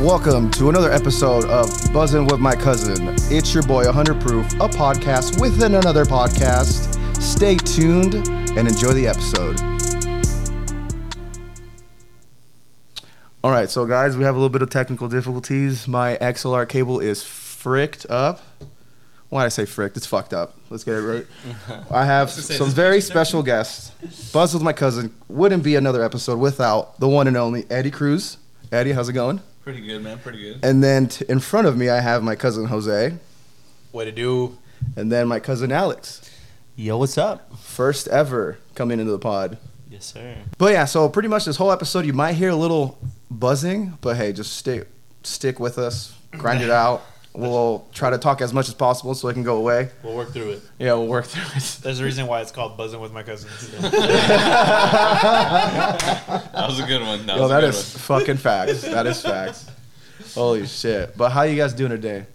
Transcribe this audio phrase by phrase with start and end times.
[0.00, 3.16] Welcome to another episode of Buzzing with My Cousin.
[3.30, 6.96] It's your boy, 100 Proof, a podcast within another podcast.
[7.20, 8.14] Stay tuned
[8.56, 9.60] and enjoy the episode.
[13.44, 15.86] All right, so guys, we have a little bit of technical difficulties.
[15.86, 18.40] My XLR cable is fricked up.
[19.28, 19.98] Why did I say fricked?
[19.98, 20.56] It's fucked up.
[20.70, 21.26] Let's get it right.
[21.90, 23.90] I have some very special guests.
[24.32, 28.38] Buzz with my cousin wouldn't be another episode without the one and only Eddie Cruz.
[28.72, 29.42] Eddie, how's it going?
[29.72, 30.18] Pretty good, man.
[30.18, 30.64] Pretty good.
[30.64, 33.14] And then t- in front of me, I have my cousin Jose,
[33.92, 34.58] Way to do.
[34.96, 36.28] and then my cousin Alex.
[36.74, 37.56] Yo, what's up?
[37.58, 39.58] First ever coming into the pod.
[39.88, 40.34] Yes, sir.
[40.58, 42.98] But yeah, so pretty much this whole episode, you might hear a little
[43.30, 44.88] buzzing, but hey, just stick
[45.22, 47.02] stick with us, grind it out.
[47.32, 49.90] We'll try to talk as much as possible so I can go away.
[50.02, 50.62] We'll work through it.
[50.80, 51.78] Yeah, we'll work through it.
[51.82, 53.70] There's a reason why it's called buzzing with my cousins.
[56.52, 57.26] That was a good one.
[57.26, 58.82] That Yo, was that a good is fucking facts.
[58.82, 59.68] That is facts.
[60.34, 61.16] Holy shit!
[61.16, 62.26] But how you guys doing today?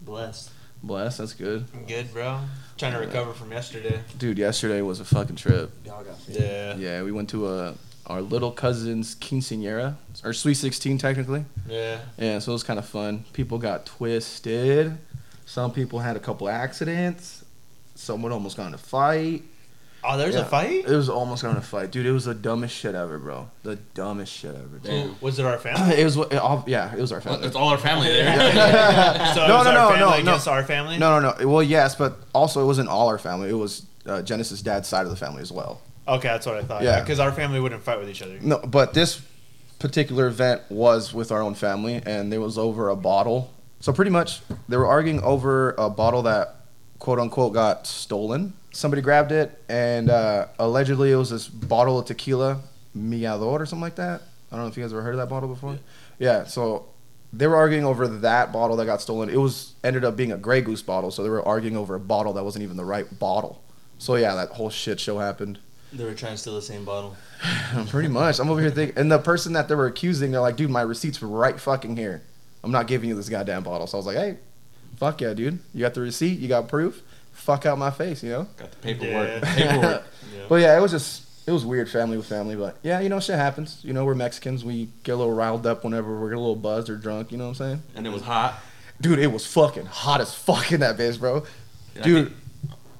[0.00, 0.50] Blessed.
[0.82, 1.18] Blessed.
[1.18, 2.40] That's good, I'm good, bro.
[2.76, 4.00] Trying to recover from yesterday.
[4.18, 4.38] dude.
[4.38, 5.70] Yesterday was a fucking trip.
[5.84, 6.76] Y'all got Yeah.
[6.76, 7.74] Yeah, we went to a
[8.08, 11.44] our little cousin's quinceanera, or sweet sixteen technically.
[11.68, 12.00] Yeah.
[12.18, 13.24] Yeah, so it was kind of fun.
[13.32, 14.96] People got twisted.
[15.46, 17.44] Some people had a couple accidents.
[17.94, 19.42] Someone almost got in a fight.
[20.04, 20.42] Oh, there's Yeah.
[20.42, 20.84] a fight?
[20.86, 22.06] It was almost got in a fight, dude.
[22.06, 23.48] It was the dumbest shit ever, bro.
[23.64, 24.78] The dumbest shit ever.
[24.82, 24.92] Dude.
[25.10, 25.96] Ooh, Was it our family?
[26.00, 27.24] it was it, all, yeah, it was our one.
[27.34, 27.46] family.
[27.48, 28.32] It's all our family there.
[29.34, 30.52] so No, it was no, our no, family no, no.
[30.52, 30.98] our family?
[30.98, 31.48] No, no, no.
[31.48, 33.48] Well, yes, but also it wasn't all our family.
[33.50, 35.80] It was uh, Genesis' dad's side of the family as well.
[36.08, 36.82] Okay, that's what I thought.
[36.82, 36.96] Yeah.
[36.96, 37.00] Yeah.
[37.00, 38.38] Because our family wouldn't fight with each other.
[38.40, 39.20] No, but this
[39.78, 43.52] particular event was with our own family, and it was over a bottle.
[43.80, 46.56] So pretty much, they were arguing over a bottle that
[46.98, 48.54] quote unquote got stolen.
[48.72, 52.60] Somebody grabbed it, and uh, allegedly it was this bottle of tequila,
[52.96, 54.22] Miador or something like that.
[54.50, 55.78] I don't know if you guys ever heard of that bottle before.
[56.18, 56.44] Yeah.
[56.44, 56.86] so
[57.32, 59.28] they were arguing over that bottle that got stolen.
[59.28, 62.00] It was ended up being a Grey Goose bottle, so they were arguing over a
[62.00, 63.62] bottle that wasn't even the right bottle.
[63.98, 65.58] So yeah, that whole shit show happened.
[65.92, 67.16] They were trying to steal the same bottle.
[67.88, 68.38] Pretty much.
[68.40, 70.82] I'm over here thinking, and the person that they were accusing, they're like, dude, my
[70.82, 72.22] receipt's right fucking here.
[72.62, 73.86] I'm not giving you this goddamn bottle.
[73.86, 74.36] So I was like, hey,
[74.96, 75.58] fuck yeah, dude.
[75.72, 77.02] You got the receipt, you got proof.
[77.32, 78.46] Fuck out my face, you know.
[78.58, 79.42] Got the paperwork.
[79.42, 79.54] Yeah.
[79.54, 80.04] Paperwork.
[80.36, 80.44] Yeah.
[80.46, 82.54] But yeah, it was just, it was weird, family with family.
[82.54, 83.80] But yeah, you know, shit happens.
[83.82, 84.62] You know, we're Mexicans.
[84.62, 87.32] We get a little riled up whenever we're a little buzzed or drunk.
[87.32, 87.82] You know what I'm saying?
[87.94, 88.60] and it was hot.
[89.00, 91.44] Dude, it was fucking hot as fuck in that bitch, bro.
[92.02, 92.28] Dude.
[92.28, 92.38] think-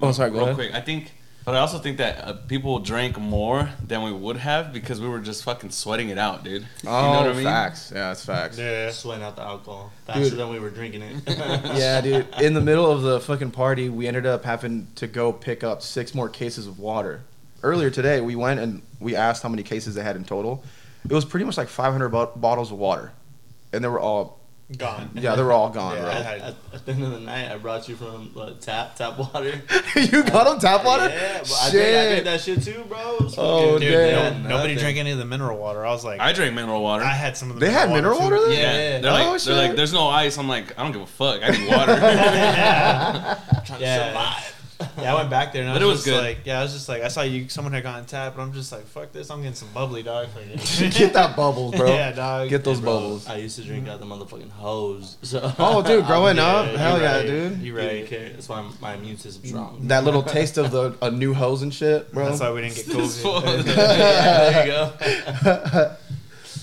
[0.01, 0.31] Oh, sorry.
[0.31, 0.55] Go real ahead.
[0.57, 1.13] quick, I think,
[1.49, 5.09] but I also think that uh, people drank more than we would have because we
[5.09, 6.67] were just fucking sweating it out, dude.
[6.87, 7.45] Oh, you know what I mean?
[7.45, 7.91] facts.
[7.91, 8.59] Yeah, it's facts.
[8.59, 8.91] Yeah.
[8.91, 10.39] Sweating out the alcohol faster Dude.
[10.39, 11.23] than we were drinking it.
[11.27, 12.29] yeah, dude.
[12.39, 15.81] In the middle of the fucking party, we ended up having to go pick up
[15.81, 17.23] six more cases of water.
[17.63, 20.63] Earlier today, we went and we asked how many cases they had in total.
[21.03, 23.13] It was pretty much like 500 bo- bottles of water,
[23.73, 24.38] and they were all
[24.77, 25.09] Gone.
[25.15, 26.03] yeah, they were all gone, Yeah.
[26.03, 26.11] bro.
[26.13, 29.17] At, at, at the end of the night, I brought you from uh, tap tap
[29.19, 29.63] water.
[29.97, 31.09] you got them tap water?
[31.09, 31.73] Yeah, but I Shit.
[31.73, 32.99] drank, I drank that shit too, bro.
[33.21, 34.43] It Oh, fucking- Dude, damn.
[34.43, 35.87] no- nobody drank any of the mineral water.
[35.87, 37.03] I was like, I drank mineral water.
[37.03, 38.45] I had some of the They had mineral water too.
[38.49, 38.97] there?
[38.97, 39.01] Yeah.
[39.01, 40.37] They're Oh, like, they're like, there's no ice.
[40.37, 41.41] I'm like, I don't give a fuck.
[41.43, 41.93] I need water.
[42.01, 43.39] yeah.
[43.65, 43.99] Trying Yeah.
[43.99, 44.55] to survive.
[44.99, 46.23] Yeah, I went back there and I But was, it was just good.
[46.25, 48.53] like, yeah, I was just like, I saw you, someone had gotten tapped, but I'm
[48.53, 50.29] just like, fuck this, I'm getting some bubbly, dog.
[50.79, 51.89] Get that bubbles, bro.
[51.93, 52.49] Yeah, dog.
[52.49, 53.29] Get those Bro, bubbles.
[53.29, 55.17] I used to drink out the motherfucking hose.
[55.23, 57.27] So Oh, dude, growing up, you're hell yeah, right.
[57.27, 57.59] dude.
[57.59, 58.07] You Didn't right.
[58.07, 58.29] care.
[58.31, 59.81] That's why my immune system's strong.
[59.89, 62.27] That little taste of the a new hose and shit, bro.
[62.29, 63.43] That's why we didn't get This COVID.
[63.65, 63.75] fool.
[63.75, 65.97] yeah, there you go.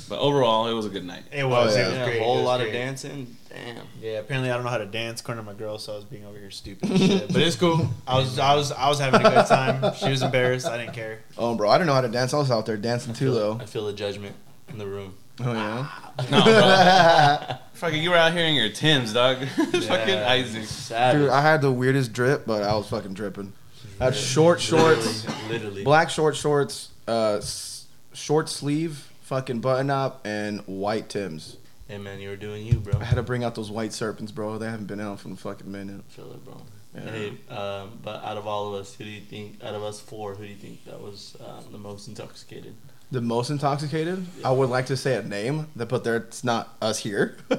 [0.10, 1.24] But overall, it was a good night.
[1.32, 1.76] It was.
[1.76, 2.22] Oh, It was Yeah, great.
[2.22, 3.36] a whole was lot of dancing.
[3.50, 3.86] Damn.
[4.02, 6.04] Yeah, apparently I don't know how to dance according to my girl, so I was
[6.06, 7.28] being over here stupid shit.
[7.34, 7.90] But it's cool.
[8.06, 9.94] I was I was I was having a good time.
[9.96, 10.68] She was embarrassed.
[10.68, 11.20] I didn't care.
[11.38, 12.34] Oh, bro, I didn't know how to dance.
[12.34, 13.60] I was out there dancing I too, feel, though.
[13.62, 14.36] I feel the judgment
[14.70, 15.14] in the room.
[15.42, 15.88] Oh yeah.
[16.32, 17.56] No, bro.
[17.74, 19.38] Fucking, you were out here in your Tims, dog.
[19.48, 20.64] fucking Isaac.
[20.66, 21.22] Savage.
[21.24, 23.52] Dude, I had the weirdest drip, but I was fucking dripping.
[24.00, 25.50] I had short shorts, Literally.
[25.50, 25.84] literally.
[25.84, 31.58] black short shorts, uh, s- short sleeve, fucking button up, and white Tims.
[31.88, 33.00] Hey man, you were doing you, bro.
[33.00, 34.58] I had to bring out those white serpents, bro.
[34.58, 36.02] They haven't been out for a fucking minute.
[36.10, 36.62] Feel it, bro.
[36.96, 37.02] Yeah.
[37.12, 39.64] Hey, um, but out of all of us, who do you think?
[39.64, 42.74] Out of us four, who do you think that was uh, the most intoxicated?
[43.12, 44.26] The most intoxicated?
[44.44, 47.38] I would like to say a name, that- but there, it's not us here.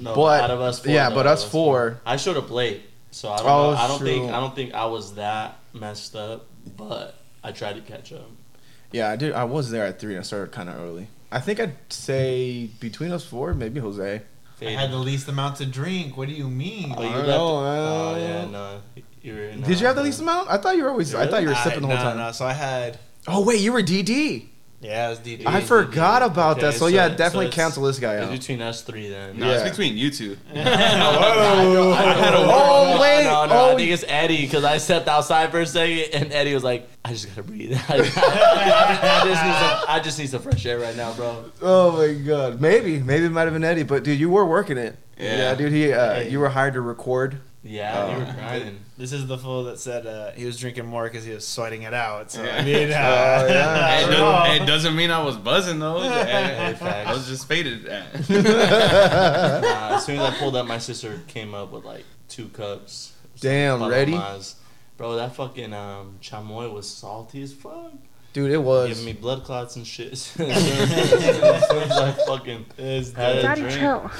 [0.00, 0.92] No, But- out of us four.
[0.92, 3.46] yeah, but us of four- I showed up late, so I don't.
[3.46, 3.70] Oh.
[3.70, 4.32] I don't think.
[4.32, 6.46] I don't think I was that messed up,
[6.76, 7.14] but
[7.44, 8.28] I tried to catch up.
[8.92, 9.32] Yeah, I did.
[9.32, 11.08] I was there at three, and I started kind of early.
[11.32, 14.22] I think I'd say between us four, maybe Jose.
[14.62, 16.16] I had the least amount to drink.
[16.16, 16.94] What do you mean?
[16.96, 17.28] Oh, you I left.
[17.28, 18.82] know, Oh yeah, no.
[19.22, 19.52] You were.
[19.56, 20.50] No, Did you have the least amount?
[20.50, 21.14] I thought you were always.
[21.14, 22.16] I thought you were I- sipping the whole no, time.
[22.18, 24.46] No, so I had Oh wait, you were DD.
[24.82, 26.72] Yeah, it was I forgot about Okay, that.
[26.72, 28.32] So, so- yeah, definitely it's- cancel this guy It's out.
[28.32, 29.38] between us three then.
[29.38, 29.58] No, Yeah.
[29.60, 30.38] it's between you two.
[30.54, 31.94] Whoa.
[31.96, 33.24] Oh, wait.
[33.24, 36.32] No, no, Oh, I think it's Eddie because I stepped outside for a second and
[36.32, 37.78] Eddie was like, "I just gotta breathe.
[37.88, 38.16] I just
[39.44, 39.84] need some.
[39.88, 42.60] I just need some fresh air right now, bro." Oh my god.
[42.60, 42.98] Maybe.
[43.00, 44.96] Maybe it might have been Eddie, but dude, you were working it.
[45.18, 45.54] Yeah.
[45.54, 45.72] dude.
[45.72, 46.30] He uh, Hey.
[46.30, 47.38] you were hired to record.
[47.62, 48.18] Yeah, you Oh.
[48.20, 48.80] were grinding.
[48.96, 51.82] This is the fool that said uh, he was drinking more because he was sweating
[51.82, 52.30] it out.
[52.32, 52.56] So Yeah.
[52.56, 54.00] I mean, uh, Oh, yeah.
[54.00, 56.00] It, doesn't, it doesn't mean I was buzzing though.
[56.24, 57.14] Hey, I facts.
[57.16, 57.86] was just faded.
[57.86, 58.30] At.
[58.30, 63.12] Nah, as soon as I pulled up, my sister came up with like two cups.
[63.40, 64.12] Damn, ready?
[64.12, 64.56] palomas.
[64.96, 67.92] Bro, that fucking um, chamoy was salty as fuck.
[68.32, 68.88] Dude, it was.
[68.90, 70.12] Giving me blood clots and shit.
[70.12, 73.78] as soon as I fucking had a Daddy, drink.
[73.78, 74.10] chill.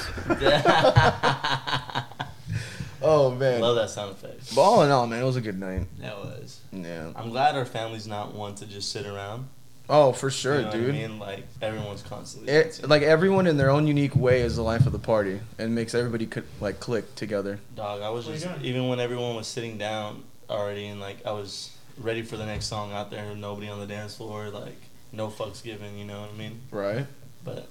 [3.03, 3.61] Oh man.
[3.61, 4.55] Love that sound effect.
[4.55, 5.87] But all in all, man, it was a good night.
[6.01, 6.61] that was.
[6.73, 7.13] Yeah.
[7.17, 9.49] I'm glad our family's not one to just sit around.
[9.93, 10.87] Oh, for sure, you know dude.
[10.87, 12.53] What I mean, like everyone's constantly.
[12.53, 15.75] It, like everyone in their own unique way is the life of the party and
[15.75, 17.59] makes everybody could like click together.
[17.75, 21.77] Dog, I was just even when everyone was sitting down already, and like I was
[21.99, 23.35] ready for the next song out there.
[23.35, 24.77] Nobody on the dance floor, like
[25.13, 25.99] no fucks given.
[25.99, 26.61] You know what I mean?
[26.71, 27.07] Right.
[27.45, 27.67] But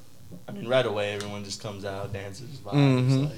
[0.46, 2.74] I mean, right away, everyone just comes out, dances, vibes.
[2.74, 3.30] Mhm.
[3.30, 3.38] Like,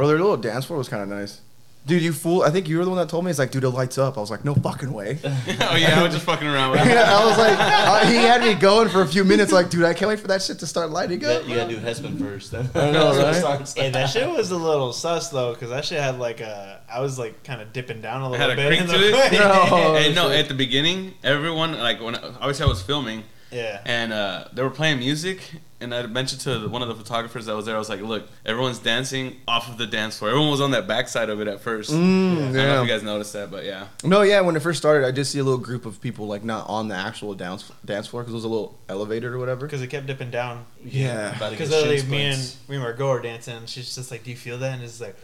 [0.00, 1.42] Bro, their little dance floor was kind of nice.
[1.84, 2.40] Dude, you fool!
[2.40, 3.30] I think you were the one that told me.
[3.30, 4.16] It's like, dude, it lights up.
[4.16, 5.18] I was like, no fucking way.
[5.24, 6.86] oh yeah, I was just fucking around with it.
[6.86, 9.52] Yeah, I was like, uh, he had me going for a few minutes.
[9.52, 11.42] Like, dude, I can't wait for that shit to start lighting up.
[11.42, 12.50] got, you gotta do Hespen first.
[12.50, 12.70] Then.
[12.74, 13.36] I know, right?
[13.36, 13.74] starts.
[13.74, 16.80] Hey, that shit was a little sus though, because that shit had like a.
[16.90, 18.68] I was like kind of dipping down a little had a bit.
[18.68, 19.32] creak in to the- it.
[19.32, 19.94] No.
[19.96, 23.82] Hey, no, at the beginning, everyone like when obviously I was filming yeah.
[23.84, 25.40] and uh, they were playing music,
[25.80, 28.28] and I mentioned to one of the photographers that was there, I was like, "Look,
[28.44, 30.30] everyone's dancing off of the dance floor.
[30.30, 31.90] Everyone was on that backside of it at first.
[31.90, 33.86] Mm, I don't know if you guys noticed that, but yeah.
[34.04, 34.40] No, yeah.
[34.42, 36.88] When it first started, I did see a little group of people like not on
[36.88, 39.66] the actual dance dance floor because it was a little elevated or whatever.
[39.66, 40.64] Because it kept dipping down.
[40.84, 41.32] Yeah.
[41.50, 42.68] Because get literally, me and splints.
[42.68, 43.56] me and Margot were dancing.
[43.56, 45.16] And she's just like, "Do you feel that?" And it's like,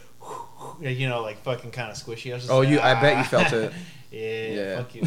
[0.80, 2.30] you know, like fucking kind of squishy.
[2.30, 3.72] I was just Oh, like, you- I bet you "Ah." felt it.
[4.10, 4.76] yeah, Yeah.
[4.82, 5.02] Fuck you.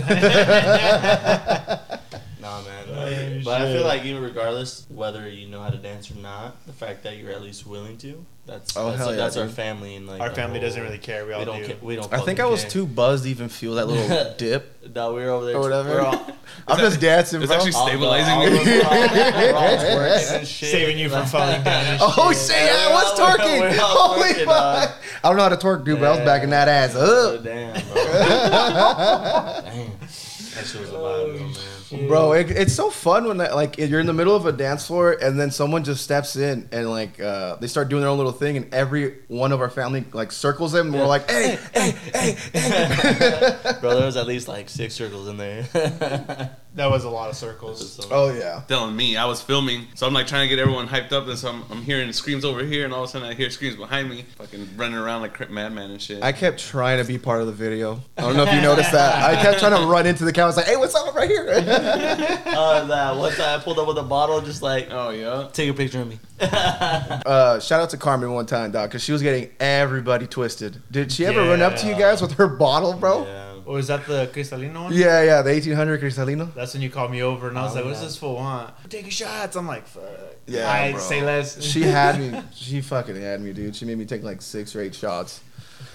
[2.42, 2.86] Nah, man.
[2.90, 6.66] Oh, but I feel like even regardless whether you know how to dance or not,
[6.66, 9.46] the fact that you're at least willing to, that's Oh, that's, hell yeah, that's our
[9.48, 9.56] dude.
[9.56, 11.26] family and like Our the family doesn't really care.
[11.26, 11.60] We all We don't.
[11.62, 11.68] do.
[11.68, 12.14] Ca- we don't.
[12.14, 12.70] I think I was care.
[12.72, 16.00] too buzzed to even feel that little dip No, we were over there or whatever.
[16.02, 16.28] All,
[16.68, 17.58] I'm just dancing, It's bro.
[17.58, 18.56] actually stabilizing all you.
[18.56, 20.72] of us were all- all twerking and shit.
[20.72, 21.98] Saving you from falling down.
[22.00, 22.42] Oh shit.
[22.52, 22.56] shit!
[22.66, 23.78] Yeah, I was all- twerking.
[23.78, 24.46] Holy twerking, fuck!
[24.46, 24.90] dog.
[25.24, 27.44] I don't know how to twerk, dude, but I was backing that ass Oh, up.
[27.44, 28.04] damn, bro.
[28.06, 29.92] damn.
[30.00, 32.08] That shit was a vibe, though, man.
[32.08, 34.88] Bro, it, it's so fun when that, like you're in the middle of a dance
[34.88, 38.18] floor and then someone just steps in and like uh, they start doing their own
[38.18, 41.58] little thing and every one of our family like circles them and we're like, hey,
[41.74, 43.58] hey, hey, hey.
[43.82, 46.56] Bro, there was at least like six circles in there.
[46.76, 47.94] That was a lot of circles.
[47.94, 48.62] So- Oh yeah.
[48.68, 51.38] telling me I was filming, so I'm like trying to get everyone hyped up, and
[51.38, 53.76] so I'm, I'm hearing screams over here, and all of a sudden I hear screams
[53.76, 56.22] behind me, fucking running around like madman and shit.
[56.24, 58.00] I kept trying to be part of the video.
[58.18, 59.24] I don't know if you noticed that.
[59.24, 60.46] I kept trying to run into the camera.
[60.46, 61.46] I was like, hey, what's up right here?
[62.60, 65.48] Uh, that one time I pulled up with a bottle, just like, oh yeah.
[65.54, 66.20] take a picture of me.
[66.40, 70.82] uh, shout out to Carmen one time, dog, because she was getting everybody twisted.
[70.92, 73.26] Did she ever run up to you guys with her bottle, bro?
[73.26, 73.49] Yeah.
[73.72, 74.94] Oh, is that the Cristalino one?
[74.94, 76.52] Yeah, yeah, the 1800 Cristalino.
[76.56, 78.06] That's when you called me over and I was Oh, like, "What's yeah.
[78.08, 78.34] this for?
[78.36, 78.74] Want?
[78.90, 80.02] Taking shots?" I'm like, "Fuck."
[80.48, 81.00] Yeah, I bro.
[81.00, 81.62] say less.
[81.64, 82.42] She had me.
[82.56, 83.76] She fucking had me, dude.
[83.76, 85.42] She made me take like six or eight shots.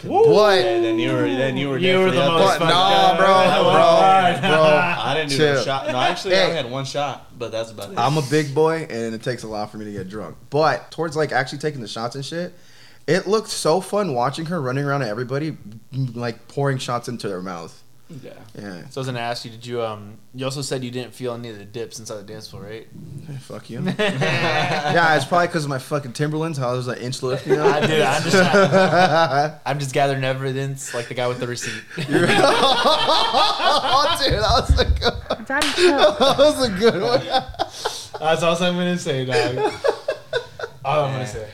[0.04, 0.24] Woo.
[0.26, 2.58] But Yeah, then you were, then you were, You were the most.
[2.58, 3.18] But fucked nah, up.
[3.18, 3.26] bro,
[4.42, 4.60] bro, bro.
[4.78, 5.64] I didn't do no Chill.
[5.64, 5.86] shot.
[5.88, 6.44] No, actually, I Hey.
[6.44, 7.98] only had one shot, but that's about it.
[7.98, 10.36] I'm a big boy, and it takes a lot for me to get drunk.
[10.48, 12.54] But towards like actually taking the shots and shit,
[13.06, 15.56] it looked so fun watching her running around at everybody,
[16.14, 17.80] like pouring shots into their mouth.
[18.22, 18.32] yeah.
[18.56, 20.18] Yeah, So I was gonna ask you, did you um?
[20.34, 22.86] You also said you didn't feel any of the dips inside the dance floor, right?
[23.26, 23.82] Hey, fuck you.
[23.98, 26.58] yeah, it's probably because of my fucking Timberlands.
[26.58, 27.66] How I was an inch lift, you know.
[27.66, 28.02] I did.
[28.02, 28.36] I'm just,
[29.66, 31.82] I'm just gathering evidence, like the guy with the receipt.
[31.98, 32.02] oh,
[34.24, 35.46] dude, that was a good.
[35.46, 35.96] Daddy, chill.
[35.98, 37.24] That was a good one.
[38.20, 39.56] That's all I'm gonna say, dog.
[40.84, 41.48] All I'm gonna say.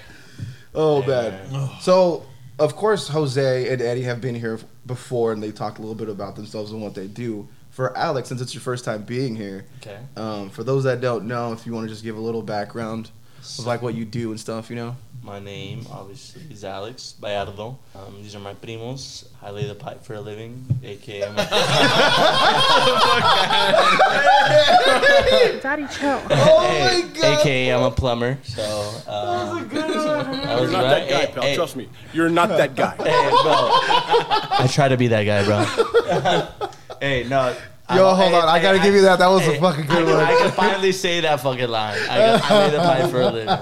[0.75, 1.53] Oh, Yeah, bad.
[1.53, 1.69] man.
[1.81, 2.27] So,
[2.61, 6.09] of course, Jose and Eddie have been here before, and they talked a little bit
[6.09, 7.49] about themselves and what they do.
[7.71, 9.99] For Alex, since it's your first time being here, Okay.
[10.17, 13.11] um, for those that don't know, if you want to just give a little background
[13.59, 14.97] of like what you do and stuff, you know.
[15.23, 17.77] My name, obviously, is Alex Bayardo.
[17.95, 19.27] Um, these are my primos.
[19.43, 21.25] I lay the pipe for a living, aka.
[21.27, 21.37] I'm
[25.61, 26.23] Daddy, chill.
[26.31, 27.41] Oh my god!
[27.41, 28.39] AKA I'm a plumber.
[28.45, 28.63] So
[29.07, 30.41] um, that was a good one.
[30.49, 31.09] I was You're not right.
[31.09, 31.43] that guy, Hey, pal.
[31.43, 31.89] hey, Trust me.
[32.15, 32.95] You're not that guy.
[33.01, 33.53] Hey, bro.
[33.53, 36.69] I try to be that guy, bro.
[37.01, 37.55] hey, no.
[37.95, 38.49] Yo, I- hold hey, on.
[38.49, 39.19] I hey, gotta I- give you that.
[39.19, 40.25] That was hey, a fucking good I, one.
[40.25, 41.99] I can finally say that fucking line.
[42.09, 43.59] I, got, I made a pipe for a living.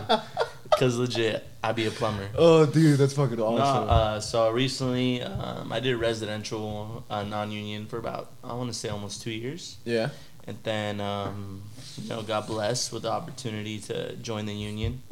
[0.78, 2.28] Cause legit, I'd be a plumber.
[2.36, 3.88] oh, dude, that's fucking No, awesome.
[3.90, 8.88] uh, so recently, um, I did residential uh, non-union for about I want to say
[8.88, 10.10] almost two years, yeah.
[10.46, 11.62] and then um,
[12.02, 15.02] you know got blessed with the opportunity to join the union,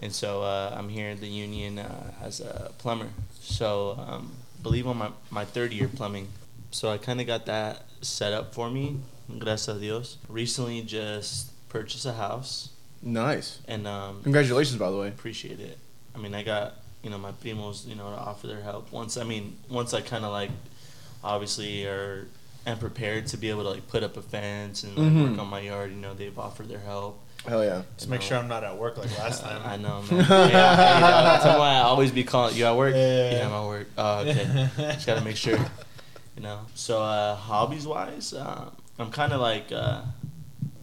[0.00, 3.08] and so uh, I'm here in the union uh, as a plumber.
[3.40, 4.32] So um,
[4.62, 6.28] believe on my my third year plumbing,
[6.70, 9.00] so I kind of got that set up for me.
[9.38, 10.18] Gracias a Dios.
[10.28, 12.68] Recently, just purchased a house,
[13.04, 13.60] Nice.
[13.68, 15.08] and um, Congratulations, by the way.
[15.08, 15.78] appreciate it.
[16.14, 19.16] I mean, I got you know my primos, you know, to offer their help once.
[19.18, 20.50] I mean, once I kind of like,
[21.22, 22.26] obviously, are
[22.66, 25.30] am prepared to be able to like put up a fence and like Mhm.
[25.30, 25.90] work on my yard.
[25.90, 27.20] You know, they've offered their help.
[27.46, 27.82] Hell yeah.
[27.98, 29.60] Just make sure I'm not at work like last time.
[29.66, 30.20] I know, man.
[30.30, 32.94] yeah, yeah, that's why I always be calling you at work.
[32.94, 33.32] Yeah.
[33.32, 33.86] Yeah, I'm at work.
[33.98, 34.68] Oh, okay.
[34.94, 35.58] Just gotta make sure.
[36.36, 36.60] You know.
[36.74, 40.00] So uh, hobbies wise, uh, I'm kind of like uh,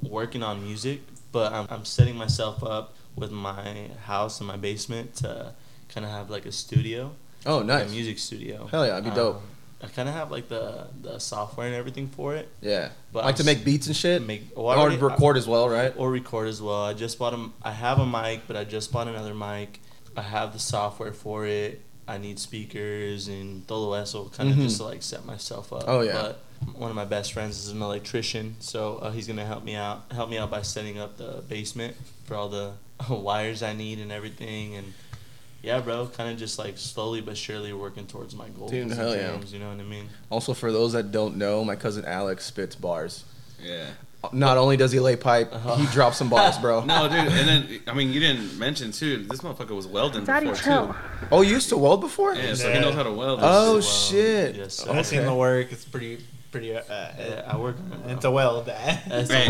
[0.03, 1.01] working on music,
[1.31, 5.53] but I'm, I'm setting myself up with my house in my basement to
[5.89, 7.11] kind of have like a studio,
[7.45, 7.89] Oh, like nice.
[7.89, 8.67] a music studio.
[8.67, 9.37] Hell yeah, that'd be dope.
[9.37, 9.41] Um,
[9.83, 12.47] I kind of have like the the software and everything for it.
[12.61, 12.89] Yeah.
[13.11, 14.21] But like I'm to make beats and shit.
[14.21, 15.91] Make well, I or already- record as well, right?
[15.97, 16.83] or record as well.
[16.83, 17.49] I just bought a.
[17.63, 19.79] I have a mic, but I just bought another mic.
[20.15, 21.81] I have the software for it.
[22.11, 24.63] I need speakers and todo eso, kind of Mhm.
[24.63, 25.83] just to like set myself up.
[25.87, 26.13] Oh, yeah.
[26.21, 26.39] But
[26.75, 30.03] one of my best friends is an electrician, so uh, he's gonna help me out.
[30.11, 32.73] Help me out by setting up the basement for all the
[33.09, 34.75] wires I need and everything.
[34.75, 34.93] And
[35.63, 38.93] yeah, bro, kind of just like slowly but surely working towards my goals Dude, and
[38.93, 39.37] hell yeah.
[39.47, 40.09] You know what I mean?
[40.29, 43.23] Also, for those that don't know, my cousin Alex spits bars.
[43.63, 43.85] Yeah.
[44.33, 45.75] Not only does he lay pipe, Uh-huh.
[45.77, 46.81] he drops some bars, bro.
[46.85, 49.25] No, dude, and then I mean, you didn't mention too.
[49.25, 50.87] This motherfucker was welding Daddy, before chill.
[50.87, 50.95] too.
[51.31, 52.35] Oh, you used to weld before?
[52.35, 53.39] Yeah, so he knows how to weld.
[53.41, 54.55] Oh, Well, shit.
[54.55, 54.91] Yes, sir.
[54.91, 55.71] I've seen the work.
[55.71, 56.19] It's pretty,
[56.51, 56.75] pretty.
[56.75, 58.67] Uh, Yeah, I work on It's a weld.
[58.67, 59.49] That's a Hey,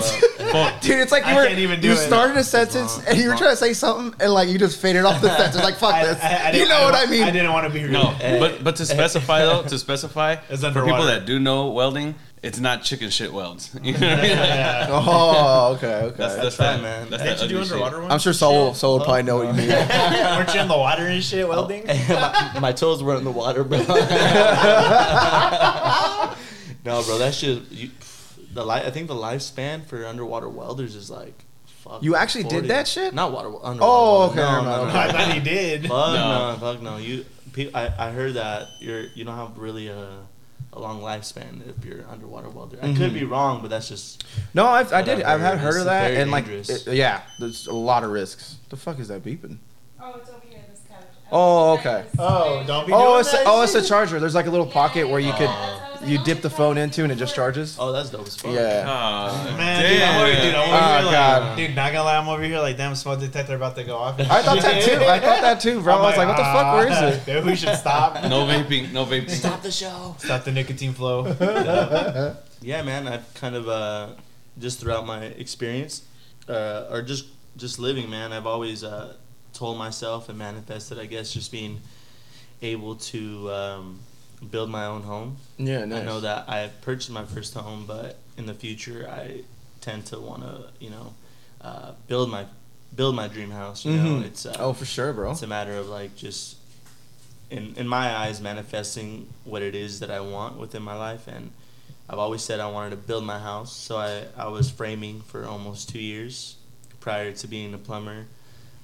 [0.54, 1.98] well- Dude, it's like you were can't even do you it.
[1.98, 5.04] started a sentence and you were trying to say something and like you just faded
[5.04, 5.62] off the sentence.
[5.64, 6.24] Like fuck I, this.
[6.24, 7.24] I, I you didn't- know what I mean?
[7.24, 7.92] I didn't want to be rude.
[7.92, 12.60] No, but but to specify though, to specify for people that do know welding, it's
[12.60, 13.70] not chicken shit welds.
[13.84, 14.32] You know what I mean?
[14.32, 14.88] Yeah.
[14.90, 16.18] Oh, okay, okay.
[16.18, 17.10] That's, that's right, that, man.
[17.10, 18.02] That's Didn't that you do underwater shit.
[18.02, 18.14] ones?
[18.14, 18.78] I'm sure Saul, Shit.
[18.78, 19.70] Saul would probably know what you mean.
[19.70, 21.86] Weren't you in the water and shit oh, welding?
[22.10, 23.78] my, my toes were in the water, bro.
[26.86, 27.92] no, bro, that's just you,
[28.54, 31.46] the li- I think the lifespan for underwater welders is like.
[31.66, 33.14] Fuck, You actually did that shit?
[33.14, 33.48] Not water.
[33.48, 33.80] Underwater.
[33.82, 34.42] Oh, welder.
[34.42, 35.82] okay, No, never no, no, I thought he did.
[35.82, 36.52] Fuck No.
[36.52, 36.98] no, fuck no.
[36.98, 37.26] You,
[37.74, 40.20] I, I heard that you're you don't have really a,
[40.74, 42.78] a long lifespan if you're underwater welder.
[42.82, 43.14] I could Mhm.
[43.14, 44.24] be wrong, but that's just
[44.54, 45.22] No, I've, I did.
[45.24, 48.12] I've I've heard heard of that, very and like, it- yeah, there's a lot of
[48.12, 48.56] risks.
[48.70, 49.58] The fuck is that beeping?
[50.02, 51.04] Oh, it's over here, this couch.
[51.32, 52.06] Oh, okay.
[52.18, 54.20] Oh, don't be Oh, doing it's a, that oh, it's a charger.
[54.20, 55.50] There's like a little pocket where you could.
[56.06, 57.78] You dip the phone into and it just charges.
[57.80, 58.52] oh, that's dope as fuck.
[58.54, 58.86] Yeah.
[58.88, 61.58] Oh, Man, dude, I'm over, dude, I'm over Oh, here like, God.
[61.58, 64.20] dude, not gonna lie, I'm over here like, damn, smoke detector about to go off.
[64.20, 64.96] I thought that too.
[65.06, 65.96] I thought that too, bro.
[65.96, 66.76] I was like, what the fuck?
[66.76, 67.26] Where is it?
[67.32, 68.16] Dude, we should stop.
[68.30, 69.30] No vaping, no vaping.
[69.30, 70.16] Stop the show.
[70.20, 71.26] Stop the nicotine flow.
[72.64, 73.08] Yeah, man.
[73.08, 74.10] I've kind of uh,
[74.60, 76.04] just throughout my experience,
[76.48, 77.26] uh, or just
[77.58, 78.32] just living, man.
[78.32, 79.16] I've always uh,
[79.52, 81.82] told myself and manifested, I guess, just being
[82.62, 84.00] able to um,
[84.50, 85.38] build my own home.
[85.58, 86.02] Yeah, nice.
[86.02, 89.42] I know that I purchased my first home, but in the future, I
[89.82, 91.14] tend to want to, you know,
[91.62, 92.46] uh, build my
[92.96, 93.86] build my dream house.
[93.86, 94.26] You know, Mhm.
[94.26, 95.32] it's uh, Oh, for sure, bro.
[95.32, 96.58] it's a matter of like just
[97.50, 101.52] in in my eyes manifesting what it is that I want within my life and
[102.10, 105.46] I've always said I wanted to build my house so I, I was framing for
[105.46, 106.56] almost two years
[107.00, 108.26] prior to being a plumber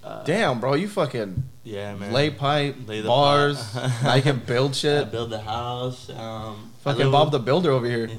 [0.07, 3.75] uh, Damn, bro, you fucking yeah man lay pipe, Lay the bars.
[4.03, 5.11] I can build I shit.
[5.11, 8.09] build the house um, I Fucking live Bob the Builder over here.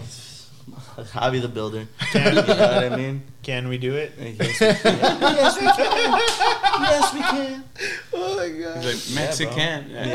[1.12, 4.12] Hobby the builder you know what I mean Can we do it?
[4.18, 6.20] yes we can yes we can
[6.82, 7.64] yes we can
[8.12, 8.84] Oh my god.
[8.84, 9.92] He's like Mexican.
[9.92, 10.08] there's,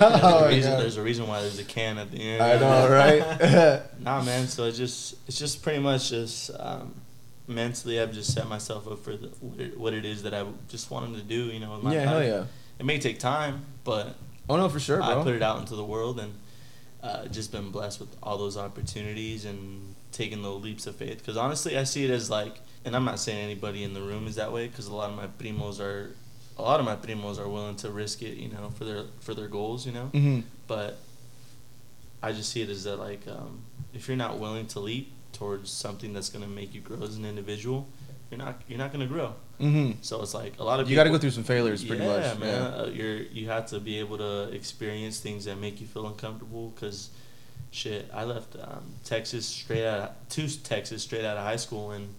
[0.00, 0.80] Oh a reason, God.
[0.82, 3.82] there's a reason why there's a can at the end I know, right?
[4.00, 4.46] Nah, man.
[4.46, 6.94] So it's just it's just pretty much just um,
[7.46, 10.44] mentally, I've just set myself up for the, what, it, what it is that I
[10.68, 11.46] just wanted to do.
[11.46, 12.44] You know, yeah, hell yeah.
[12.78, 14.16] It may take time, but
[14.48, 15.20] Oh no, for sure, bro.
[15.20, 16.34] I put it out into the world and
[17.02, 21.18] uh, just been blessed with all those opportunities and taking those leaps of faith.
[21.18, 24.26] Because honestly, I see it as like, and I'm not saying anybody in the room
[24.26, 24.66] is that way.
[24.66, 26.14] Because a lot of my primos are,
[26.58, 28.36] a lot of my primos are willing to risk it.
[28.36, 29.86] You know, for their for their goals.
[29.86, 30.98] You know hmm but
[32.22, 35.70] I just see it as that like um, if you're not willing to leap towards
[35.70, 37.86] something that's gonna make you grow as an individual,
[38.30, 39.34] you're not you're not gonna grow.
[39.58, 42.02] hmm So it's like a lot of You got to go through some failures, pretty
[42.04, 42.38] yeah, much.
[42.38, 42.48] man.
[42.72, 42.78] Yeah.
[42.82, 46.72] Uh, you're you have to be able to experience things that make you feel uncomfortable
[46.74, 47.10] because
[47.70, 51.90] shit, I left um, Texas straight out of, to Texas straight out of high school
[51.92, 52.14] and.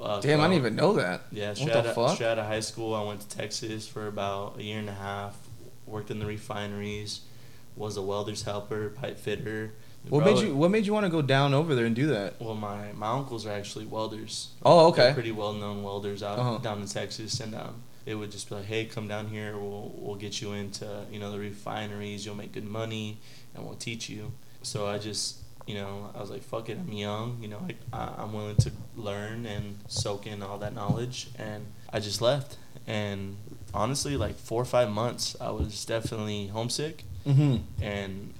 [0.00, 1.22] Uh, Damn, I didn't even know that.
[1.30, 2.14] Yeah, What straight, the out fuck?
[2.16, 4.92] straight out of high school, I went to Texas for about a year and a
[4.94, 5.36] half.
[5.86, 7.20] Worked in the refineries,
[7.76, 9.72] was a welder's helper, pipe fitter.
[10.08, 12.08] What Bro, made you What made you want to go down over there and do
[12.08, 12.40] that?
[12.40, 14.48] Well, my my uncles are actually welders.
[14.64, 15.14] Oh, They're okay.
[15.14, 16.58] pretty well known welders out Uh-huh.
[16.58, 19.56] down in Texas, and um, they would just be like, "Hey, come down here.
[19.56, 22.26] We'll we'll get you into you know the refineries.
[22.26, 23.18] You'll make good money,
[23.54, 24.32] and we'll teach you."
[24.62, 26.76] So I just you know I was like, "Fuck it.
[26.78, 27.38] I'm young.
[27.40, 27.60] You know
[27.92, 32.20] I, I I'm willing to learn and soak in all that knowledge." And I just
[32.20, 32.58] left.
[32.86, 33.36] And
[33.72, 37.56] honestly, like four or five months, I was definitely homesick Mm-hmm.
[37.82, 38.34] and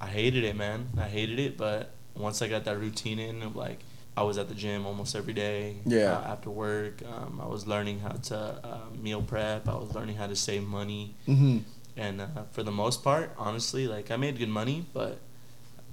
[0.00, 0.88] I hated it, man.
[0.98, 3.80] I hated it, but once I got that routine in of like
[4.16, 5.76] I was at the gym almost every day.
[5.86, 6.12] Yeah.
[6.18, 9.68] Uh, after work, um, I was learning how to uh, meal prep.
[9.68, 11.58] I was learning how to save money, Mm-hmm.
[11.96, 15.18] and uh, for the most part, honestly, like I made good money, but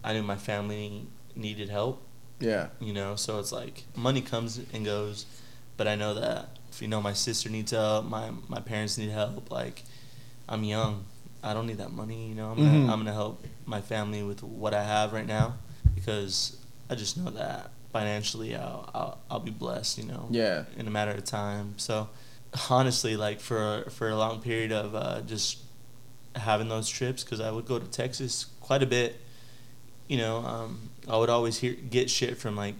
[0.03, 2.01] I knew my family needed help.
[2.39, 2.67] Yeah.
[2.79, 5.25] You know, so it's like money comes and goes,
[5.77, 9.10] but I know that if you know my sister needs help, my my parents need
[9.10, 9.50] help.
[9.51, 9.84] Like
[10.50, 11.06] I'm young,
[11.48, 12.27] I don't need that money.
[12.30, 15.56] You know, I'm gonna, I'm gonna help my family with what I have right now
[15.96, 16.58] because
[16.89, 19.98] I just know that financially I'll I'll, I'll be blessed.
[19.98, 20.66] You know, Yeah.
[20.77, 21.74] in a matter of time.
[21.77, 22.10] So
[22.70, 25.60] honestly, like for for a long period of uh, just
[26.36, 29.20] having those trips, because I would go to Texas quite a bit.
[30.08, 32.75] You know, um, I would always hear get shit from like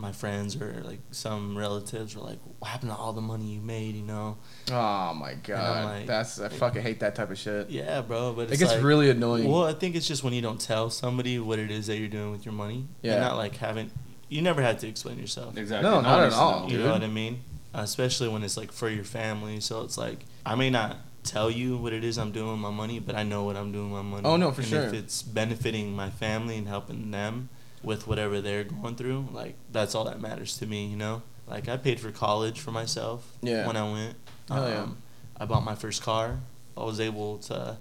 [0.00, 3.60] my friends or like some relatives were like, "What happened to all the money you
[3.60, 4.36] made?" You know?
[4.72, 5.84] Oh my god.
[5.84, 7.70] like- That's I fucking hate that type of shit.
[7.70, 8.32] Yeah, bro.
[8.32, 9.50] But It it's gets like- really annoying.
[9.50, 12.08] Well, I think it's just when you don't tell somebody what it is that you're
[12.08, 12.86] doing with your money.
[13.02, 13.12] Yeah.
[13.12, 13.90] You're not like having.
[14.28, 15.56] You never had to explain yourself.
[15.56, 15.90] Exactly.
[15.90, 16.64] No, not at all.
[16.70, 16.86] You dude.
[16.86, 17.40] know what I mean?
[17.74, 19.60] Especially when it's like for your family.
[19.60, 22.70] So it's like I may not tell you what it is I'm doing with my
[22.70, 24.22] money, but I know what I'm doing with my money.
[24.24, 24.82] Oh, no, for and sure.
[24.84, 27.50] If it's benefiting my family and helping them
[27.82, 30.86] with whatever they're going through, like that's all that matters to me.
[30.86, 33.26] You know, like I paid for college for myself.
[33.42, 33.66] Yeah.
[33.66, 34.16] When I went,
[34.48, 34.82] Hell yeah.
[34.82, 34.98] Um,
[35.38, 36.38] I bought my first car.
[36.76, 37.76] I was able to.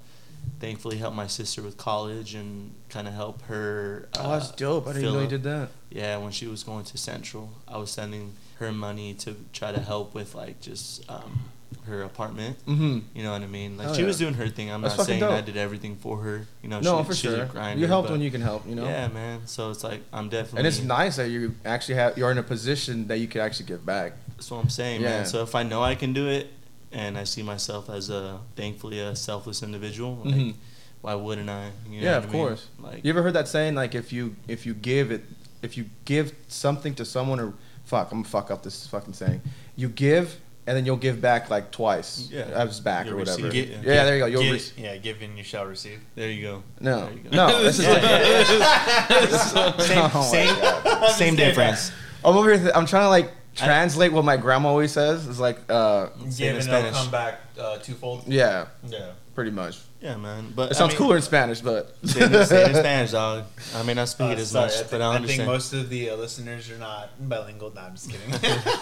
[0.62, 4.08] Thankfully, help my sister with college and kind of help her.
[4.18, 4.88] oh, that's uh, dope.
[4.88, 5.70] I didn't know you did that.
[5.90, 9.80] yeah, when she was going to Central, I was sending her money to try to
[9.82, 11.42] help with like just um,
[11.90, 12.58] her apartment.
[12.66, 13.00] Mm-hmm.
[13.14, 13.78] You know what I mean?
[13.78, 14.08] Like Hell she yeah.
[14.08, 14.72] was doing her thing.
[14.72, 16.48] I'm That's not saying I did everything for her.
[16.64, 17.44] You know, No, she, for she's sure.
[17.44, 17.82] a grinder.
[17.82, 18.66] you help but- when you can help.
[18.68, 18.86] You know.
[18.86, 19.42] Yeah, man.
[19.46, 20.60] So it's like I'm definitely.
[20.60, 23.66] And it's nice that you actually have you're in a position that you could actually
[23.68, 24.14] give back.
[24.38, 25.10] That's what I'm saying, Yeah.
[25.10, 25.26] man.
[25.26, 26.48] So if I know I can do it,
[26.92, 30.54] and I see myself as a thankfully a selfless individual, like Mhm.
[31.02, 31.72] why wouldn't I?
[31.90, 32.32] You know yeah, of I mean?
[32.32, 32.68] course.
[32.80, 35.24] Like You ever heard that saying like if you if you give it
[35.62, 37.54] if you give something to someone or
[37.86, 39.42] fuck I'm gonna fuck up this fucking saying
[39.76, 42.42] you give and then you'll give back like twice Yeah.
[42.54, 43.48] as back You'll or whatever.
[43.48, 44.26] receive Yeah, it, there you go.
[44.28, 46.00] You'll Gi- rec- yeah, give and you shall receive.
[46.14, 46.64] there you go.
[46.80, 47.30] no, There you go.
[47.36, 47.64] no.
[47.64, 51.92] This is Yeah, like, yeah, Same, Oh my same, Same difference.
[52.24, 52.60] I'm over here.
[52.60, 55.28] Th- I'm trying to like translate what my grandma always says.
[55.28, 56.94] It's like uh Same Give in and they'll Spanish.
[56.96, 58.24] come back uh, twofold.
[58.28, 59.12] yeah, Yeah.
[59.34, 59.80] pretty much.
[60.02, 60.54] Yeah, man.
[60.56, 63.12] But It I sounds mean- cooler in Spanish, but Say it, say it in Spanish,
[63.12, 63.44] dog.
[63.76, 65.46] I may not speak Uh, it as sorry, much, I think, but I I think
[65.46, 67.74] most of the uh, listeners are not bilingual.
[67.76, 68.34] No, I'm just kidding.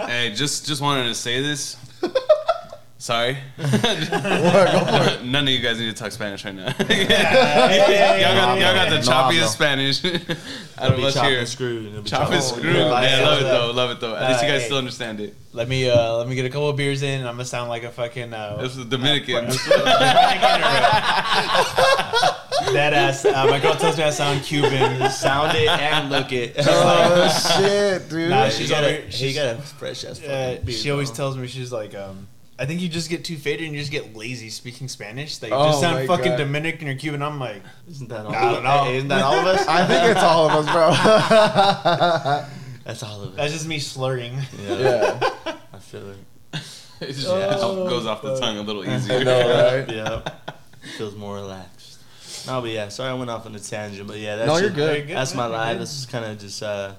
[0.00, 1.76] Hey, just just wanted to say this.
[3.00, 3.34] Sorry.
[3.58, 6.66] None of you guys need to talk Spanish right now.
[6.78, 9.46] y'all, got, y'all got the choppiest no.
[9.46, 11.38] Spanish out It'll of be us here.
[11.38, 11.86] and screwed.
[11.86, 12.70] It'll Chop and and screw.
[12.70, 13.00] yeah.
[13.00, 13.70] Yeah, I love it though.
[13.70, 14.14] Love it though.
[14.16, 14.66] At least you guys hey.
[14.66, 15.34] still understand it.
[15.54, 17.70] let me uh, let me get a couple of beers in, and I'm gonna sound
[17.70, 18.34] like a fucking.
[18.34, 19.46] Uh, This is Dominican.
[22.74, 23.24] that ass.
[23.24, 25.10] Uh, my girl tells me I sound Cuban.
[25.10, 26.54] Sound it and look it.
[26.58, 28.28] oh shit, dude.
[28.30, 30.90] Nah, She she's got over- a, she got a fresh ass fucking Uh, beard, she
[30.90, 31.16] always bro.
[31.16, 32.28] tells me she's like, um,
[32.60, 35.38] I think you just get too faded and you just get lazy speaking Spanish.
[35.38, 36.36] That you Oh just my sound fucking God.
[36.36, 37.22] Dominican or Cuban.
[37.22, 38.34] I'm like, Isn't that all?
[38.34, 38.84] I don't know.
[38.84, 39.66] Hey, isn't that all of us?
[39.66, 40.90] I think it's all of us, bro.
[42.84, 43.36] That's all of us.
[43.36, 44.34] that's just me slurring.
[44.62, 46.16] Yeah, yeah, I feel it.
[47.00, 48.40] It just Oh, goes off the fuck.
[48.40, 49.24] tongue a little I easier.
[49.24, 49.88] know, right?
[49.94, 50.20] Yeah,
[50.98, 51.98] feels more relaxed.
[52.46, 54.68] No, but yeah, sorry I went off on a tangent, but yeah, that's No, you're
[54.68, 55.08] just- good.
[55.08, 55.74] That's my life.
[55.76, 55.82] good.
[55.82, 56.92] This is kind of just uh,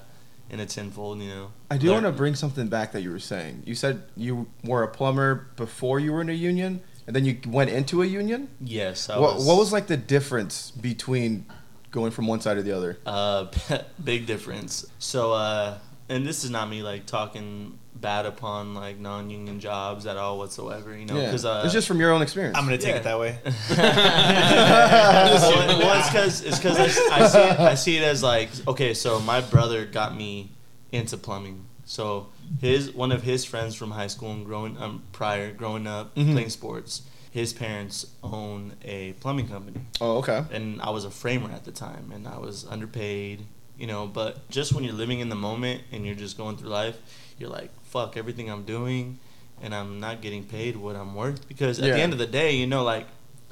[0.50, 1.50] in a tenfold, you know.
[1.72, 3.62] I do want to bring something back that you were saying.
[3.64, 7.38] You said you were a plumber before you were in a union, and then you
[7.46, 8.48] went into a union.
[8.60, 9.46] Yes, I What, was.
[9.46, 11.46] what was like the difference between
[11.90, 12.98] going from one side to the other?
[13.06, 13.46] Uh,
[14.04, 14.84] big difference.
[14.98, 15.78] So, uh,
[16.10, 20.94] and this is not me like talking bad upon like non-union jobs at all whatsoever.
[20.94, 22.58] You know, yeah, because uh, it's just from your own experience.
[22.58, 22.96] I'm gonna take Yeah.
[22.96, 23.38] it that way.
[23.70, 23.78] well,
[25.78, 26.84] well, it's because it's because I,
[27.16, 30.50] I see it, I see it as like okay, so my brother got me
[30.92, 31.64] into plumbing.
[31.84, 32.28] So
[32.60, 36.32] his one of his friends from high school and growing um prior growing up Mhm.
[36.32, 40.44] playing sports, his parents own a plumbing company, Oh, okay.
[40.52, 43.46] and I was a framer at the time, and I was underpaid,
[43.78, 44.06] you know.
[44.06, 46.98] But just when you're living in the moment and you're just going through life,
[47.38, 49.18] you're like, fuck everything I'm doing,
[49.62, 51.94] and I'm not getting paid what I'm worth because at Yeah.
[51.94, 53.06] the end of the day, you know, like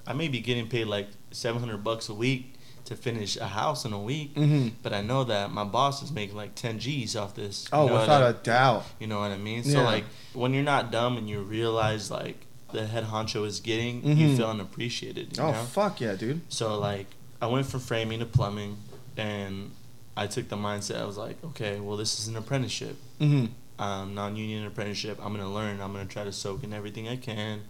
[0.06, 2.54] I may be getting paid like 700 bucks a week
[2.90, 4.68] to finish a house in a week, Mm-hmm.
[4.82, 7.64] but I know that my boss is making like 10 G's off this.
[7.72, 8.84] you Oh, know without I- a doubt.
[8.98, 9.62] you know what I mean?
[9.64, 14.02] So like when you're not dumb and you realize like the head honcho is getting,
[14.02, 14.16] Mhm.
[14.16, 15.36] you feel unappreciated.
[15.36, 15.62] You Oh, know?
[15.62, 16.40] fuck yeah, dude.
[16.48, 17.06] So like
[17.40, 18.76] I went from framing to plumbing,
[19.16, 19.70] and
[20.16, 21.00] I took the mindset.
[21.00, 23.82] I was like, okay, well this is an apprenticeship, Mm-hmm.
[23.82, 25.18] um, non-union apprenticeship.
[25.22, 25.80] I'm gonna learn.
[25.80, 27.62] I'm gonna try to soak in everything I can,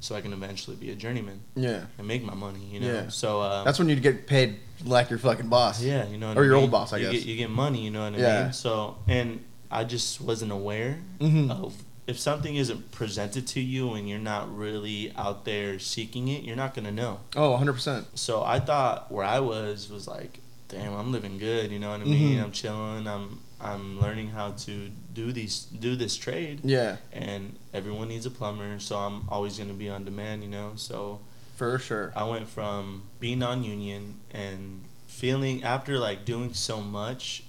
[0.00, 1.84] so I can eventually be a journeyman Yeah.
[1.98, 2.60] and make my money.
[2.70, 2.86] You know.
[2.92, 3.08] Yeah.
[3.08, 5.82] So uh, That's when you get paid like your fucking boss.
[5.82, 6.32] yeah, you know.
[6.34, 6.62] Or your mean?
[6.62, 7.12] old boss, I you guess.
[7.14, 7.80] Get, you get money.
[7.82, 8.42] You know what I Yeah.
[8.44, 8.52] mean?
[8.52, 11.50] So and I just wasn't aware Mhm.
[11.50, 11.74] of
[12.06, 16.54] if something isn't presented to you and you're not really out there seeking it, you're
[16.54, 17.18] not gonna know.
[17.34, 18.06] Oh, 100%.
[18.14, 21.72] So I thought where I was was like, damn, I'm living good.
[21.72, 22.38] You know what I mean?
[22.38, 22.44] Mhm.
[22.44, 23.08] I'm chilling.
[23.08, 28.30] I'm I'm learning how to do these do this trade, Yeah, and everyone needs a
[28.30, 28.78] plumber.
[28.78, 30.42] So I'm always gonna be on demand.
[30.42, 31.20] You know, so
[31.56, 32.12] for sure.
[32.14, 37.44] I went from being non-union and feeling after like doing so much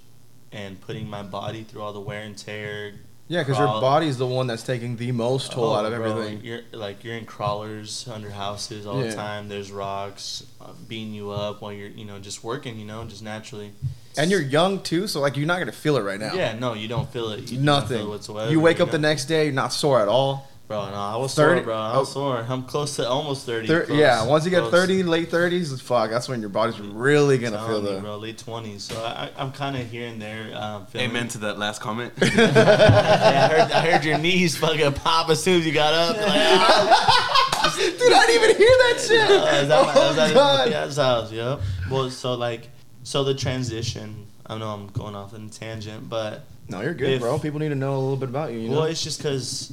[0.54, 2.94] and putting my body through all the wear and tear.
[3.30, 6.10] Yeah, because your body's the one that's taking the most toll Oh, out of bro,
[6.12, 6.46] everything.
[6.46, 9.10] You're like you're in crawlers under houses all Yeah.
[9.10, 9.50] the time.
[9.50, 12.80] There's rocks uh, beating you up while you're you know just working.
[12.80, 13.74] You know, just naturally.
[14.18, 16.34] And you're young too, so like you're not gonna feel it right now.
[16.34, 17.52] Yeah, no, you don't feel it.
[17.52, 17.98] You Nothing.
[18.00, 18.52] feel it whatsoever.
[18.52, 20.48] you wake up the next day, you're not sore at all.
[20.68, 21.76] Bro, no, I was 30 sore, bro.
[21.78, 22.14] I was oh.
[22.14, 22.46] sore.
[22.50, 23.68] I'm close to almost thirty.
[23.68, 24.74] Thir- close, yeah, once you get close.
[24.74, 28.02] 30, late 30s, fuck, that's when your body's really gonna Telling feel you, the.
[28.02, 28.84] bro, late twenties.
[28.84, 30.52] So I, I'm kind of here and there.
[30.54, 32.12] Um, feeling Amen to that last comment.
[32.22, 36.18] yeah, I heard, I heard your knees fucking pop as soon as you got up.
[36.18, 39.62] Like, ah, Dude, I didn't even hear that shit.
[39.62, 40.70] is that my- oh, is that God.
[40.70, 41.32] Yeah, that's house.
[41.32, 41.62] Yep.
[41.90, 42.68] Well, so like,
[43.08, 44.28] so the transition.
[44.46, 47.40] I know I'm going off on a tangent, but No, you're good, If- bro.
[47.40, 48.60] People need to know a little bit about you.
[48.60, 48.76] you know?
[48.80, 49.72] well, it's just because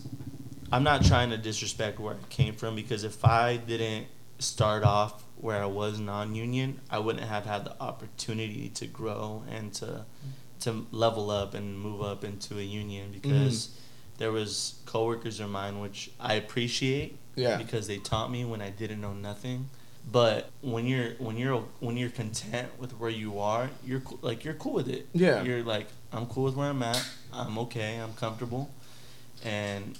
[0.70, 2.76] I'm not trying to disrespect where I came from.
[2.76, 4.06] Because if I didn't
[4.38, 9.74] start off where I was non-union, I wouldn't have had the opportunity to grow and
[9.74, 10.04] to
[10.60, 13.20] to level up and move up into a union mm-hmm.
[13.20, 13.70] because
[14.18, 17.56] there was coworkers of mine which I appreciate Yeah.
[17.56, 19.68] because they taught me when I didn't know nothing.
[20.10, 24.54] But when you're when you're when you're content with where you are, you're like you're
[24.54, 25.08] cool with it.
[25.12, 25.42] Yeah.
[25.42, 27.02] You're like I'm cool with where I'm at.
[27.32, 27.96] I'm okay.
[27.96, 28.70] I'm comfortable.
[29.44, 29.96] And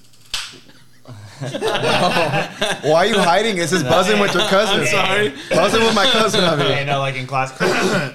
[1.40, 3.58] Why are you hiding?
[3.58, 4.80] It's just buzzing with your cousin.
[4.80, 5.34] I'm sorry.
[5.50, 6.84] Buzzing with my cousin up you here.
[6.86, 7.52] know, like in class.
[7.60, 8.14] yeah,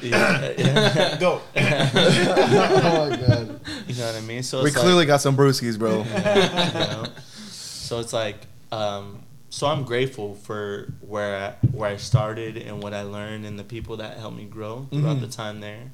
[0.58, 1.17] yeah.
[1.19, 1.41] Go.
[1.56, 3.60] oh my god.
[3.88, 4.41] you know what I mean.
[4.43, 5.97] So We it's like- clearly got some brewskis, bro.
[5.99, 7.06] you know?
[7.52, 8.38] So it's like,
[8.71, 13.57] um, so I'm grateful for where I, where I started and what I learned and
[13.57, 15.21] the people that helped me grow throughout Mhm.
[15.21, 15.91] the time there.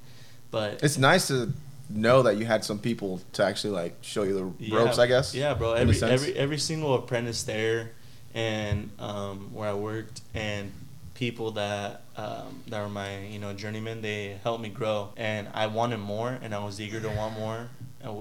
[0.52, 1.52] But It's nice to
[1.90, 5.08] know that you had some people to actually like show you the yeah, ropes, I
[5.08, 5.34] guess.
[5.34, 5.74] Yeah, bro.
[5.74, 7.92] Every every every single apprentice there,
[8.34, 10.72] and um, where I worked, and
[11.14, 15.68] people that um, that were my you know journeymen, they helped me grow, and I
[15.68, 17.70] wanted more, and I was eager to want more,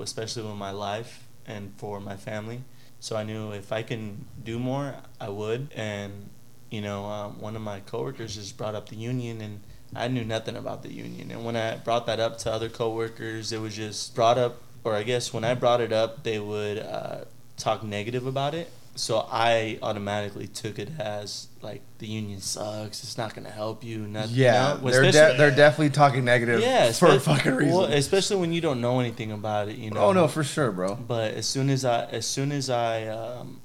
[0.02, 2.62] especially with my life and for my family.
[3.04, 5.68] So I knew if I can do more, I would.
[5.76, 6.30] And
[6.70, 9.60] you know, um, one of my coworkers just brought up the union, and
[9.94, 11.30] I knew nothing about the union.
[11.30, 14.94] And when I brought that up to other coworkers, it was just brought up, or
[14.94, 17.26] I guess when I brought it up, they would uh,
[17.58, 18.70] talk negative about it.
[18.96, 23.02] So I automatically took it as like the union sucks.
[23.02, 24.06] It's not gonna help you.
[24.06, 24.36] Nothing.
[24.36, 24.90] Yeah, you know?
[24.90, 27.74] they're de- they're definitely talking negative yeah, for a fucking reason.
[27.74, 29.76] Well, especially when you don't know anything about it.
[29.76, 30.00] You know.
[30.00, 30.94] oh no, for sure, bro.
[30.94, 33.60] But as soon as I, as soon as I, um,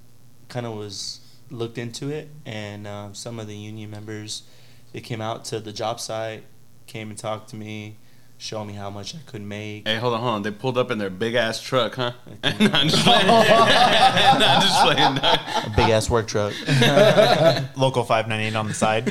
[0.47, 1.19] kind of was
[1.51, 4.43] looked into it, and um, some of the union members,
[4.93, 6.43] they came out to the job site,
[6.87, 7.97] came and talked to me,
[8.39, 9.85] showed me how much I could make.
[9.85, 10.41] Hey, hold on, hold on.
[10.43, 12.13] They pulled up in their big ass truck, huh?
[12.43, 13.27] no, I'm just playing.
[13.27, 15.17] no, I'm just playing.
[15.17, 16.53] A big ass work truck.
[17.77, 19.05] Local 598 on the side.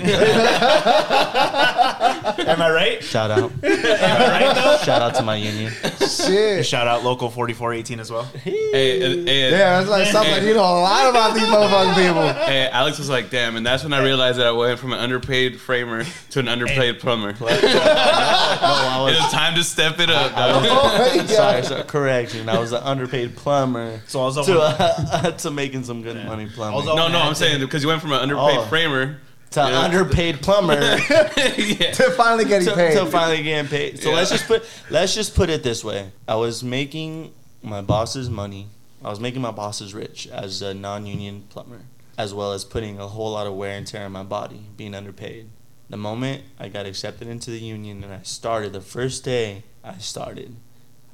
[2.39, 3.03] Am I right?
[3.03, 3.51] Shout out.
[3.63, 4.79] Am I right though?
[4.85, 5.73] Shout out to my union.
[5.99, 6.65] Shit.
[6.67, 8.23] Shout out local 4418 as well.
[8.25, 12.29] Hey, hey, Yeah, it's like sounds like you know a lot about these motherfucking people.
[12.47, 14.99] Hey, Alex was like, "Damn!" And that's when I realized that I went from an
[15.01, 17.33] underpaid framer to an underpaid plumber.
[17.41, 19.23] no, I It was.
[19.23, 20.33] was time to step it up.
[20.35, 20.65] dog.
[20.69, 21.27] Oh my Sorry,
[21.61, 21.65] God.
[21.65, 22.49] sorry, correction.
[22.49, 26.47] I was an underpaid plumber So I was to uh, to making some good money
[26.47, 26.75] plumbing.
[26.75, 28.65] Also- No, no, I'm saying because you went from an underpaid Oh.
[28.67, 29.19] framer.
[29.51, 29.81] To yeah.
[29.81, 30.75] underpaid plumber.
[30.81, 31.93] yeah.
[31.93, 32.93] To finally getting to, paid.
[32.99, 33.99] to finally getting paid.
[33.99, 34.17] So Yeah.
[34.17, 36.11] let's just put let's just put it this way.
[36.27, 37.33] I was making
[37.63, 38.69] my boss's money.
[39.05, 41.81] I was making my bosses rich as a non-union plumber.
[42.19, 44.93] as well as putting a whole lot of wear and tear on my body, being
[44.95, 45.49] underpaid.
[45.89, 49.99] The moment I got accepted into the union and I started, the first day I
[49.99, 50.57] started,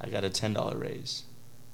[0.01, 1.23] I got a ten dollar raise.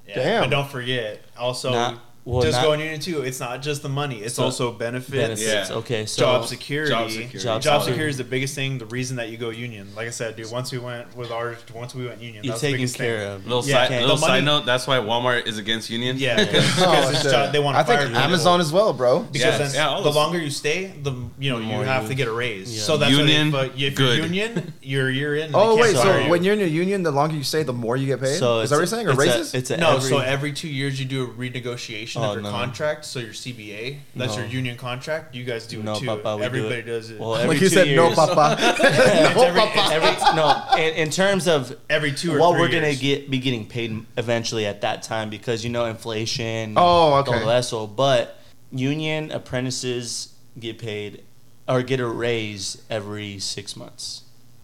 [0.07, 0.43] Yeah, Damn.
[0.43, 3.21] But don't forget, also, Not- well, just not- going union too.
[3.21, 4.19] It's not just the money.
[4.19, 5.69] It's So- also benefits, Benefits.
[5.69, 5.75] Yeah.
[5.77, 6.91] Okay, so job security.
[6.91, 7.37] Job security.
[7.39, 7.85] Job Job security.
[7.85, 8.77] security is the biggest thing.
[8.77, 10.51] The reason that you go union, like I said, dude.
[10.51, 13.19] Once we went with our, once we went union, you're that's the taken biggest care
[13.19, 13.27] thing.
[13.35, 13.47] of.
[13.47, 14.01] Little, Yeah, side, okay.
[14.01, 14.65] little money- side note.
[14.65, 16.17] That's why Walmart is against union.
[16.17, 18.23] Yeah, because Oh, job, they want I to fire think people.
[18.23, 19.19] Amazon as well, bro.
[19.21, 22.09] Because Yeah, then yeah, the longer you stay, the you know The you have you-
[22.09, 22.75] to get a raise.
[22.75, 22.83] Yeah.
[22.83, 24.17] So that's Union, Why they, but if uh, good.
[24.17, 25.51] you're union, you're you're in.
[25.53, 28.05] Oh wait, so when you're in a union, the longer you stay, the more you
[28.07, 28.37] get paid.
[28.37, 29.07] So is that what you're saying?
[29.07, 29.53] Or raises?
[29.53, 32.51] it's no, so every two years you do a renegotiation Oh, of your no.
[32.51, 33.05] contract.
[33.05, 34.41] So your CBA, that's No.
[34.43, 35.33] your union contract.
[35.35, 36.05] You guys do No, it too.
[36.07, 36.81] papa, we do Everybody it.
[36.83, 37.19] does it.
[37.19, 38.57] well, every like you two said, no, papa.
[39.35, 39.93] No, every- papa.
[39.93, 43.39] every no, in, in terms of every two or what three we're gonna get be
[43.39, 46.73] getting paid eventually at that time because you know inflation.
[46.77, 47.31] Oh, okay.
[47.31, 47.87] todo eso.
[47.87, 48.37] But
[48.71, 51.23] union apprentices get paid
[51.67, 54.23] or get a raise every six months.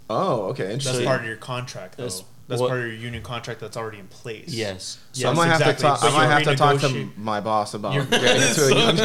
[0.10, 0.64] Oh, okay.
[0.64, 1.06] That's Interesting.
[1.06, 2.10] part of your contract, though.
[2.48, 4.48] That's- That's, what- part of your union contract that's already in place.
[4.48, 5.00] Yes.
[5.12, 5.76] So I Yes, might have exactly.
[5.76, 6.00] to talk.
[6.00, 8.98] So I might have to talk to my boss about You're- getting into a union.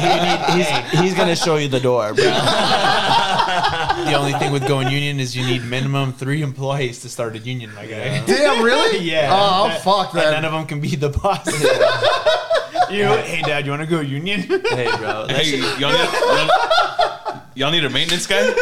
[0.00, 2.24] he, he's, he's gonna show you the door, bro.
[4.02, 7.38] The only thing with going union is you need minimum three employees to start a
[7.38, 8.24] union, my guy.
[8.26, 8.98] Damn, really?
[9.12, 9.28] Yeah.
[9.32, 10.30] Oh, That- fuck that.
[10.32, 11.46] none of them can be the boss.
[12.90, 14.40] you, hey, dad, you want to go union?
[14.42, 15.26] hey, bro.
[15.28, 16.38] Let's, Hey, y'all need, y'all,
[17.54, 18.40] y'all need a maintenance guy?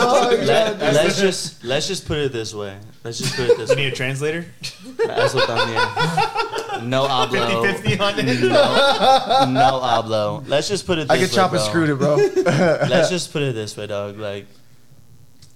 [0.00, 2.76] Oh, Let, let's just let's just put it this way.
[3.04, 3.84] Let's just put it this you way.
[3.84, 4.44] need a translator?
[5.06, 6.88] That's what I'm here.
[6.88, 7.64] No hablo.
[7.74, 8.40] 50-50 on it?
[9.52, 10.44] No hablo.
[10.48, 11.08] Let's just put it.
[11.08, 11.16] This way.
[11.16, 11.60] I could way, chop bro.
[11.60, 12.16] and screw it, bro.
[12.88, 14.18] Let's just put it this way, dog.
[14.18, 14.46] Like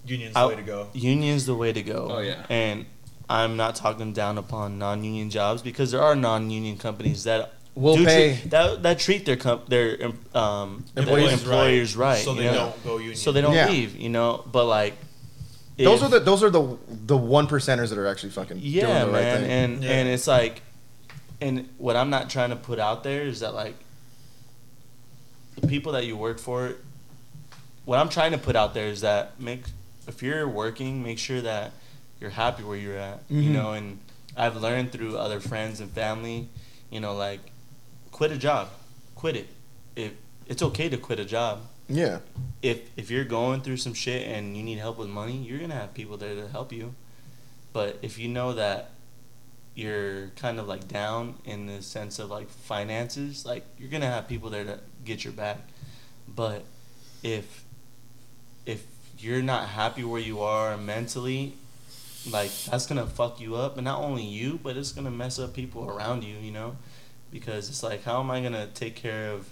[0.06, 0.88] Union's I- the way to go.
[0.94, 2.08] union's the way to go.
[2.10, 2.44] Oh, yeah.
[2.48, 2.86] And
[3.28, 8.04] I'm not talking down upon non-union jobs because there are non-union companies that Will do
[8.04, 8.36] pay.
[8.36, 12.22] treat, that that treat their comp their um Employees employers, right.
[12.22, 12.52] So they know?
[12.54, 13.16] don't go union.
[13.16, 13.68] So they don't Yeah.
[13.68, 14.44] leave, you know.
[14.50, 14.94] But like,
[15.78, 18.86] those if- are the those are the the one percenters that are actually fucking yeah,
[18.86, 19.40] doing the right man.
[19.40, 19.50] thing.
[19.50, 19.90] And Yeah.
[19.90, 20.60] and it's like,
[21.40, 23.74] and what I'm not trying to put out there is that like,
[25.60, 26.74] the people that you work for.
[27.84, 29.64] What I'm trying to put out there is that make
[30.06, 31.72] if you're working, make sure that
[32.20, 33.22] you're happy where you're at.
[33.28, 33.52] You Mhm.
[33.52, 33.98] know, and
[34.36, 36.48] I've learned through other friends and family,
[36.90, 37.40] you know, like,
[38.12, 38.68] quit a job,
[39.16, 39.48] quit it.
[39.96, 40.12] If
[40.46, 41.62] it's okay to quit a job.
[41.88, 42.18] yeah,
[42.62, 45.74] If if you're going through some shit and you need help with money, you're gonna
[45.74, 46.94] have people there to help you.
[47.72, 48.90] But if you know that
[49.74, 54.28] you're kind of like down in the sense of like finances, like you're gonna have
[54.28, 55.58] people there to get your back.
[56.28, 56.64] But
[57.22, 57.64] if
[58.66, 58.84] if
[59.18, 61.54] you're not happy where you are mentally,
[62.30, 65.54] like that's gonna fuck you up, and not only you, but it's gonna mess up
[65.54, 66.76] people around you, you know,
[67.32, 69.48] because it's like, how am I gonna take care of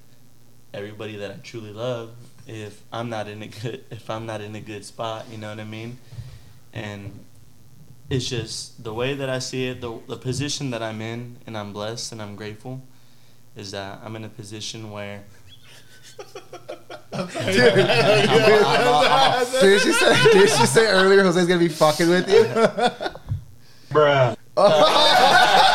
[0.72, 2.10] everybody that I truly love
[2.46, 5.48] if I'm not in a good if I'm not in a good spot, you know
[5.48, 5.98] what I mean?
[6.72, 7.24] And
[8.08, 11.56] it's just the way that I see it, the the position that I'm in, and
[11.56, 12.82] I'm blessed and I'm grateful,
[13.56, 15.24] is that I'm in a position where
[16.18, 17.74] dude.
[19.60, 20.32] Did she say?
[20.32, 22.44] Did she say earlier Jose's gonna be fucking with you?
[23.90, 24.36] Bruh.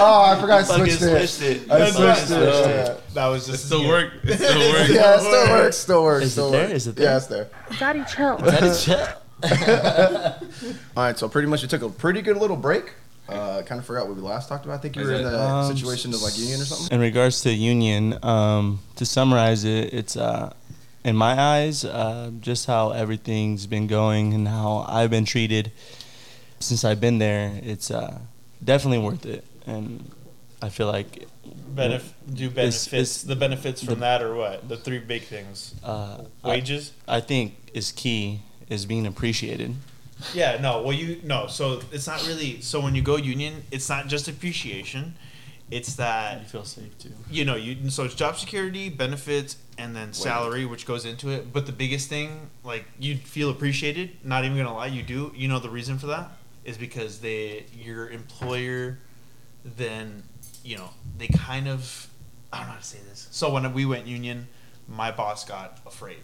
[0.00, 1.28] Oh, I forgot I switched it.
[1.28, 1.70] switched it.
[1.70, 3.14] I Fucking switched switched it.
[3.14, 4.12] That was It just still work.
[4.24, 4.88] It still work.
[4.88, 5.76] Yeah, it still works.
[5.76, 6.24] Still works.
[6.24, 6.62] Is it still there?
[6.62, 6.74] works.
[6.74, 7.16] Is it Yeah, there?
[7.16, 7.48] it's there.
[7.78, 8.36] Daddy, chill.
[8.38, 9.06] That is chill.
[10.96, 12.92] All right, so pretty much we took a pretty good little break.
[13.28, 14.74] Uh, kind of forgot what we last talked about.
[14.74, 16.92] I think you were in the Um, situation of like union or something.
[16.94, 20.52] In regards to union, um, to summarize it, it's uh,
[21.04, 25.70] in my eyes, uh, just how everything's been going and how I've been treated
[26.58, 27.52] since I've been there.
[27.62, 28.18] It's uh,
[28.64, 30.10] definitely worth it, and
[30.62, 31.26] I feel like
[31.74, 34.68] Benef- do benefits it's- the benefits from the- that or what?
[34.68, 35.74] The three big things.
[35.84, 36.92] uh, I, Wages?
[37.08, 39.74] I think is key is being appreciated.
[40.34, 40.82] Yeah, no.
[40.82, 41.46] Well, you no.
[41.46, 42.60] So it's not really.
[42.60, 45.14] So when you go union, it's not just appreciation.
[45.70, 47.12] It's that you feel safe too.
[47.30, 47.88] you know you.
[47.90, 51.52] So it's job security, benefits, and then salary, which goes into it.
[51.52, 54.10] But the biggest thing, like you feel appreciated.
[54.24, 55.32] Not even gonna lie, you do.
[55.34, 56.32] You know the reason for that
[56.64, 58.98] is because they your employer,
[59.64, 60.22] then
[60.64, 62.08] you know they kind of.
[62.52, 63.28] I don't know how to say this.
[63.30, 64.48] So when we went union,
[64.88, 66.18] my boss got afraid.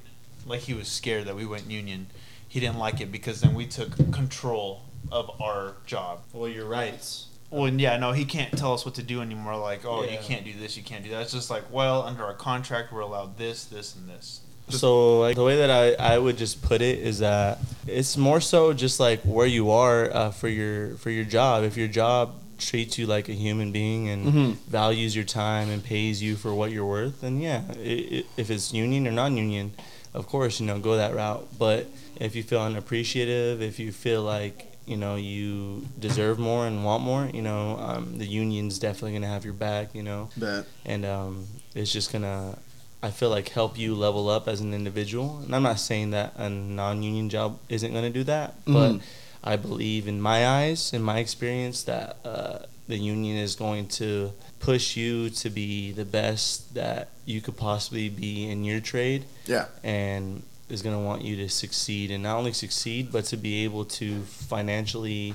[0.44, 2.08] Like he was scared that we went union.
[2.48, 6.22] He didn't like it because then we took control of our job.
[6.32, 7.28] Well, your rights.
[7.50, 9.56] Well, yeah, no, he can't tell us what to do anymore.
[9.56, 11.22] Like, oh, you can't do this, you can't do that.
[11.22, 14.40] It's just like, well, under our contract, we're allowed this, this, and this.
[14.68, 18.40] So like the way that I, I would just put it is that it's more
[18.40, 21.62] so just like where you are uh, for your for your job.
[21.62, 24.56] If your job treats you like a human being and Mhm.
[24.68, 27.80] values your time and pays you for what you're worth, then yeah, i
[28.18, 29.72] i if it's union or non-union,
[30.14, 31.46] of course, you know, go that route.
[31.58, 31.88] But
[32.20, 37.02] if you feel unappreciative, if you feel like you know you deserve more and want
[37.02, 39.94] more, you know, um, the union's definitely gonna have your back.
[39.94, 40.64] You know, Bet.
[40.84, 42.56] and um, it's just gonna
[43.02, 45.40] I feel like help you level up as an individual.
[45.44, 49.00] And I'm not saying that a non-union job isn't gonna do that, but Mhm.
[49.46, 54.32] I believe in my eyes, in my experience, that uh, the union is going to
[54.60, 59.66] push you to be the best that you could possibly be in your trade Yeah.
[59.84, 63.62] and is going to want you to succeed and not only succeed but to be
[63.64, 65.34] able to financially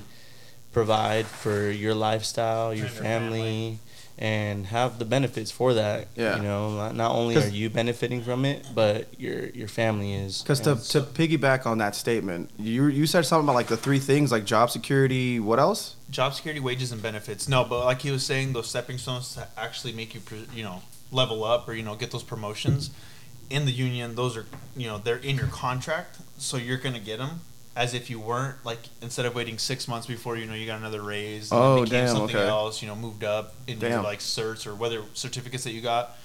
[0.73, 3.79] provide for your lifestyle your family, family.
[4.21, 6.37] And have the benefits for that Yeah.
[6.37, 10.13] you know not, not only 'Cause- are you benefiting from it but your your family
[10.13, 13.77] is Because to, to piggyback on that statement, you you said something about like the
[13.77, 15.39] three things like job security.
[15.39, 15.95] What else?
[16.11, 17.47] Job security, wages, and benefits.
[17.49, 20.21] No, but like he was saying, those stepping stones to actually make you,
[20.53, 22.91] you know, level up or you know get those promotions
[23.49, 24.13] in the union.
[24.15, 24.45] Those are
[24.77, 27.41] you know they're in your contract, so you're gonna get them
[27.75, 28.63] as if you weren't.
[28.65, 31.83] Like instead of waiting six months before you know you got another raise, and Oh,
[31.83, 32.47] became damn, something okay.
[32.47, 32.81] else.
[32.81, 36.17] You know, moved up in your like certs or whether certificates that you got.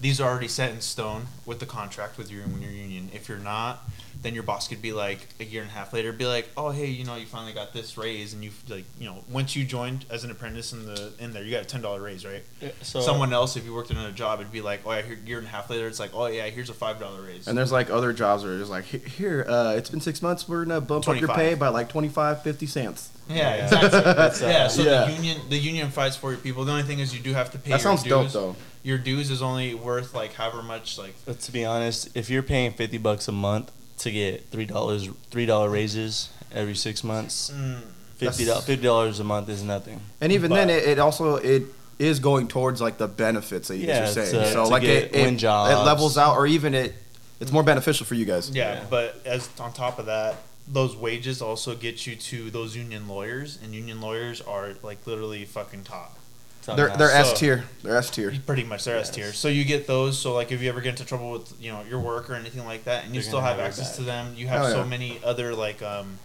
[0.00, 3.10] These are already set in stone with the contract with your when your union.
[3.12, 3.86] If you're not,
[4.22, 6.70] then your boss could be like a year and a half later, be like, "Oh,
[6.70, 9.64] hey, you know, you finally got this raise, and you've like, you know, once you
[9.64, 12.44] joined as an apprentice in the in there, you got a ten dollar raise, right?
[12.82, 15.18] so Someone else, if you worked in another job, it'd be like, "Oh, yeah, here,
[15.24, 17.56] year and a half later, it's like, oh yeah, here's a five dollar raise." And
[17.56, 20.48] there's like other jobs where it's like, here, uh, it's been six months.
[20.48, 23.10] We're gonna bump up your pay by like 25, 50 cents.
[23.28, 23.64] yeah, Yeah.
[23.64, 24.00] exactly.
[24.00, 25.04] Uh, yeah, so yeah.
[25.06, 26.64] the union the union fights for your people.
[26.64, 27.70] The only thing is you do have to pay.
[27.70, 28.32] That your sounds dope dues.
[28.34, 28.56] though.
[28.82, 32.42] Your dues is only worth like however much like But to be honest, if you're
[32.42, 37.50] paying fifty bucks a month to get three dollars three dollar raises every six months,
[37.54, 37.80] mm,
[38.16, 40.00] fifty That's- fifty dollars a month is nothing.
[40.20, 41.64] And even then, it, it also it
[41.98, 44.44] is going towards like the benefits that you Yeah, guys are saying.
[44.44, 45.42] to- so to like get it, it, win it
[45.84, 46.94] levels out, or even it
[47.40, 48.50] it's more beneficial for you guys.
[48.50, 48.84] Yeah, Yeah.
[48.90, 50.36] but as on top of that,
[50.68, 55.44] those wages also get you to those union lawyers, and union lawyers are like literally
[55.44, 56.16] fucking top.
[56.62, 57.64] Top They're they're So- S tier.
[57.82, 58.34] They're S tier.
[58.46, 59.32] Pretty much, they're S tier.
[59.32, 60.18] So you get those.
[60.18, 62.64] So like, if you ever get into trouble with you know your work or anything
[62.66, 64.78] like that, and you They're still have have access to them, you have Hell so
[64.82, 64.84] yeah.
[64.88, 66.18] many other like um,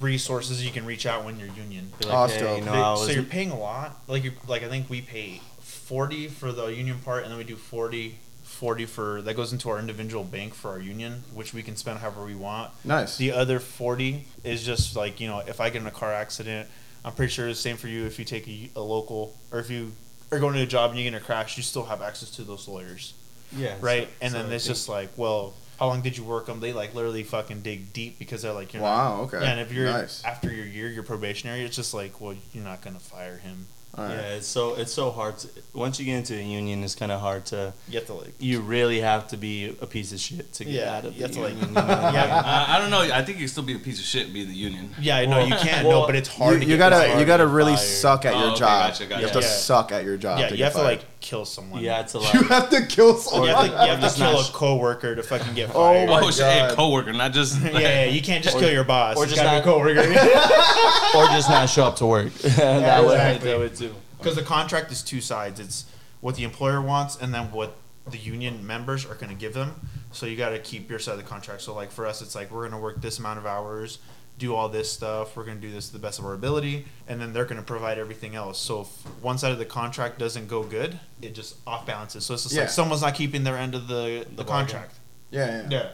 [0.00, 1.92] resources you can reach out when you're union.
[1.98, 4.00] Be Oh, like, that's hey, you know, They- so you're paying a lot.
[4.06, 7.44] Like you like I think we pay forty for the union part, and then we
[7.44, 11.62] do 40, 40 for that goes into our individual bank for our union, which we
[11.62, 12.70] can spend however we want.
[12.84, 13.16] Nice.
[13.16, 16.68] The other forty is just like you know, if I get in a car accident,
[17.04, 18.06] I'm pretty sure it's the same for you.
[18.06, 19.92] If you take a, a local or if you
[20.32, 22.30] are going to a job and you get in a crash, you still have access
[22.32, 23.14] to those lawyers,
[23.56, 24.08] yeah, right?
[24.08, 26.58] so- and so then I it's just like, well, how long did you work them?
[26.60, 29.22] They like literally fucking dig deep because they're like, you're not, Wow.
[29.22, 29.40] Okay.
[29.40, 30.24] yeah, and if you're nice.
[30.24, 31.62] after your year, you're probationary.
[31.62, 33.66] It's just like, well, you're not gonna fire him.
[33.96, 34.12] All right.
[34.14, 35.38] yeah, it's so it's so hard.
[35.38, 37.72] To, once you get into a union, it's kind of hard to.
[37.88, 40.72] You have to like, You really have to be a piece of shit to get
[40.74, 41.68] Yeah, out of you the have to, like- union.
[41.70, 41.80] you know?
[41.88, 43.00] yeah, I, I don't know.
[43.00, 44.94] I think you still be a piece of shit and be the union.
[45.00, 46.60] yeah, I know you can't, well, no, but it's You, hard.
[46.60, 47.84] to you get gotta you gotta really fired.
[47.86, 48.90] suck at Oh, your okay, job.
[48.92, 49.40] gotcha, You have to.
[49.40, 49.46] Yeah.
[49.46, 50.38] suck at your job.
[50.38, 51.82] Yeah, to you get have to like kill someone.
[51.82, 53.48] You had to You have to kill You someone.
[53.48, 56.08] have to, you have to kill a coworker to fucking get Oh fired.
[56.08, 56.76] my oh shit, hey, God.
[56.76, 57.60] coworker, not just.
[57.62, 59.16] yeah, yeah, you can't just Or- kill your boss.
[59.16, 60.00] or just gotta a not- coworker.
[61.16, 62.32] or just not show up to work.
[62.34, 63.50] that would exactly.
[63.50, 63.87] that would too.
[64.18, 65.60] Because the contract is two sides.
[65.60, 65.84] It's
[66.20, 67.76] what the employer wants and then what
[68.10, 69.74] the union members are going to give them.
[70.12, 71.62] So you got to keep your side of the contract.
[71.62, 73.98] So like for us, it's like we're going to work this amount of hours,
[74.38, 75.36] do all this stuff.
[75.36, 77.58] We're going to do this to the best of our ability, and then they're going
[77.58, 78.58] to provide everything else.
[78.58, 78.88] So if
[79.22, 82.24] one side of the contract doesn't go good, it just off balances.
[82.24, 82.62] So it's just Yeah.
[82.62, 84.94] like someone's not keeping their end of the the, The contract.
[85.30, 85.68] Yeah, yeah.
[85.70, 85.88] Yeah.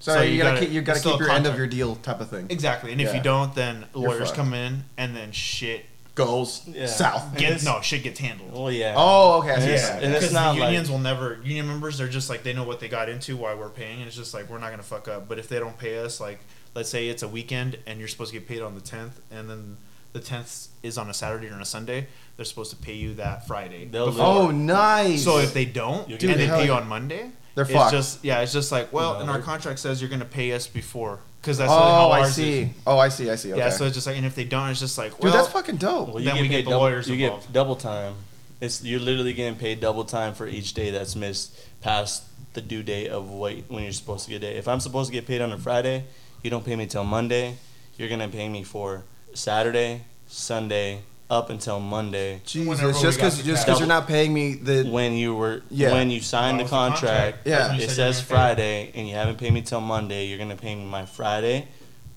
[0.00, 1.66] So, So you, you gotta, gotta- keep, you gotta keep a your end of your
[1.66, 2.46] deal type of thing.
[2.50, 2.90] Exactly.
[2.90, 4.36] And if you don't, then You're lawyers fucked.
[4.36, 5.84] come in and then shit
[6.24, 6.86] Goes Yeah.
[6.86, 7.28] south.
[7.30, 8.52] And get it's- no shit gets handled.
[8.52, 8.94] Well, yeah.
[8.96, 9.52] Oh, okay.
[9.52, 10.04] I see And what it's- you're saying.
[10.04, 12.52] and it's because not the like- unions will never union members they're just like they
[12.52, 14.82] know what they got into why we're paying and it's just like we're not gonna
[14.82, 16.40] fuck up but if they don't pay us like
[16.74, 19.48] let's say it's a weekend and you're supposed to get paid on the 10th and
[19.50, 19.76] then
[20.12, 22.06] the 10th is on a saturday or on a sunday
[22.36, 24.24] they're supposed to pay you that friday They'll before.
[24.24, 25.24] Oh, nice.
[25.24, 27.92] so if they don't Dude, and they hell pay you on monday They're it's fucked.
[27.92, 30.52] just yeah it's just like well No, in our they're- contract says you're gonna pay
[30.52, 32.60] us before because that's literally how oh, I ours see.
[32.60, 32.68] is.
[32.86, 33.30] Oh, I see.
[33.30, 33.52] I see.
[33.52, 33.58] Okay.
[33.60, 35.76] yeah so it's just like and if they don't it's just like Dude, that's fucking
[35.76, 36.08] dope.
[36.08, 37.46] Well, you Then get we get the double, lawyers You involved.
[37.46, 38.14] get double time.
[38.60, 42.82] It's you're literally getting paid double time for each day that's missed past the due
[42.82, 44.56] date of what when you're supposed to get paid.
[44.56, 46.04] If I'm supposed to get paid on a Friday,
[46.42, 47.56] you don't pay me till Monday.
[47.96, 51.00] You're gonna pay me for Saturday, Sunday,
[51.30, 55.34] up until Monday Jesus, just because just because you're not paying me the when you
[55.34, 55.92] were Yeah.
[55.92, 57.00] when you signed the That was the contract.
[57.06, 57.46] contract.
[57.46, 57.58] Yeah.
[57.58, 58.34] That's when you It said you were says gonna pay.
[58.54, 60.26] Friday, and you haven't paid me till Monday.
[60.26, 61.68] You're gonna pay me my Friday,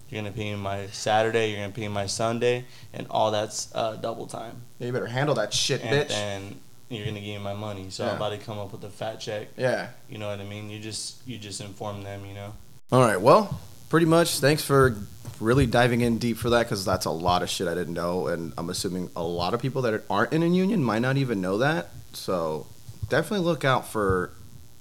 [0.09, 1.49] You're gonna pay me my Saturday.
[1.51, 4.61] You're gonna pay me my Sunday, and all that's uh, double time.
[4.79, 6.11] Yeah, you better handle that shit, And bitch.
[6.11, 6.59] And
[6.89, 7.87] you're gonna give me my money.
[7.89, 8.11] So Yeah.
[8.11, 9.47] I'm about to come up with a fat check.
[9.57, 9.87] yeah.
[10.09, 10.69] You know what I mean?
[10.69, 12.25] You just you just inform them.
[12.25, 12.53] You know.
[12.91, 13.19] All right.
[13.21, 13.59] Well,
[13.89, 14.39] pretty much.
[14.39, 14.95] Thanks for
[15.43, 18.27] really diving in deep for that because that's a lot of shit I didn't know,
[18.27, 21.41] and I'm assuming a lot of people that aren't in a union might not even
[21.41, 21.89] know that.
[22.13, 22.67] So
[23.09, 24.31] definitely look out for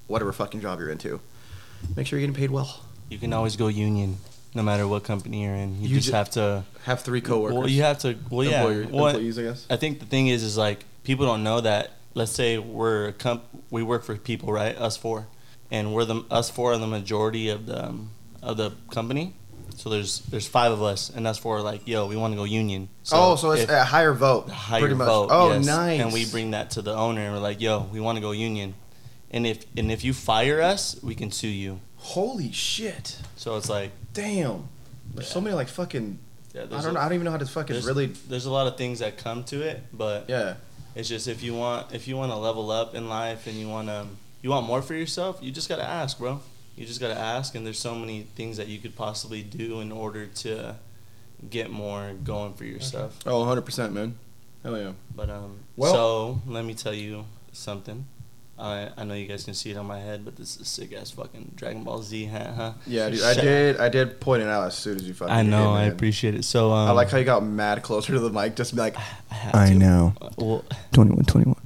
[0.07, 1.21] whatever fucking job you're into.
[1.97, 2.81] Make sure you're getting paid well.
[3.09, 4.17] You can always go union,
[4.55, 5.81] no matter what company you're in.
[5.83, 6.65] You, You just ju- have to.
[6.85, 7.57] Have three coworkers.
[7.59, 8.17] Well, you have to.
[8.31, 8.63] Well, yeah.
[8.63, 9.67] Employer- Well, employees, I guess.
[9.71, 11.93] I think the thing is, is like people don't know that.
[12.15, 14.77] Let's say we're a comp- we work for people, right?
[14.77, 15.27] Us four,
[15.71, 18.11] and we're the us four are the majority of the um,
[18.43, 19.35] of the company.
[19.77, 22.45] So there's there's five of us, and four are like, yo, we want to go
[22.45, 22.89] union.
[23.13, 24.49] oh, so it's a higher vote.
[24.49, 25.07] higher pretty much.
[25.07, 25.29] vote.
[25.31, 25.67] Oh, yes.
[25.67, 26.01] nice.
[26.01, 28.33] And we bring that to the owner, and we're like, yo, we want to go
[28.33, 28.75] union.
[29.31, 31.81] And if and if you fire us, we can sue you.
[31.97, 33.19] Holy shit!
[33.37, 34.69] So it's like, Damn.
[35.15, 36.19] There's so many like fucking.
[36.55, 36.85] yeah, I don't.
[36.85, 37.01] a- know.
[37.01, 38.07] I don't even know how to fucking there's, really.
[38.07, 40.55] there's a lot of things that come to it, but Yeah.
[40.95, 43.69] It's just if you want if you want to level up in life and you
[43.69, 44.07] want to
[44.43, 46.41] you want more for yourself, you just gotta ask, bro.
[46.77, 49.93] You just gotta ask, and there's so many things that you could possibly do in
[49.93, 50.77] order to
[51.51, 53.19] get more going for yourself.
[53.27, 54.17] Oh, 100 percent, man.
[54.63, 54.93] Hell yeah.
[55.15, 58.07] But um, Well- so let me tell you something.
[58.59, 60.65] I I know you guys can see it on my head, but this is a
[60.67, 62.73] sick ass fucking Dragon Ball Z hat, huh?
[62.87, 63.23] Yeah, dude.
[63.23, 63.81] I did.
[63.81, 65.35] I did point it out as soon as you fucking.
[65.35, 65.65] I know.
[65.65, 65.93] came I in.
[65.93, 66.45] appreciate it.
[66.45, 68.97] So um, I like how you got mad closer to the mic, just be like,
[69.31, 69.75] I, have I to.
[69.75, 70.15] know.
[70.37, 71.57] Well, 21, 21.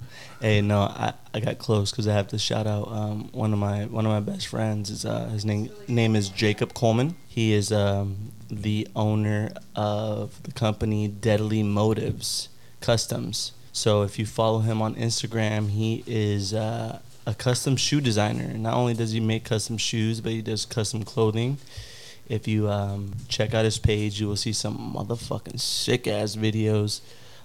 [0.40, 3.58] Hey, no, I, I got close because I have to shout out um, one of
[3.58, 4.90] my one of my best friends.
[4.90, 7.16] Is uh, his name name is Jacob Coleman.
[7.26, 12.50] He is um, the owner of the company Deadly Motives
[12.82, 13.52] Customs.
[13.72, 18.52] So if you follow him on Instagram, he is uh, a custom shoe designer.
[18.54, 21.56] Not only does he make custom shoes, but he does custom clothing.
[22.28, 27.00] If you um, check out his page, you will see some motherfucking sick ass videos.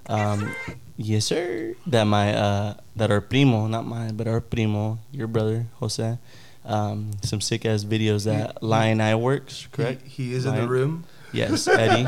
[0.07, 0.53] Um,
[0.97, 1.75] yes, sir.
[1.87, 6.17] That my uh, that our primo, not mine, but our primo, your brother Jose.
[6.63, 9.67] Um, some sick ass videos that Lion Eye works.
[9.71, 10.03] Correct.
[10.05, 11.05] He, he is in the room.
[11.33, 12.05] Yes, Eddie.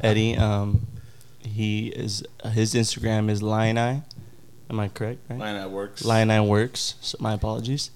[0.02, 0.36] Eddie.
[0.36, 0.86] Um,
[1.40, 4.02] he is his Instagram is Lion Eye.
[4.70, 5.20] Am I correct?
[5.28, 5.38] Right?
[5.38, 6.04] Line that works.
[6.04, 6.94] Lion Eye Works.
[7.00, 7.90] So my apologies.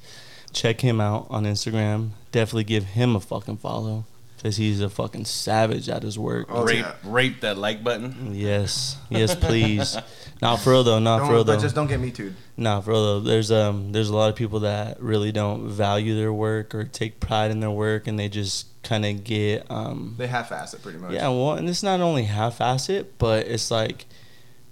[0.52, 2.10] Check him out on Instagram.
[2.32, 4.04] Definitely give him a fucking follow
[4.38, 6.46] because he's a fucking savage at his work.
[6.48, 6.94] Oh, rape, yeah.
[7.04, 8.34] rape that like button.
[8.34, 9.96] Yes, yes, please.
[10.42, 10.98] not for real though.
[10.98, 11.58] Not for real though.
[11.58, 12.32] just don't get me too.
[12.56, 13.20] Nah, for real though.
[13.20, 17.20] There's um there's a lot of people that really don't value their work or take
[17.20, 20.98] pride in their work, and they just kind of get um They half-ass it pretty
[20.98, 21.12] much.
[21.12, 21.28] yeah.
[21.28, 24.06] Well, and it's not only half-ass it, but it's like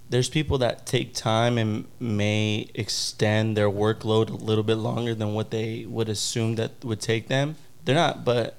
[0.09, 5.33] there's people that take time and may extend their workload a little bit longer than
[5.33, 7.57] what they would assume that would take them.
[7.83, 8.55] They're not, but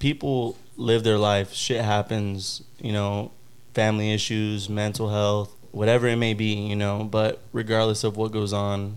[0.00, 1.52] people live their life.
[1.52, 3.30] Shit happens, you know,
[3.74, 7.04] family issues, mental health, whatever it may be, you know.
[7.04, 8.96] But regardless of what goes on,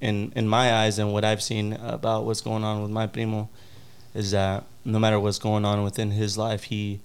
[0.00, 3.48] in in my eyes and what I've seen about what's going on with my primo,
[4.14, 7.00] is that no matter what's going on within his life, he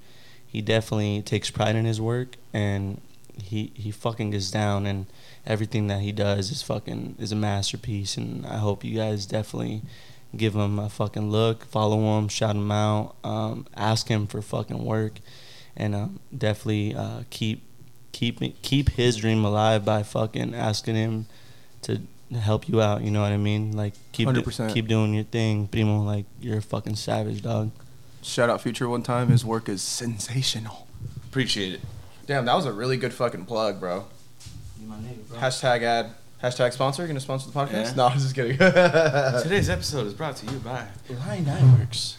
[0.45, 3.01] he definitely takes pride in his work and
[3.41, 5.05] he he fucking gets down and
[5.45, 9.83] everything that he does is fucking is a masterpiece and I hope you guys definitely
[10.35, 14.83] give him a fucking look, follow him, shout him out, um, ask him for fucking
[14.83, 15.13] work,
[15.75, 17.63] and um, definitely uh, keep
[18.11, 21.25] keep keep his dream alive by fucking asking him
[21.83, 22.01] to
[22.35, 23.01] help you out.
[23.01, 23.71] You know what I mean?
[23.75, 24.73] Like keep do- 100%.
[24.73, 26.01] keep doing your thing, primo.
[26.01, 27.71] Like you're a fucking savage, dog.
[28.21, 29.29] Shout out Future one time.
[29.29, 30.87] His work is sensational.
[31.27, 31.81] Appreciate it.
[32.25, 34.05] Damn, that was a really good fucking plug, bro.
[35.39, 36.11] Hashtag ad.
[36.43, 37.01] Hashtag sponsor.
[37.01, 37.71] You gonna sponsor the podcast?
[37.71, 37.93] Yeah.
[37.95, 38.57] No, I'm just kidding.
[39.43, 40.85] Today's episode is brought to you by.
[41.09, 42.17] Line Eye works.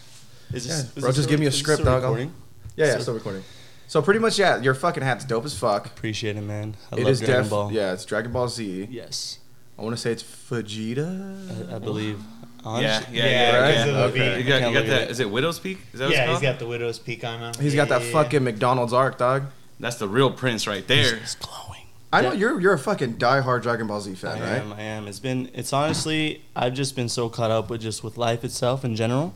[0.53, 2.03] Is Yeah, is bro, this just give me a script, dog.
[2.03, 2.33] I'll- recording?
[2.75, 3.43] yeah, yeah, So- still recording.
[3.87, 5.87] So pretty much, yeah, your fucking hat's dope as fuck.
[5.87, 6.75] Appreciate it, man.
[6.91, 7.71] I It love is Dragon def- Ball.
[7.71, 8.87] Yeah, it's Dragon Ball Z.
[8.91, 9.39] Yes,
[9.79, 11.71] I want to say it's Vegeta.
[11.71, 12.19] I, I believe.
[12.19, 13.57] Yeah, Honestly, yeah, Yeah, yeah.
[13.59, 13.73] right?
[13.73, 13.85] yeah.
[13.85, 15.01] it'll You got, Can't you got that.
[15.03, 15.11] it.
[15.11, 15.79] Is it Widow's Peak?
[15.93, 16.43] Is that what Yeah, it's he's called?
[16.43, 17.53] got the widow's peak on him.
[17.59, 19.45] He's got that Yeah, yeah, fucking McDonald's arc, dog.
[19.79, 21.15] That's the real prince right there.
[21.15, 21.78] It's glowing.
[22.11, 22.37] I know Yeah.
[22.39, 24.69] you're you're a fucking diehard Dragon Ball Z fan, am.
[24.71, 24.79] right?
[24.79, 25.07] I am.
[25.07, 25.49] It's been.
[25.53, 26.43] It's honestly.
[26.55, 29.33] I've just been so caught up with just with life itself in general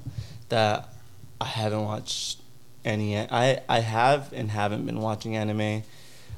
[0.49, 0.89] that
[1.39, 2.39] I haven't watched
[2.83, 3.17] any.
[3.17, 5.83] I I have and haven't been watching anime.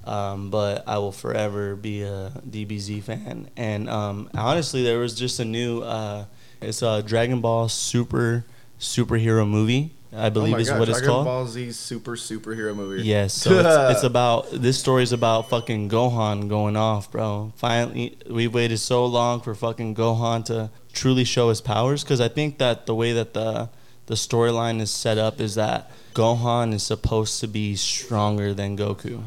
[0.03, 3.49] Um, but I will forever be a DBZ fan.
[3.57, 5.81] And um, honestly, there was just a new.
[5.81, 6.25] Uh,
[6.61, 8.45] it's a Dragon Ball Super
[8.79, 9.94] superhero movie.
[10.15, 11.25] I Oh believe my is God, what it's Dragon called.
[11.25, 13.03] Ball Z super superhero movie.
[13.03, 17.51] Yes, so it's, it's about this story is about fucking Gohan going off, bro.
[17.55, 22.27] Finally, we waited so long for fucking Gohan to truly show his powers because I
[22.29, 23.69] think that the way that the
[24.07, 29.23] the storyline is set up is that Gohan is supposed to be stronger than Goku.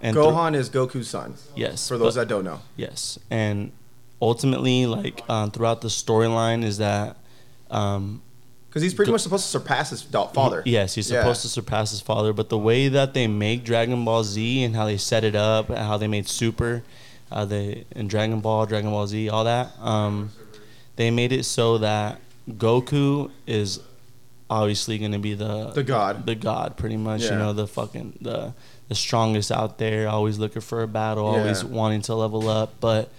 [0.00, 1.34] And Gohan is Goku's son.
[1.54, 1.86] yes.
[1.86, 2.60] For those but- that don't know.
[2.76, 3.70] Yes, and
[4.20, 7.16] ultimately, like um, throughout the storyline, is that
[7.70, 8.22] um,
[8.72, 10.62] Because he's pretty much supposed to surpass his da- father.
[10.64, 11.20] he- yes, he's Yeah.
[11.20, 12.32] supposed to surpass his father.
[12.32, 15.68] But the way that they make Dragon Ball Z and how they set it up,
[15.68, 16.82] and how they made Super,
[17.30, 20.30] uh, they and Dragon Ball, Dragon Ball Z, all that, um,
[20.96, 22.18] they made it so that
[22.50, 23.80] Goku is
[24.48, 26.24] obviously going to be the The god.
[26.26, 27.20] the god, pretty much.
[27.22, 27.38] You Yeah.
[27.38, 28.54] know, the fucking the
[28.88, 31.68] the strongest out there, always looking for a battle, always Yeah.
[31.68, 32.74] wanting to level up.
[32.80, 33.10] But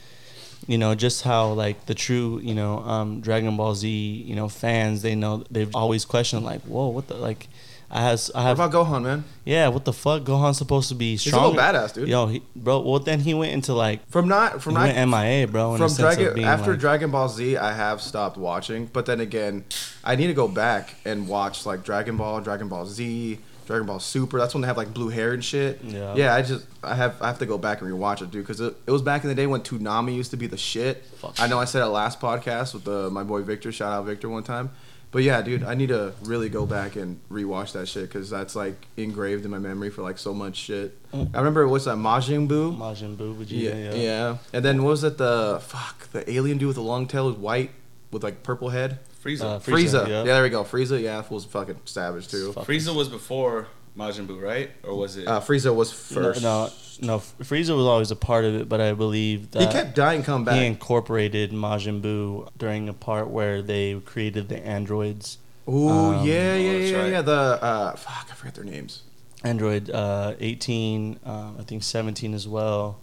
[0.68, 4.48] you know, just how like the true, you know, um, Dragon Ball Z, you know,
[4.50, 7.48] fans, they know they've always questioned like, whoa, what the like.
[7.96, 9.24] I has I What have about Gohan, man?
[9.46, 9.68] yeah.
[9.68, 10.24] What the fuck?
[10.24, 12.08] Gohan's supposed to be strong He's a little badass, dude.
[12.08, 12.80] Yo, he, bro.
[12.80, 15.74] Well, then he went into like From not from not MIA, bro.
[15.74, 18.88] From the sense of Dragon after like, Dragon Ball Z, I have stopped watching.
[18.88, 19.66] But then again,
[20.04, 23.38] I need to go back and watch like Dragon Ball, Dragon Ball Z,
[23.74, 24.38] Dragon Ball Super.
[24.38, 25.82] That's when they have like blue hair and shit.
[25.84, 26.14] Yeah.
[26.16, 28.62] Yeah, I just I have I have to go back and rewatch it, dude, because
[28.62, 31.04] it, it was back in the day when Toonami used to be the shit.
[31.18, 31.40] Fuck.
[31.40, 33.72] I know I said it last podcast with the, my boy Victor.
[33.72, 34.70] Shout out Victor one time.
[35.10, 38.56] But yeah, dude, I need to really go back and rewatch that shit because that's
[38.56, 41.12] like engraved in my memory for like so much shit.
[41.12, 41.32] Mm.
[41.34, 42.78] I remember what's that Majin Buu?
[42.78, 45.18] Majin Buu, Vegeta, Yeah, yeah, yeah, And then what was it?
[45.18, 47.72] The fuck the alien dude with the long tail was white
[48.12, 49.00] with like purple head.
[49.24, 49.44] Frieza.
[49.44, 50.02] Uh, Frieza.
[50.04, 50.14] Frieza, Yeah.
[50.18, 50.24] yeah.
[50.24, 50.64] there we go.
[50.64, 51.02] Frieza.
[51.02, 52.52] Yeah, that was fucking savage too.
[52.54, 52.66] Fuck.
[52.68, 53.68] Frieza was before
[53.98, 54.72] Majin Buu, right?
[54.84, 55.28] Or was it?
[55.28, 56.42] Uh, Frieza was first.
[56.42, 56.70] No,
[57.02, 59.96] no, no, Frieza was always a part of it, but I believe that he kept
[59.96, 60.56] dying, come back.
[60.56, 65.38] he incorporated Majin Buu during a part where they created the androids.
[65.70, 67.12] Ooh, Um, yeah, yeah, Oh, yeah, right.
[67.12, 67.22] yeah.
[67.22, 67.32] The
[67.64, 69.04] uh, fuck, I forget their names.
[69.46, 72.98] Android uh, 18, um, I think 17 as well.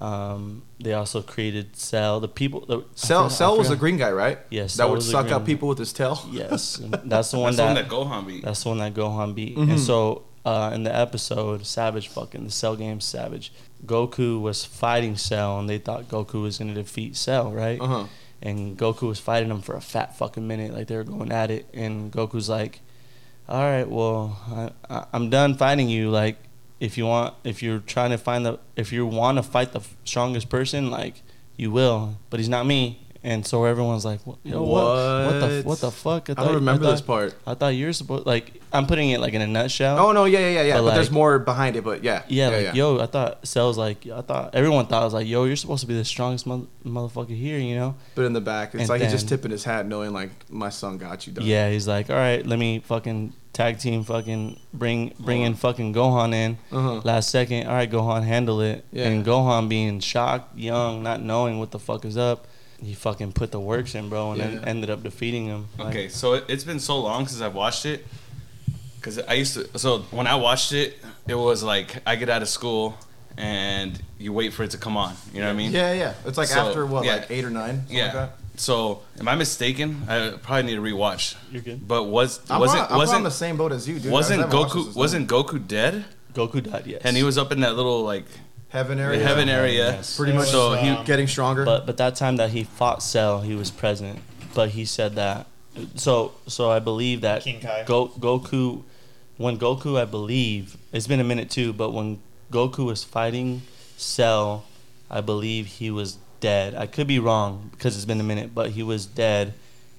[0.00, 2.20] Um, they also created Cell.
[2.20, 2.60] The people.
[2.66, 4.38] The, Cell, forgot- Cell was the green guy, right?
[4.50, 6.18] Yes, that Cell would suck up people with his tail.
[6.30, 8.44] Yes, and that's the one That's the one that that Gohan beat.
[8.44, 9.56] That's the one that Gohan beat.
[9.56, 9.70] Mhm.
[9.72, 13.52] And so uh, in the episode, Savage fucking the Cell game Savage,
[13.84, 17.78] Goku was fighting Cell, and they thought Goku was gonna defeat Cell, right?
[17.80, 18.04] Uh huh.
[18.42, 21.50] And Goku was fighting him for a fat fucking minute, like they were going at
[21.50, 21.66] it.
[21.74, 22.80] And Goku's like,
[23.50, 24.38] "All right, well,
[24.88, 26.08] I, I, I'm done fighting you.
[26.08, 26.38] Like,
[26.80, 29.82] if you want, if you're trying to find the, if you want to fight the
[30.04, 31.22] strongest person, like,
[31.56, 32.16] you will.
[32.30, 34.38] But he's not me." And so everyone's like, "What?
[34.44, 34.82] Yo, what?
[35.26, 35.62] What the?
[35.66, 35.78] What?
[35.80, 37.34] The fuck?" I thought- don't remember thought- this part.
[37.46, 39.98] I thought you were supposed like I'm putting it like in a nutshell.
[39.98, 40.76] Oh no, yeah, yeah, yeah, yeah.
[40.78, 41.84] But, But, there's more behind it.
[41.84, 45.12] But yeah, yeah, like yo, I thought Cell's like I thought everyone thought I was
[45.12, 47.94] like yo, you're supposed to be the strongest mother- motherfucker here, you know?
[48.14, 50.70] But in the back, it's And like he's just tipping his hat, knowing like my
[50.70, 51.44] son got you done.
[51.44, 55.92] Yeah, he's like, all right, let me fucking tag team, fucking bring bring in fucking
[55.94, 57.00] Gohan in Uh huh.
[57.04, 57.66] last second.
[57.66, 58.84] All right, Gohan, handle it.
[58.92, 59.08] Yeah.
[59.08, 62.46] And Gohan being shocked, young, not knowing what the fuck is up,
[62.82, 64.46] he fucking put the works in, bro, and Yeah.
[64.48, 65.68] then ended up defeating him.
[65.78, 68.06] Like, Okay, so it, it's been so long since I've watched it.
[69.02, 69.78] Cause I used to.
[69.78, 72.96] So when I watched it, it was like I get out of school
[73.38, 75.14] and you wait for it to come on.
[75.32, 75.72] You know what I mean?
[75.72, 76.12] Yeah, yeah.
[76.26, 77.16] It's like So, after what, yeah.
[77.16, 77.76] like eight or nine.
[77.78, 78.04] something Yeah.
[78.04, 78.32] Like that?
[78.60, 80.02] So am I mistaken?
[80.06, 81.34] I probably need to rewatch.
[81.50, 81.88] You're good.
[81.88, 84.12] But was I'm, wasn't on, I'm on wasn't the same boat as you, dude.
[84.12, 85.28] Wasn't haven't watched this Goku wasn't.
[85.30, 86.04] Goku dead?
[86.34, 87.00] Goku died, yes.
[87.02, 88.26] And he was up in that little like
[88.68, 89.22] heaven area?
[89.26, 89.92] heaven area.
[89.92, 90.14] Yes.
[90.14, 90.48] Pretty much.
[90.48, 91.64] So he um, Getting stronger.
[91.64, 94.18] But but that time that he fought Cell, he was present.
[94.54, 95.46] But he said that.
[95.94, 97.84] So so I believe that King Kai.
[97.84, 98.82] Go, Goku,
[99.38, 101.72] when Goku, I believe it's been a minute too.
[101.72, 102.20] But when
[102.52, 103.62] Goku was fighting
[103.96, 104.66] Cell,
[105.10, 106.74] I believe he was dead.
[106.74, 109.54] I could be wrong because it's been a minute, but he was dead.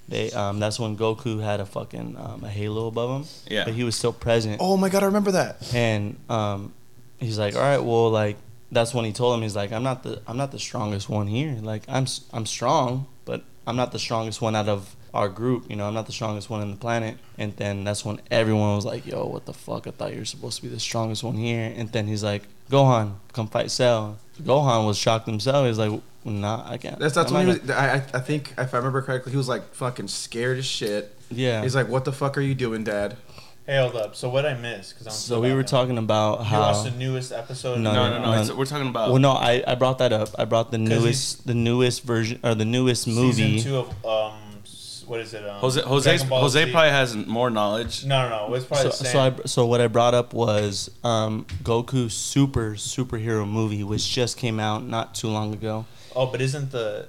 [0.10, 3.28] They um that's when Goku had a fucking um, a halo above him.
[3.50, 3.66] Yeah.
[3.66, 4.58] But he was still present.
[4.60, 5.74] oh my god, I remember that.
[5.74, 6.74] And um,
[7.20, 8.38] he's like, all right, well, like
[8.72, 11.28] that's when he told him he's like, I'm not the I'm not the strongest one
[11.28, 11.58] here.
[11.62, 15.70] Like I'm s- I'm strong, but I'm not the strongest one out of our group.
[15.70, 17.18] You know, I'm not the strongest one on the planet.
[17.38, 19.88] And then that's when everyone was like, yo, what the fuck?
[19.88, 21.72] I thought you were supposed to be the strongest one here.
[21.76, 24.18] And then he's like, Gohan, come fight Cell.
[24.42, 25.68] Gohan was shocked himself.
[25.68, 25.92] He's like,
[26.26, 27.00] nah, I can't.
[27.00, 27.72] That's that's I'm when he not was.
[27.72, 31.16] I I I think if I remember correctly, he was like fucking scared as shit.
[31.30, 31.62] Yeah.
[31.62, 33.18] He's like, "What the fuck are you doing, Dad?"
[33.66, 34.16] Hey, hold up.
[34.16, 34.94] So what I missed?
[34.96, 35.68] Because I'm so we were now.
[35.68, 36.62] talking about You how.
[36.62, 37.80] watched the newest episode?
[37.80, 38.44] No, no no, no no.
[38.44, 38.56] no.
[38.56, 40.30] We're talking about Well, no, I, I brought that up.
[40.38, 43.60] I brought the newest the newest version or the newest movie.
[43.60, 44.40] Season two of um,
[45.06, 45.48] what is it?
[45.48, 46.72] Um, Jose Jose Jose Z.
[46.72, 48.04] probably has more knowledge.
[48.04, 48.54] No, no, no.
[48.56, 49.36] It's probably so, the so same.
[49.44, 54.60] I so what I brought up was um, Goku's super superhero movie, which just came
[54.60, 55.86] out not too long ago.
[56.16, 57.08] Oh, but isn't the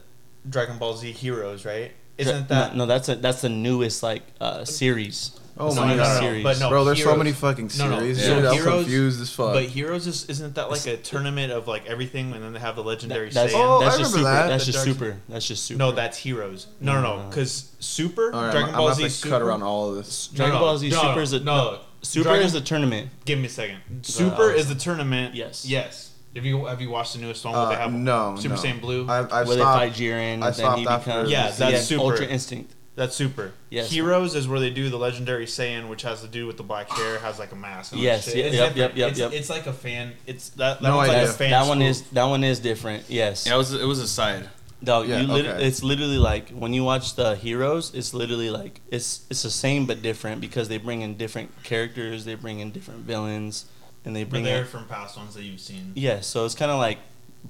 [0.48, 1.92] Dragon Ball Z Heroes right?
[2.18, 2.86] Isn't that no?
[2.86, 5.38] That's a, that's the newest like uh, series.
[5.59, 6.20] Oh It's my only a God.
[6.20, 6.42] series.
[6.44, 7.90] But no, Bro, there's so many fucking series.
[7.90, 8.00] No, no.
[8.00, 8.24] series.
[8.24, 9.53] So dude, I'm Heroes- confused as fuck.
[9.55, 12.74] But Heroes is isn't that like a tournament of like everything, and then they have
[12.76, 13.59] the legendary That- that's, Saiyan?
[13.62, 14.42] Oh, that's I just remember super.
[14.42, 14.48] that.
[14.48, 15.16] That's The just Dark- super.
[15.28, 15.78] That's just super.
[15.78, 16.66] No, that's Heroes.
[16.80, 17.22] No, no, no.
[17.22, 17.28] No.
[17.28, 19.28] Because Super, All right, Dragon I'm, Ball I'm Z about to Super.
[19.30, 20.28] cut around all of this.
[20.28, 21.78] Dragon No, no, Ball Z no, Super is a no.
[22.03, 23.11] Super Dragon- is a tournament.
[23.26, 23.78] Give me a second.
[24.03, 25.34] Super uh, is the tournament.
[25.34, 25.66] yes.
[25.66, 26.12] Yes.
[26.35, 28.61] Have you have you watched the newest one where they Uh, have no, Super no.
[28.61, 29.07] Saiyan Blue?
[29.09, 29.78] I, I've where they stopped.
[29.80, 32.03] fight Jiren, I and then he stopped after becomes Yeah, that's has Super.
[32.03, 32.72] Ultra Instinct.
[32.95, 33.53] That's Super.
[33.70, 33.91] Yes.
[33.91, 36.91] Heroes is where they do the legendary Saiyan, which has to do with the black
[36.91, 37.93] hair, has like a mask.
[37.93, 38.37] and all Yes, shit.
[38.37, 39.33] yeah, It's yep, yep, yep, it's, yep.
[39.33, 40.12] It's like a fan.
[40.26, 40.80] It's that.
[40.80, 41.30] that No one's like idea.
[41.30, 41.51] a fan.
[41.53, 43.05] that one is that one is different.
[43.09, 43.47] Yes.
[43.47, 44.49] Yeah, it was it was a side.
[44.85, 45.64] Dog, Yeah, you lit- okay.
[45.64, 49.87] it's literally like when you watch the heroes, it's literally like it's it's the same
[49.87, 53.66] but different because they bring in different characters, they bring in different villains,
[54.05, 55.92] and they But bring they're in from past ones that you've seen.
[55.94, 56.20] yeah.
[56.20, 56.98] So it's kind of like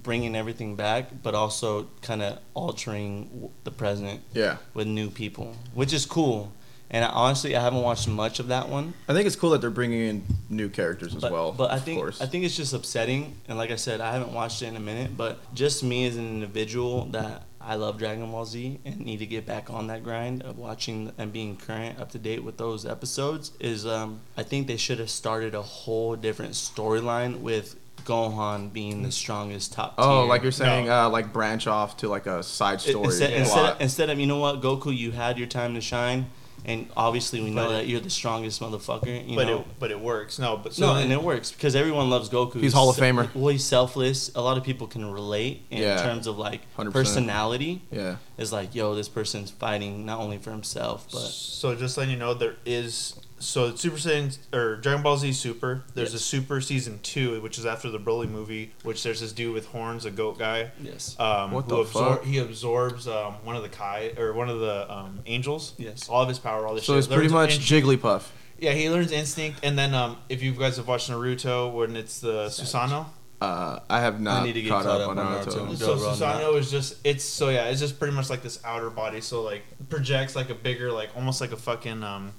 [0.02, 5.92] bringing everything back, but also kind of altering the present Yeah, with new people, which
[5.92, 6.52] is cool.
[6.94, 8.92] And I, honestly, I haven't watched much of that one.
[9.08, 11.52] I think it's cool that they're bringing in new characters as but, well.
[11.52, 12.20] But I of think course.
[12.20, 13.34] I think it's just upsetting.
[13.48, 15.16] And like I said, I haven't watched it in a minute.
[15.16, 19.26] But just me as an individual, that I love Dragon Ball Z and need to
[19.26, 22.84] get back on that grind of watching and being current, up to date with those
[22.84, 23.52] episodes.
[23.60, 29.02] Is um, I think they should have started a whole different storyline with Gohan being
[29.04, 29.94] the strongest top.
[29.98, 30.28] oh, tier.
[30.28, 31.06] like you're saying, No.
[31.06, 33.04] uh, like branch off to like a side story.
[33.04, 33.38] Instead, Yeah.
[33.38, 36.26] instead, of, instead of you know what Goku, you had your time to shine,
[36.64, 39.28] and obviously we know But- that you're the strongest motherfucker.
[39.28, 40.38] You but know, it but it works.
[40.38, 42.60] No, but so no, then- and it works because everyone loves Goku.
[42.60, 43.34] He's Hall of se- Famer.
[43.34, 44.30] Well, he's selfless.
[44.34, 46.02] A lot of people can relate in Yeah.
[46.02, 46.92] terms of like 100%.
[46.92, 47.82] personality.
[47.90, 52.12] yeah, Is like, yo, this person's fighting not only for himself, but So just letting
[52.12, 55.82] you know, there is so Super Saiyan or Dragon Ball Z Super.
[55.94, 58.72] There's a Super season two, which is after the Broly movie.
[58.82, 60.70] Which there's this dude with horns, a goat guy.
[60.82, 62.24] yes, Um, What who the absor- fuck?
[62.24, 65.74] He absorbs um, one of the Kai or one of the um, angels.
[65.78, 66.08] yes.
[66.08, 66.98] All of his power, all this so shit.
[67.04, 68.22] it's pretty much in- Jigglypuff.
[68.58, 72.20] yeah, he learns instinct, and then um, if you guys have watched Naruto, when it's
[72.20, 73.06] the Susanoo,
[73.40, 75.66] Uh, I have not I need to get caught, caught up, up on on Naruto.
[75.66, 75.76] Naruto.
[75.76, 78.60] so Go run Susanoo is just it's so yeah, it's just pretty much like this
[78.64, 79.20] outer body.
[79.20, 82.32] So like projects like a bigger like almost like a fucking um.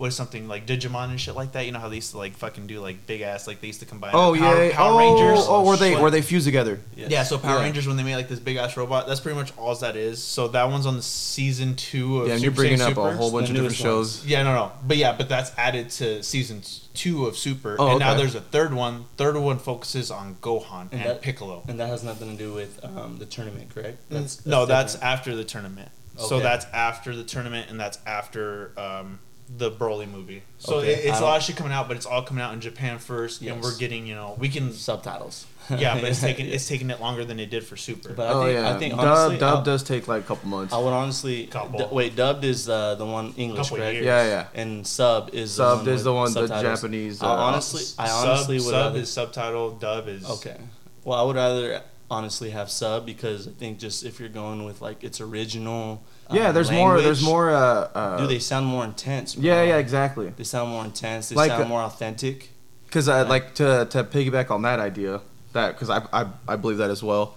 [0.00, 1.66] What is something like Digimon and shit like that?
[1.66, 3.80] You know how they used to like fucking do like big ass like they used
[3.80, 4.12] to combine.
[4.14, 5.44] Oh Power, yeah, Power oh, Rangers.
[5.46, 6.80] oh, where they were they fuse together.
[6.96, 7.10] yes.
[7.10, 7.64] Yeah, so Power Yeah.
[7.64, 10.22] Rangers when they made like this big ass robot, that's pretty much all that is.
[10.24, 12.28] So that one's on the season two of Super.
[12.28, 14.24] Yeah, and Super you're bringing Saiyan up a whole bunch of different newest shows.
[14.24, 16.62] Yeah, no, no, but yeah, but that's added to season
[16.94, 19.04] two of Super, Oh, and now there's a third one.
[19.18, 21.62] Third one focuses on Gohan and, And that- Piccolo.
[21.68, 24.10] and that has nothing to do with um, the tournament, correct?
[24.46, 25.12] no, that's different.
[25.12, 25.90] after the tournament.
[26.16, 29.18] So that's after the tournament, and that's after um,
[29.56, 30.42] the Broly movie.
[30.58, 32.42] So Okay, it, it's I a lot of shit coming out, but it's all coming
[32.42, 35.46] out in Japan first, and we're getting you know we can subtitles.
[35.76, 38.12] yeah, but it's taking it's taking it longer than it did for Super.
[38.12, 40.26] But I oh think, yeah, I think dub honestly, dub I'll- does take like a
[40.26, 40.72] couple months.
[40.72, 42.14] I would honestly d- wait.
[42.16, 43.94] Dubbed is uh, the one English, Couple correct?
[43.94, 44.06] years.
[44.06, 44.46] yeah, yeah.
[44.54, 46.80] And sub is Subbed the one is the with one the subtitles.
[46.82, 47.22] Japanese.
[47.22, 50.56] I Uh, honestly, I sub, honestly would sub rather, is subtitle, dub is okay.
[51.04, 54.80] Well, I would rather honestly have sub because I think just if you're going with
[54.80, 56.02] like its original.
[56.32, 57.00] Yeah, um, there's more.
[57.00, 57.50] There's more.
[57.50, 57.60] Uh,
[57.94, 59.34] uh, Do they sound more intense?
[59.34, 59.44] bro.
[59.44, 60.32] Yeah, yeah, exactly.
[60.36, 61.28] They sound more intense.
[61.28, 62.50] They Like, sound uh, more authentic.
[62.86, 65.20] Because I like to to piggyback on that idea
[65.52, 67.36] that because I, I I believe that as well.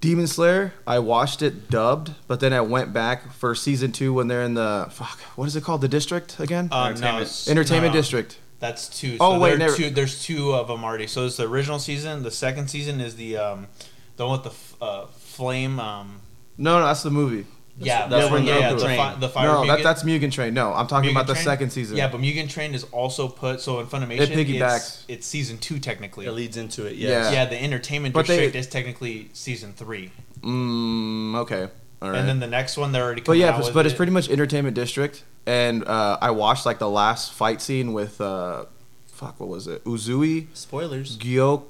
[0.00, 4.28] Demon Slayer, I watched it dubbed, but then I went back for season two when
[4.28, 5.18] they're in the fuck.
[5.36, 5.80] What is it called?
[5.80, 6.68] The district again?
[6.70, 7.22] Uh, no, Entertainment.
[7.22, 8.00] it's- Entertainment no, no.
[8.02, 8.38] District.
[8.60, 9.16] That's two.
[9.18, 9.88] Oh, so wait, never- two.
[9.88, 11.06] There's two of them already.
[11.06, 12.22] So it's the original season.
[12.22, 13.68] The second season is the um,
[14.16, 15.80] the one with the f- uh, flame.
[15.80, 16.20] Um,
[16.58, 17.46] No, no, that's the movie.
[17.78, 18.96] Yeah, that's yeah, when yeah, yeah, the, Train.
[18.96, 19.46] fi- the fire.
[19.46, 20.54] no, that, that's Mugen Train.
[20.54, 21.44] No, I'm talking Mugen about the Train?
[21.44, 21.96] second season.
[21.96, 24.20] Yeah, but Mugen Train is also put so in Funimation.
[24.20, 24.74] It piggybacks.
[24.76, 26.26] It's, it's season two technically.
[26.26, 26.96] It leads into it.
[26.96, 27.08] Yeah.
[27.08, 27.32] Yes.
[27.32, 30.10] Yeah, the Entertainment But they- District is technically season three,
[30.42, 31.68] Mm, okay.
[32.02, 32.18] All right.
[32.18, 33.22] and then the next one they're already.
[33.22, 36.30] but Coming yeah, out but, with but it's pretty much Entertainment District, and uh, I
[36.32, 38.66] watched like the last fight scene with uh,
[39.06, 39.82] fuck, what was it?
[39.84, 41.16] Uzui, Spoilers.
[41.16, 41.64] Gyo,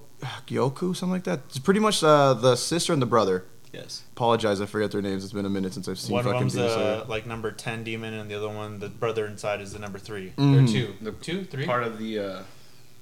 [0.49, 1.41] Gyoku, something like that.
[1.49, 3.45] It's pretty much uh, the sister and the brother.
[3.75, 4.03] Yes.
[4.13, 5.25] Apologize, I forget their names.
[5.25, 6.97] It's been a minute since I've seen One of fucking them's Demon Slayer.
[7.01, 9.99] the like number ten demon, and the other one, the brother inside, is the number
[9.99, 10.33] three.
[10.39, 10.65] Mhm.
[10.65, 11.67] Or two, The two, three.
[11.67, 12.39] Part of the uh,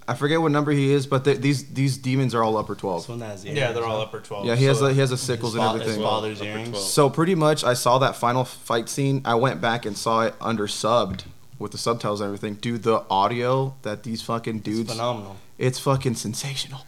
[0.09, 3.03] I forget what number he is, but th- these these demons are all upper twelve.
[3.03, 4.47] This one has the Yeah, they're all upper twelve.
[4.47, 6.03] Yeah, he has so- a, he has a sickles and fa- his everything.
[6.03, 6.81] father's Upper earrings.
[6.83, 9.23] So pretty much, I saw that final fight scene.
[9.25, 11.23] I went back and saw it under subbed
[11.59, 12.55] with the subtitles and everything.
[12.55, 15.37] Dude, the audio that these fucking It's dudes, phenomenal.
[15.59, 16.81] it's fucking sensational.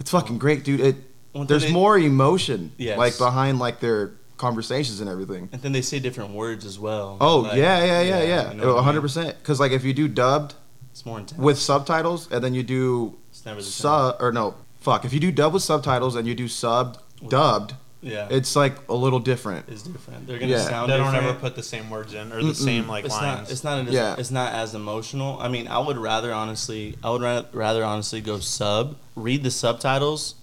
[0.00, 0.80] It's fucking great, dude.
[0.80, 0.96] It
[1.36, 2.98] Well, there's they- more emotion, Yes.
[2.98, 5.48] like behind like their conversations and everything.
[5.52, 7.16] And then they say different words as well.
[7.20, 9.36] Oh Like, yeah, yeah, yeah, yeah, you know hundred percent.
[9.38, 10.54] Because oh, like if you do dubbed
[10.92, 11.40] It's more intense.
[11.40, 13.82] with subtitles and then you do it's never the same.
[13.82, 15.04] sub or no, fuck.
[15.04, 18.28] If you do dub with subtitles and you do subbed With- dubbed, Yeah.
[18.30, 19.68] it's like a little different.
[19.68, 20.26] It's different.
[20.26, 20.68] They're gonna Yeah.
[20.68, 21.30] sound They don't different.
[21.30, 22.54] ever put the same words in or the Mm-mm.
[22.54, 23.40] same like it's lines.
[23.40, 23.50] not.
[23.50, 23.88] It's not.
[23.88, 24.16] As, Yeah.
[24.18, 25.38] It's not as emotional.
[25.40, 26.96] I mean, I would rather honestly.
[27.02, 30.34] I would ra- rather honestly go sub, read the subtitles,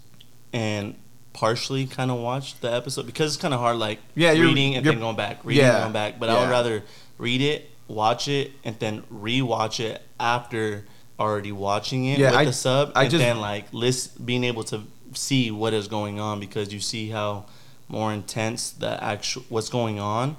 [0.53, 0.95] and
[1.33, 3.77] partially kind of watch the episode because it's kind of hard.
[3.77, 5.73] Like Yeah, you're- reading and you're- then going back, reading Yeah.
[5.75, 6.19] and going back.
[6.19, 6.83] But I would rather
[7.17, 10.85] read it, watch it, and then rewatch it after
[11.19, 14.43] already watching it Yeah, with I- the sub, I and just- then like list being
[14.43, 14.81] able to
[15.13, 17.45] see what is going on because you see how
[17.87, 20.35] more intense the actual what's going on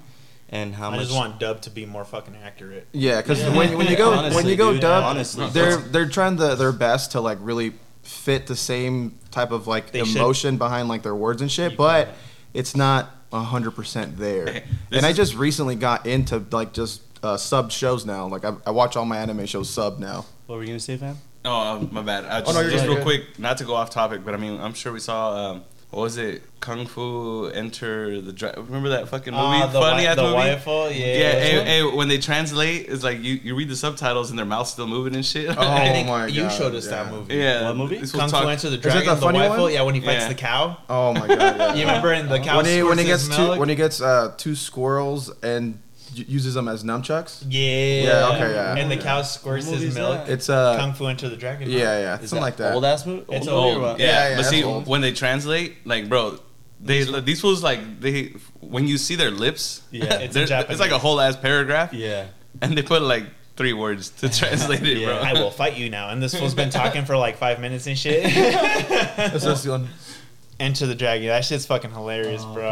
[0.49, 2.87] and how I much just want dub to be more fucking accurate.
[2.91, 3.55] Yeah, because Yeah.
[3.55, 5.47] when, when you go when you go dude, dub, honestly.
[5.49, 7.73] they're they're trying the, their best to like really
[8.05, 10.15] fit the same type of like They should.
[10.17, 12.09] emotion behind like their words and shit, but
[12.53, 14.45] it's not hundred percent there.
[14.89, 18.27] This and I is- just recently got into like just uh, sub shows now.
[18.27, 20.25] Like I, I watch all my anime shows sub now.
[20.45, 21.17] What were you gonna say, fam?
[21.43, 22.25] Oh, um, my bad.
[22.25, 24.37] I just, Oh, no, just good, real quick, not to go off topic, but I
[24.37, 25.51] mean, I'm sure we saw.
[25.51, 25.63] Um,
[25.95, 26.43] what was it?
[26.59, 28.65] Kung Fu Enter the Dragon.
[28.65, 29.45] Remember that fucking movie?
[29.45, 30.33] Ah, the Funny wi- ass the movie.
[30.35, 31.05] wifeful, yeah.
[31.05, 34.37] Yeah, Which hey, hey, when they translate, it's like you, you read the subtitles and
[34.37, 35.49] their mouth's still moving and shit.
[35.49, 37.03] Oh I think my you showed us yeah.
[37.03, 37.35] that movie.
[37.35, 37.67] yeah.
[37.67, 37.97] What movie?
[37.99, 39.05] this Kung was Fu Enter the it Dragon.
[39.05, 39.73] the The, funny wifeful, one?
[39.73, 40.27] yeah, when he fights Yeah.
[40.29, 40.77] the cow.
[40.89, 41.39] Oh my god!
[41.39, 41.73] Yeah.
[41.75, 44.33] You remember in the cow when he when he gets two, when he gets uh,
[44.37, 45.79] two squirrels and y-
[46.13, 47.43] uses them as nunchucks.
[47.49, 48.03] yeah.
[48.03, 48.75] Yeah, okay, yeah.
[48.75, 50.25] And the cow squirts his milk.
[50.25, 50.29] that?
[50.33, 51.69] It's uh Kung Fu into the Dragon.
[51.69, 52.73] yeah yeah Is something like that.
[52.73, 53.25] Old ass movie.
[53.29, 53.73] It's Old old.
[53.75, 53.99] movie or what?
[53.99, 54.87] Yeah, Yeah, yeah, but see, old.
[54.87, 56.39] when they translate, like, bro,
[56.81, 60.19] they these fools like they when you see their lips, Yeah.
[60.19, 60.71] It's they're- in Japanese.
[60.71, 62.27] it's like a whole ass paragraph, Yeah.
[62.61, 63.25] and they put like
[63.57, 65.05] three words to translate it, Yeah.
[65.07, 65.17] bro.
[65.19, 66.09] I will fight you now.
[66.09, 68.23] And this fool's been talking for like five minutes and shit.
[69.15, 69.87] That's the one.
[70.59, 71.27] Enter the Dragon.
[71.27, 72.65] That shit's fucking hilarious, Oh, bro.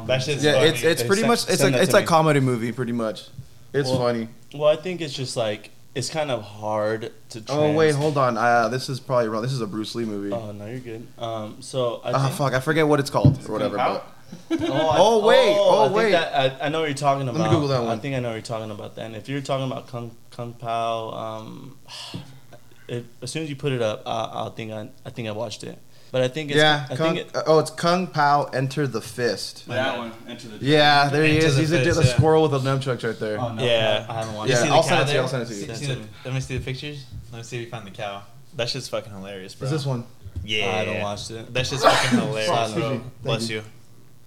[0.00, 0.06] okay.
[0.08, 0.66] That shit's Yeah, funny.
[0.68, 2.06] it's it's pretty send- much it's like it's to a me.
[2.06, 3.28] comedy movie, pretty much.
[3.72, 4.28] It's Well, funny.
[4.54, 7.40] Well, I think it's just like it's kind of hard to.
[7.40, 8.36] Trans- Oh wait, hold on.
[8.36, 9.42] Uh, this is probably wrong.
[9.42, 10.32] This is a Bruce Lee movie.
[10.32, 11.06] Oh no, you're good.
[11.18, 13.76] Um, so I Ah, think, fuck, I forget what it's called or whatever.
[13.76, 14.00] Kung
[14.48, 16.10] But Oh, I- Oh, wait, oh, I think wait.
[16.12, 17.34] that- I, I know what you're talking about.
[17.38, 17.54] Let me about.
[17.54, 17.98] Google that one.
[17.98, 18.94] I think I know what you're talking about.
[18.96, 21.76] Then, if you're talking about Kung Kung Pow, um,
[22.88, 25.32] if, as soon as you put it up, I, I'll think I I think I
[25.32, 25.78] watched it.
[26.10, 29.00] But I think it's, yeah, I Kung, think it, oh, it's Kung Pow Enter the
[29.02, 29.66] Fist.
[29.68, 31.54] that one, Enter the Yeah, there he Into is.
[31.56, 32.14] the He's a, Fist, the yeah.
[32.16, 33.38] squirrel with a nunchucks right there.
[33.38, 34.06] oh, no, Yeah.
[34.08, 34.70] I, I haven't watched Yeah, it.
[34.70, 35.22] I'll cow send it to you, there?
[35.22, 35.60] I'll send it to you.
[35.60, 37.04] See- Send see it to the- Let me see the pictures.
[37.30, 38.22] Let me see if you find the cow.
[38.56, 39.66] That shit's fucking hilarious, bro.
[39.66, 40.06] Is this one?
[40.44, 40.66] Yeah.
[40.66, 41.52] I haven't watched it.
[41.52, 43.00] That shit's fucking hilarious, bro.
[43.22, 43.56] Bless you.
[43.56, 43.62] you.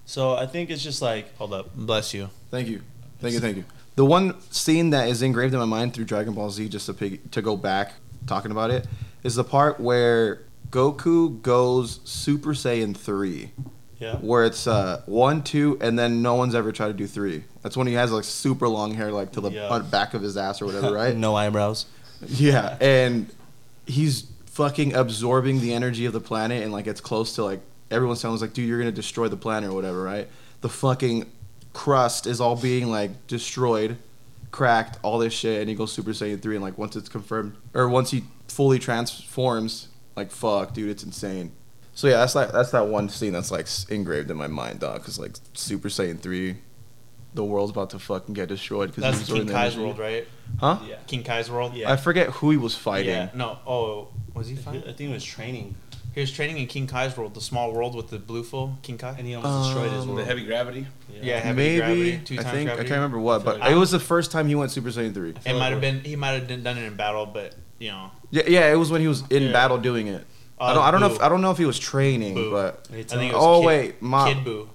[0.06, 1.74] So I think it's just like Hold up.
[1.74, 2.28] Bless you.
[2.50, 2.82] Thank you,
[3.20, 3.64] thank you, thank you.
[3.96, 6.94] The one scene that is engraved in my mind through Dragon Ball Z, just to
[6.94, 7.94] pig, to go back
[8.26, 8.86] talking about it,
[9.22, 10.42] is the part where
[10.72, 13.52] Goku goes Super Saiyan three.
[14.00, 14.16] yeah.
[14.16, 17.44] where it's uh, one, two, and then no one's ever tried to do three.
[17.62, 19.78] That's when he has like super long hair, like to the Yeah.
[19.90, 21.14] back of his ass or whatever, right?
[21.16, 21.86] no eyebrows.
[22.26, 23.32] Yeah, and
[23.86, 27.60] he's fucking absorbing the energy of the planet, and like it's close to like
[27.90, 30.26] everyone's telling us like, dude, you're gonna destroy the planet or whatever, right?
[30.62, 31.30] The fucking
[31.72, 33.98] crust is all being like destroyed,
[34.50, 37.54] cracked, all this shit, and he goes Super Saiyan three, and like once it's confirmed
[37.74, 41.52] or once he fully transforms, like fuck, dude, it's insane.
[41.94, 45.04] So yeah, that's like that's that one scene that's like engraved in my mind, dog.
[45.04, 46.56] Cause like Super Saiyan three,
[47.34, 48.94] the world's about to fucking get destroyed.
[48.94, 50.26] Cause That's he's King the Kai's world, right?
[50.58, 50.78] huh?
[50.88, 50.96] Yeah.
[51.06, 51.74] King Kai's world.
[51.74, 51.90] Yeah.
[51.92, 53.08] I forget who he was fighting.
[53.10, 53.28] Yeah.
[53.34, 53.58] No.
[53.66, 54.82] Oh, was he fighting?
[54.82, 55.74] I think it was training,
[56.14, 58.78] He was training in King Kai's world, the small world with the blue fool.
[58.82, 59.14] King Kai.
[59.18, 60.20] and he almost destroyed his Um, world.
[60.20, 60.86] the heavy gravity.
[61.10, 62.86] Yeah, heavy Maybe gravity, two I times think gravity.
[62.86, 65.12] I can't remember what, but like- it was the first time he went Super Saiyan
[65.14, 65.34] three.
[65.44, 66.00] It might have been.
[66.00, 68.10] He might have done it in battle, but you know.
[68.32, 69.52] Yeah, yeah, it was when he was in Yeah.
[69.52, 70.26] battle doing it.
[70.58, 72.50] I Uh, don't, I don't know if I don't know if he was training, Boo.
[72.50, 74.66] but They I think it was oh Kid- wait, Ma, Kid Buu.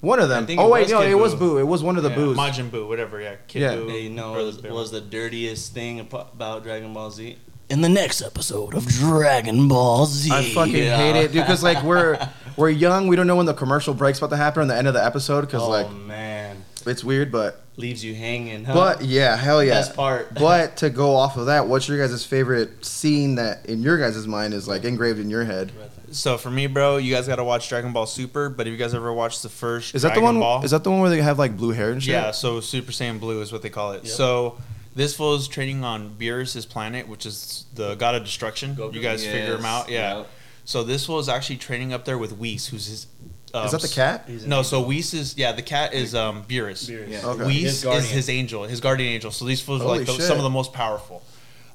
[0.00, 0.42] one of them.
[0.42, 1.38] I think it Oh wait, was no, Kid it was Buu.
[1.38, 1.58] Boo.
[1.58, 2.34] It was one of the yeah, Buus.
[2.36, 3.20] Majin Buu, whatever.
[3.20, 3.74] Yeah, Kid Yeah.
[3.76, 3.90] Buu.
[3.90, 7.36] Hey, you know or was, the- was the dirtiest thing abo- about Dragon Ball Z?
[7.70, 10.30] In the next episode of Dragon Ball Z.
[10.32, 11.42] I fucking hate it, dude.
[11.42, 12.18] Because like we're
[12.56, 14.88] we're young, we don't know when the commercial break's about to happen on the end
[14.88, 15.42] of the episode.
[15.42, 18.64] Because oh like man, it's weird, but leaves you hanging.
[18.64, 18.74] Huh?
[18.74, 19.74] but yeah, hell yeah.
[19.74, 20.34] Best part.
[20.34, 24.26] But to go off of that, what's your guys' favorite scene that in your guys'
[24.26, 25.72] mind is like engraved in your head?
[26.10, 28.48] So for me, bro, you guys got to watch Dragon Ball Super.
[28.48, 29.94] But if you guys ever watched the first?
[29.94, 30.40] Is that Dragon the one?
[30.40, 30.64] Ball?
[30.64, 32.12] Is that the one where they have like blue hair and shit?
[32.12, 34.04] Yeah, so Super Saiyan Blue is what they call it.
[34.04, 34.12] Yep.
[34.12, 34.58] So
[34.94, 38.76] this fool is training on Beerus' planet, which is the god of destruction.
[38.76, 38.94] Goku?
[38.94, 40.18] You guys figure him out, yeah.
[40.18, 40.30] yep.
[40.64, 43.06] So this fool is actually training up there with Whis, who's his.
[43.54, 44.24] Um, Is that the cat?
[44.26, 44.64] He's No, angel.
[44.64, 45.52] so Whis is yeah.
[45.52, 46.90] The cat is um Beerus.
[46.90, 47.08] Beerus.
[47.08, 47.24] Yeah.
[47.26, 47.44] Okay.
[47.44, 48.12] Whis His is guardian.
[48.14, 49.30] his angel, his guardian angel.
[49.30, 50.22] So these fools are like the, shit.
[50.22, 51.22] some of the most powerful.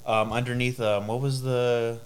[0.06, 1.98] Um, underneath, um, what was the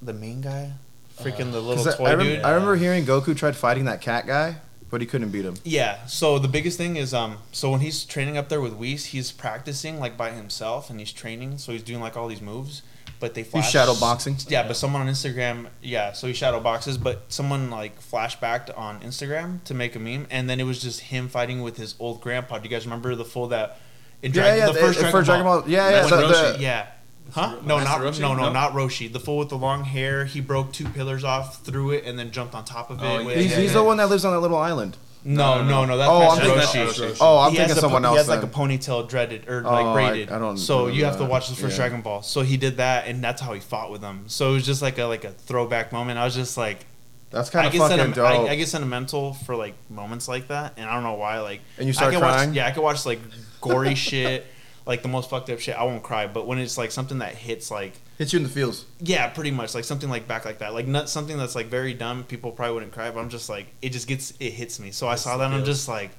[0.00, 0.72] the main guy?
[1.20, 2.40] Freaking the little 'Cause toy I, I, rem- dude.
[2.42, 4.58] I remember hearing Goku tried fighting that cat guy,
[4.90, 5.56] but he couldn't beat him.
[5.64, 6.06] Yeah.
[6.06, 9.32] So the biggest thing is um so when he's training up there with Whis, he's
[9.32, 12.82] practicing like by himself and he's training, so he's doing like all these moves.
[13.20, 14.36] But they He's flash shadow boxing.
[14.48, 19.00] Yeah, but someone on Instagram, yeah, so he shadow boxes, but someone like flashbacked on
[19.00, 22.20] Instagram to make a meme, and then it was just him fighting with his old
[22.20, 22.58] grandpa.
[22.58, 23.78] Do you guys remember the full that?
[24.22, 24.66] In Yeah, Dragon- yeah.
[24.66, 25.60] the the- first the Dragon, Dragon Ball.
[25.62, 25.70] Ball.
[25.70, 25.96] Yeah, yeah.
[25.96, 26.56] That's the- Roshi.
[26.56, 26.86] the- Yeah.
[27.30, 27.56] Huh?
[27.62, 28.20] No, Master not Roshi?
[28.20, 28.52] no, no, No?
[28.52, 29.12] not Roshi.
[29.12, 30.24] The fool with the long hair.
[30.24, 33.06] He broke two pillars off, threw it, and then jumped on top of it.
[33.06, 34.96] Oh, with- He's, he's the one that lives on that little island.
[35.28, 35.96] No, no, no.
[35.98, 37.16] That's Oh, I'm Master thinking- Roshi.
[37.20, 38.14] Oh, I'm He thinking has a someone po- else.
[38.14, 38.50] He has like a then.
[38.50, 40.30] ponytail dreaded or Oh, like braided.
[40.32, 41.56] I don't So you have to remember watch that.
[41.56, 41.84] the first Yeah.
[41.84, 42.22] Dragon Ball.
[42.22, 44.24] So he did that, and that's how he fought with them.
[44.28, 46.18] So it was just like a like a throwback moment.
[46.18, 46.86] I was just like,
[47.30, 48.26] That's kind I of get, fucking senti- dope.
[48.48, 51.40] I, I get sentimental for like moments like that, and I don't know why.
[51.40, 52.48] Like, And you start I can crying?
[52.50, 53.20] Watch, yeah, I can watch like
[53.60, 54.46] gory shit,
[54.86, 55.76] like the most fucked up shit.
[55.76, 58.48] I won't cry, but when it's like something that hits like Hits you in the
[58.48, 58.84] feels.
[59.00, 61.94] yeah, pretty much like something like back like that, like not something that's like very
[61.94, 62.24] dumb.
[62.24, 64.90] People probably wouldn't cry, but I'm just like it just gets it hits me.
[64.90, 65.76] So I Hits saw the that and I'm feels.
[65.78, 66.10] just like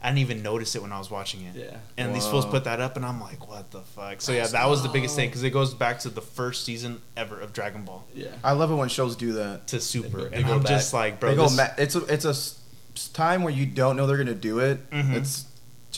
[0.00, 1.56] I didn't even notice it when I was watching it.
[1.56, 1.76] Yeah.
[1.96, 2.30] And these Wow.
[2.30, 4.20] fools put that up, and I'm like, what the fuck?
[4.20, 7.02] So yeah, that was the biggest thing because it goes back to the first season
[7.16, 8.28] ever of Dragon Ball Yeah.
[8.44, 9.66] I love it when shows do that.
[9.66, 10.68] to Super, They go- they and go I'm back.
[10.68, 11.42] just like, bro, they go.
[11.48, 12.60] this- Ma- it's a it's a s-
[13.12, 14.88] time where you don't know they're gonna do it.
[14.92, 15.14] Mhm.
[15.14, 15.46] It's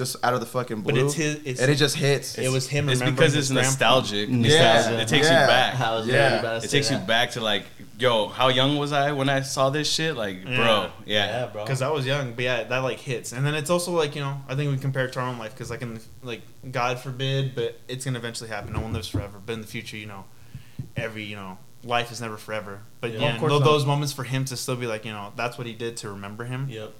[0.01, 0.93] just out of the fucking blue.
[0.95, 1.41] but it's his.
[1.45, 2.37] It's, and it just hits.
[2.39, 2.89] it was him.
[2.89, 3.69] It's because his it's grandpa.
[3.69, 4.29] nostalgic.
[4.31, 4.91] Yeah.
[4.93, 5.43] It takes Yeah.
[5.43, 5.81] you back.
[5.81, 6.15] I was Yeah.
[6.15, 6.41] yeah.
[6.41, 7.65] about to It say takes you back to like,
[7.99, 10.17] yo, how young was I when I saw this shit?
[10.17, 10.57] Like, Yeah.
[10.57, 11.47] bro, Yeah, yeah.
[11.53, 11.65] bro.
[11.65, 14.23] because I was young, but yeah, that like hits, and then it's also like you
[14.23, 16.99] know, I think we compare it to our own life because like in like God
[16.99, 18.73] forbid, but it's gonna eventually happen.
[18.73, 20.25] No one lives forever, but in the future, you know,
[20.97, 22.81] every you know, life is never forever.
[23.01, 23.21] But Yeah.
[23.21, 23.65] yeah, Of course tho- not.
[23.65, 26.09] those moments for him to still be like, you know, that's what he did to
[26.11, 26.69] remember him.
[26.71, 26.93] Yep.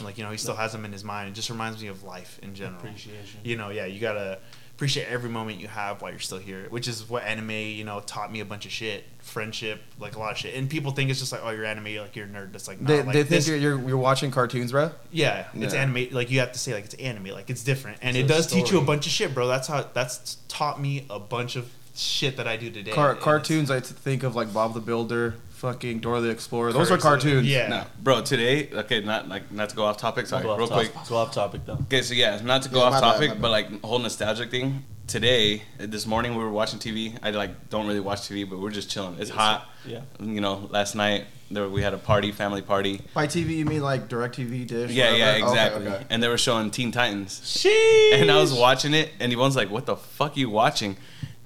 [0.00, 1.28] And, like you know, he still has them in his mind.
[1.28, 2.78] It just reminds me of life in general.
[2.80, 3.40] Appreciation.
[3.44, 4.38] You know, yeah, you gotta
[4.74, 8.00] appreciate every moment you have while you're still here, which is what anime, you know,
[8.00, 10.54] taught me a bunch of shit, friendship, like a lot of shit.
[10.54, 12.52] And people think it's just like, oh, you're anime, like you're a nerd.
[12.52, 14.90] That's like, nah, they, like, they think this- you're, you're you're watching cartoons, bro.
[15.12, 16.08] yeah, it's anime.
[16.12, 18.36] Like you have to say like it's anime, like it's different, and It's it a
[18.36, 19.46] does teach you a bunch of shit, bro.
[19.48, 22.92] That's how that's taught me a bunch of shit that I do today.
[22.92, 26.72] Car- cartoons, I think of like Bob the Builder, fucking Dora the Explorer.
[26.72, 27.46] Those are cartoons.
[27.46, 27.68] Yeah.
[27.68, 28.22] No, bro.
[28.22, 30.26] Today, okay, not like not to go off topic.
[30.26, 31.08] Sorry, Go off real topic- quick.
[31.08, 31.78] Go off topic though.
[31.82, 33.42] Okay, so yeah, not to go Yeah, off my bad, my topic, bad.
[33.42, 34.84] but like whole nostalgic thing.
[35.06, 37.16] Today, this morning, we were watching TV.
[37.22, 39.16] I like don't really watch TV, but we're just chilling.
[39.18, 39.68] It's hot.
[39.84, 40.02] Yeah.
[40.20, 43.00] You know, last night there we had a party, family party.
[43.12, 44.90] By TV, you mean like Directv dish?
[44.92, 45.30] Yeah, yeah, whatever?
[45.34, 45.86] Okay, exactly.
[45.88, 46.04] okay.
[46.10, 47.40] And they were showing Teen Titans.
[47.40, 48.20] Sheesh.
[48.20, 50.96] And I was watching it, and Yvonne's like, "What the fuck are you watching?"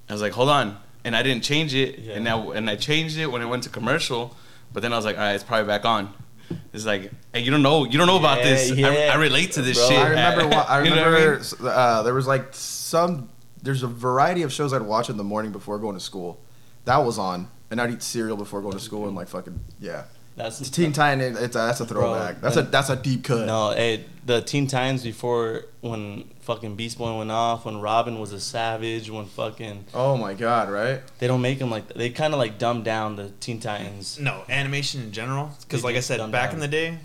[0.07, 2.13] I was like, "Hold on," and I didn't change it, Yeah.
[2.15, 4.35] and now and I changed it when it went to commercial,
[4.73, 6.13] but then I was like, "All right, it's probably back on."
[6.73, 8.71] It's like, hey, you don't know, you don't know about Yeah, this.
[8.71, 8.87] yeah.
[8.87, 9.97] I, I relate to this Bro, shit.
[9.99, 10.47] I remember.
[10.55, 11.43] wa- I You know what remember.
[11.59, 11.67] mean?
[11.71, 13.29] uh, there was like some.
[13.63, 16.39] There's a variety of shows I'd watch in the morning before going to school.
[16.85, 20.03] That was on, and I'd eat cereal before going to school and like fucking yeah.
[20.35, 22.41] That's Teen Titan, it's a, that's a throwback.
[22.41, 23.47] that's a that's a deep cut.
[23.47, 28.33] No, hey, the Teen Titans before when fucking Beast Boy went off, when Robin was
[28.33, 31.01] a savage, when fucking Oh my god, right?
[31.19, 34.19] they don't make them like they kind of like dumb down the Teen Titans.
[34.19, 35.51] No, animation in general.
[35.61, 36.55] Because, like I said, back down.
[36.55, 36.97] in the day,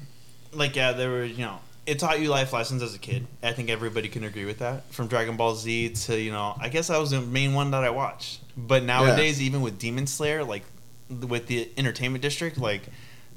[0.52, 3.26] like, yeah, there were, you know, it taught you life lessons as a kid.
[3.42, 4.92] I think everybody can agree with that.
[4.92, 7.84] From Dragon Ball Z to, you know, I guess that was the main one that
[7.84, 8.40] I watched.
[8.56, 10.64] But nowadays, even with Demon Slayer, like,
[11.08, 12.82] with the Entertainment District, like,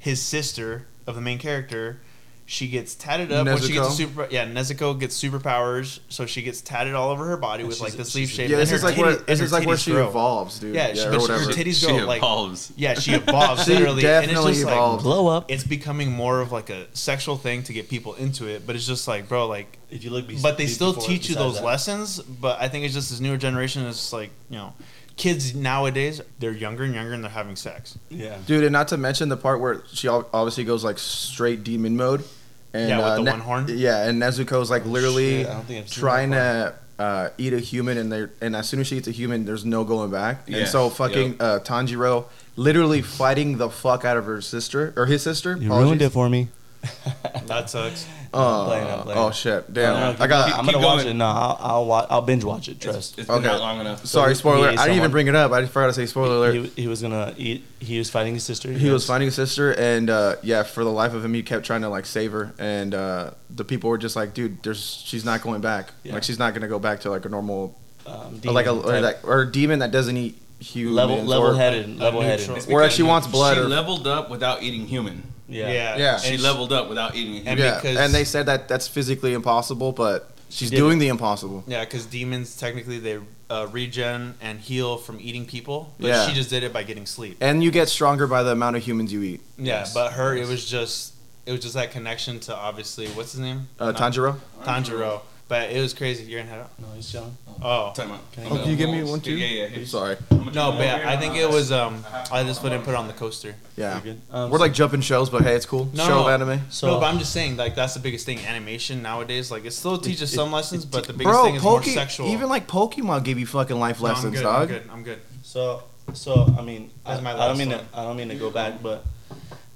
[0.04, 1.98] his sister of the main character.
[2.46, 4.28] She gets tatted up when she gets super.
[4.30, 7.92] Yeah, Nezuko gets superpowers, so she gets tatted all over her body And with like
[7.92, 8.50] she's- the sleeve shape.
[8.50, 10.06] Yeah, and this is her like where this is like where she grow.
[10.08, 10.74] evolves, dude.
[10.74, 11.44] Yeah, she- or but whatever.
[11.44, 12.70] her titties She go like evolves.
[12.76, 14.02] yeah, she evolves She literally.
[14.02, 15.04] definitely and it's just evolves.
[15.06, 15.50] Like, Blow up.
[15.50, 18.86] it's becoming more of like a sexual thing to get people into it, but it's
[18.86, 21.64] just like, bro, like, If you look, be- but they still teach you those that.
[21.64, 22.20] lessons.
[22.20, 24.74] But I think it's just this newer generation is like, you know,
[25.16, 27.98] kids nowadays they're younger and younger and they're having sex.
[28.08, 28.36] Yeah.
[28.46, 32.24] Dude, and not to mention the part where she obviously goes like straight demon mode.
[32.72, 33.66] And, Yeah, with uh, the Ne- one horn?
[33.68, 37.52] Yeah, and Nezuko's like literally shit, I don't think I've seen trying to uh, eat
[37.52, 40.10] a human, and they and as soon as she eats a human, there's no going
[40.10, 40.42] back.
[40.46, 41.40] Yeah, And so fucking yep.
[41.42, 45.56] uh, Tanjiro literally fighting the fuck out of her sister or his sister.
[45.56, 46.48] You ruined it for me.
[47.46, 48.06] That sucks.
[48.32, 49.18] Oh, I'm playing, I'm playing.
[49.18, 49.72] oh shit!
[49.72, 50.58] Damn, No, no, I got.
[50.58, 51.08] I'm gonna watch going.
[51.08, 51.18] it.
[51.18, 52.80] No, I'll I'll, watch, I'll binge watch it.
[52.80, 52.96] Trust.
[53.12, 53.46] It's, it's been Okay.
[53.46, 54.06] not long enough.
[54.06, 54.68] Sorry, spoiler.
[54.68, 54.78] alert.
[54.78, 55.52] I didn't even bring it up.
[55.52, 56.54] I forgot to say spoiler alert.
[56.54, 57.64] He, he was gonna eat.
[57.80, 58.72] He was fighting his sister.
[58.72, 61.66] He was fighting his sister, and uh, yeah, for the life of him, he kept
[61.66, 65.24] trying to like save her, and uh, the people were just like, "Dude, there's she's
[65.24, 65.90] not going back.
[66.02, 66.14] Yeah.
[66.14, 68.88] Like she's not gonna go back to like a normal, Um, or like a demon
[68.94, 70.96] or, like, or a demon that doesn't eat humans.
[70.96, 71.98] level or- level headed.
[71.98, 72.48] Level headed.
[72.48, 72.74] neutral.
[72.74, 75.24] Or because she wants blood She or- leveled up without eating human.
[75.48, 75.70] Yeah.
[75.70, 76.16] Yeah, Yeah.
[76.18, 77.48] She leveled up without eating human.
[77.48, 81.08] And yeah, because- and they said that that's physically impossible, but she's did doing the
[81.08, 81.64] impossible.
[81.66, 83.18] Yeah, because demons technically they
[83.50, 86.26] uh, regen and heal from eating people, but Yeah.
[86.26, 87.36] she just did it by getting sleep.
[87.42, 89.42] And you get stronger by the amount of humans you eat.
[89.58, 89.92] Yeah, Yes.
[89.94, 91.12] but her, it was just
[91.46, 93.68] it was just that connection to obviously what's his name?
[93.78, 94.36] Uh, Not- Tanjiro.
[94.64, 95.20] Tanjiro.
[95.46, 96.24] But it was crazy.
[96.24, 96.70] You're gonna head out.
[96.80, 97.36] No, he's chilling.
[97.62, 97.92] Oh.
[97.94, 98.32] Time out.
[98.32, 99.32] Can Oh, can you give me one too?
[99.36, 99.78] Yeah, yeah.
[99.78, 99.84] yeah.
[99.84, 100.16] Sorry.
[100.30, 101.70] No, but yeah, I think it was.
[101.70, 103.54] Um, I just wouldn't put it on the coaster.
[103.76, 104.00] Yeah.
[104.30, 105.90] Um, We're like jumping shows, but hey, it's cool.
[105.92, 106.28] No, Show no.
[106.28, 106.60] of anime.
[106.70, 108.38] so no, but I'm just saying, like that's the biggest thing.
[108.38, 111.82] Animation nowadays, like it still teaches some lessons, but the biggest Bro, thing is more
[111.82, 112.28] sexual.
[112.28, 114.62] even like Pokemon gave you fucking life No, I'm lessons, good, dog.
[114.62, 114.90] I'm good.
[114.92, 115.20] I'm good.
[115.42, 115.82] So,
[116.14, 117.78] so I mean, I, That's my I don't mean one.
[117.80, 119.04] to, I don't mean to go back, but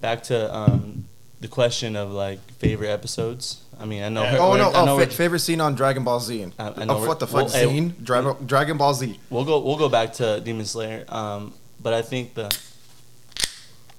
[0.01, 1.05] back to um,
[1.41, 3.63] the question of like favorite episodes.
[3.81, 4.23] I mean, I know.
[4.25, 4.39] Yeah.
[4.39, 4.73] Oh no!
[4.73, 6.53] I know Oh, fa- favorite scene on Dragon Ball Z.
[6.59, 7.95] I- I know oh, what the fuck well, hey, scene?
[8.03, 9.19] Dragon, Dragon Ball Z.
[9.31, 9.61] We'll go.
[9.61, 11.05] We'll go back to Demon Slayer.
[11.09, 12.51] Um, but I think the.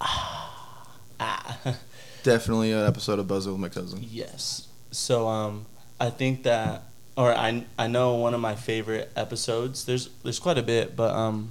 [1.22, 1.58] Ah,
[2.22, 4.00] Definitely an episode of Buzz with my cousin.
[4.02, 4.68] yes.
[4.90, 5.66] So um,
[6.00, 6.82] I think that,
[7.16, 9.84] or I I know one of my favorite episodes.
[9.84, 11.50] There's there's quite a bit, but um,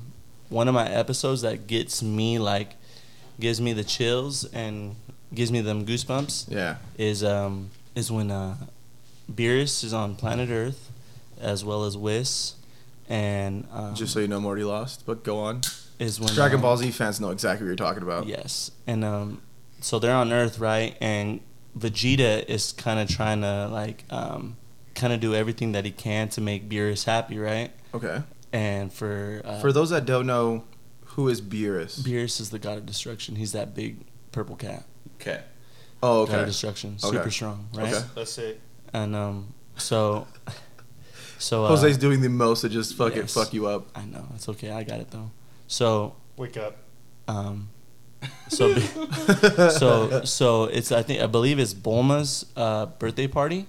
[0.49, 2.75] one of my episodes that gets me like,
[3.39, 4.95] gives me the chills and
[5.33, 6.51] gives me them goosebumps.
[6.51, 6.77] Yeah.
[6.97, 8.55] is um is when uh
[9.31, 10.89] Beerus is on planet Earth,
[11.39, 12.55] as well as Whis,
[13.07, 15.05] and um, Just so you know, I'm already lost.
[15.05, 15.61] But go on.
[15.99, 18.25] is when Dragon um, Ball Z fans know exactly what you're talking about.
[18.27, 19.41] Yes, and um,
[19.81, 20.97] so they're on Earth, right?
[20.99, 21.41] And
[21.77, 24.57] Vegeta is kind of trying to like um,
[24.95, 27.71] kind of do everything that he can to make Beerus happy, right?
[27.93, 28.23] Okay.
[28.51, 30.63] And for uh, For those that don't know,
[31.05, 31.99] who is Beerus?
[32.01, 33.35] Beerus is the god of destruction.
[33.35, 33.97] He's that big
[34.31, 34.85] purple cat.
[35.21, 35.41] Okay.
[36.01, 36.45] oh, God of okay.
[36.45, 37.17] destruction, Okay.
[37.17, 37.93] super strong, right?
[37.93, 38.05] Okay.
[38.15, 38.59] That's it.
[38.93, 40.27] And um, so
[41.37, 43.33] so uh, Jose's doing the most to just fucking yes.
[43.33, 43.87] fuck you up.
[43.95, 44.71] I know it's okay.
[44.71, 45.31] I got it though.
[45.67, 46.77] So Wake up.
[47.27, 47.69] um,
[48.49, 48.77] so
[49.69, 53.67] so so it's I think I believe it's Bulma's uh, birthday party,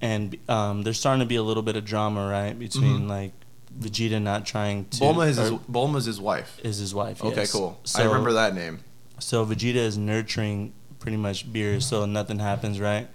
[0.00, 3.08] and um, there's starting to be a little bit of drama right between Mhm.
[3.08, 3.32] like
[3.78, 6.58] Vegeta not trying to Bulma is his, or Bulma's his wife.
[6.62, 7.22] is his wife.
[7.24, 7.52] Okay, yes.
[7.52, 7.78] cool.
[7.84, 8.80] So, I remember that name.
[9.24, 13.08] So Vegeta is nurturing pretty much Beerus, so nothing happens, right?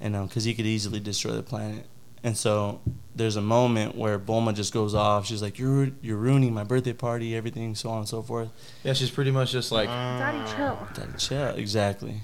[0.00, 1.84] And um, because he could easily destroy the planet,
[2.24, 2.80] and so
[3.14, 5.26] there's a moment where Bulma just goes off.
[5.26, 8.48] She's like, "You're you're ruining my birthday party, everything, so on and so forth."
[8.82, 10.88] Yeah, she's pretty much just like Daddy, chill.
[10.94, 11.48] Daddy, chill.
[11.56, 12.22] Exactly.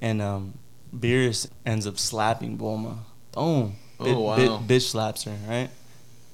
[0.00, 0.54] And um,
[0.96, 2.98] Beerus ends up slapping Bulma.
[3.32, 3.74] Boom.
[3.98, 4.36] Oh, Bi- wow.
[4.58, 5.68] bi- bitch slaps her, right?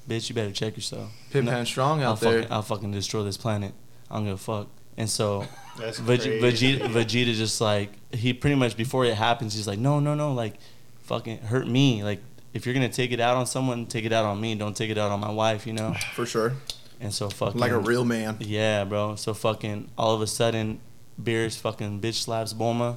[0.08, 1.10] Bitch, you better check yourself.
[1.30, 2.42] Pimp No, Hand Strong I'll out there.
[2.42, 3.72] fucking, I'll fucking destroy this planet.
[4.10, 4.68] I don't give a fuck.
[4.96, 5.46] And so
[5.78, 6.40] That's crazy.
[6.40, 10.32] Vegeta, Vegeta just like he pretty much before it happens, he's like, no, no, no,
[10.32, 10.54] like,
[11.00, 12.02] fucking hurt me.
[12.02, 12.20] Like,
[12.54, 14.54] if you're gonna take it out on someone, take it out on me.
[14.54, 15.94] Don't take it out on my wife, you know.
[16.14, 16.54] For sure.
[17.00, 18.36] And so fucking Like a real man.
[18.40, 19.16] yeah, bro.
[19.16, 20.80] So fucking all of a sudden,
[21.22, 22.96] Beerus fucking bitch slaps Bulma,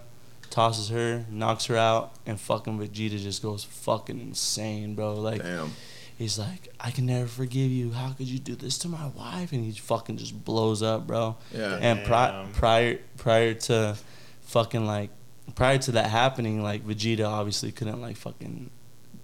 [0.50, 5.16] tosses her, knocks her out, and fucking Vegeta just goes fucking insane, bro.
[5.16, 5.72] Like Damn.
[6.20, 7.92] He's like, I can never forgive you.
[7.92, 9.52] How could you do this to my wife?
[9.52, 11.38] And he fucking just blows up, bro.
[11.52, 11.80] Yeah.
[11.82, 13.98] And pri- prior prior to
[14.42, 15.10] fucking like
[15.56, 18.70] prior to that happening, like Vegeta obviously couldn't like fucking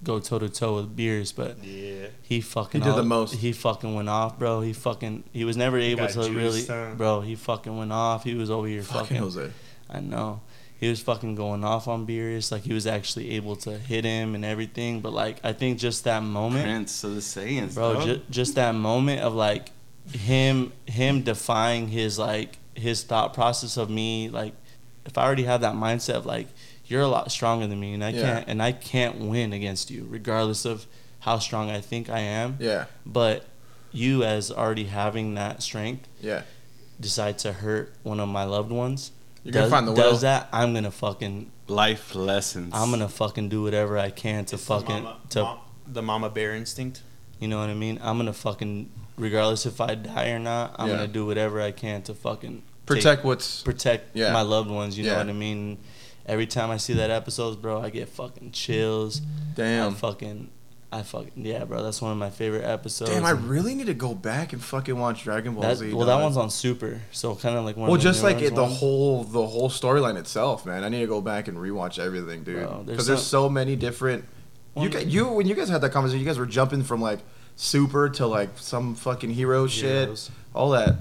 [0.03, 2.07] go toe to toe with Beerus, but Yeah.
[2.21, 3.35] he fucking He did the most.
[3.35, 4.61] He fucking went off, bro.
[4.61, 6.93] He fucking he was never able to really, huh?
[6.97, 7.21] bro.
[7.21, 8.23] He fucking went off.
[8.23, 9.17] He was over here Fucking fucking.
[9.17, 9.51] Jose.
[9.89, 10.41] I know.
[10.80, 12.51] He was fucking going off on Beerus.
[12.51, 14.99] Like he was actually able to hit him and everything.
[15.01, 17.93] But like I think just that moment, Prince of the Saiyans, bro.
[17.93, 18.03] dog.
[18.05, 19.69] Ju- just that moment of like
[20.11, 24.30] him him defying his like his thought process of me.
[24.30, 24.53] Like
[25.05, 26.47] if I already have that mindset of like
[26.88, 28.21] you're a lot stronger than me and I Yeah.
[28.21, 30.86] can't and I can't win against you regardless of
[31.21, 32.86] how strong I think I am Yeah.
[33.05, 33.45] but
[33.91, 36.41] you as already having that strength Yeah.
[36.99, 39.11] decide to hurt one of my loved ones
[39.45, 40.19] You're gonna does, find the does will.
[40.21, 42.71] that i'm gonna fucking Life lessons.
[42.75, 46.01] i'm gonna fucking do whatever i can to It's the fucking mama- to mom- the
[46.01, 47.01] mama bear instinct.
[47.39, 50.87] you know what i mean i'm gonna fucking regardless if i die or not i'm
[50.89, 50.95] Yeah.
[50.95, 54.33] gonna do whatever i can to fucking take- Protect what's protect Yeah.
[54.33, 55.77] my loved ones you know what i mean
[56.25, 59.93] every time i see that episodes bro i get fucking chills I damn.
[59.95, 60.49] fucking
[60.91, 63.93] i fucking yeah bro that's one of my favorite episodes Damn, I really need to
[63.93, 65.93] go back and fucking watch Dragon Ball That, Z.
[65.93, 67.88] well, that one's on Super, so kind of like one.
[67.88, 70.83] Well, of the just like it, the whole the whole storyline itself, man.
[70.83, 72.57] I need to go back and rewatch everything, dude.
[72.57, 74.25] Bro, there's Because there's so many different.
[74.77, 77.19] You guys, you when you guys had that conversation, you guys were jumping from like
[77.55, 80.95] super to like some fucking hero shit, all that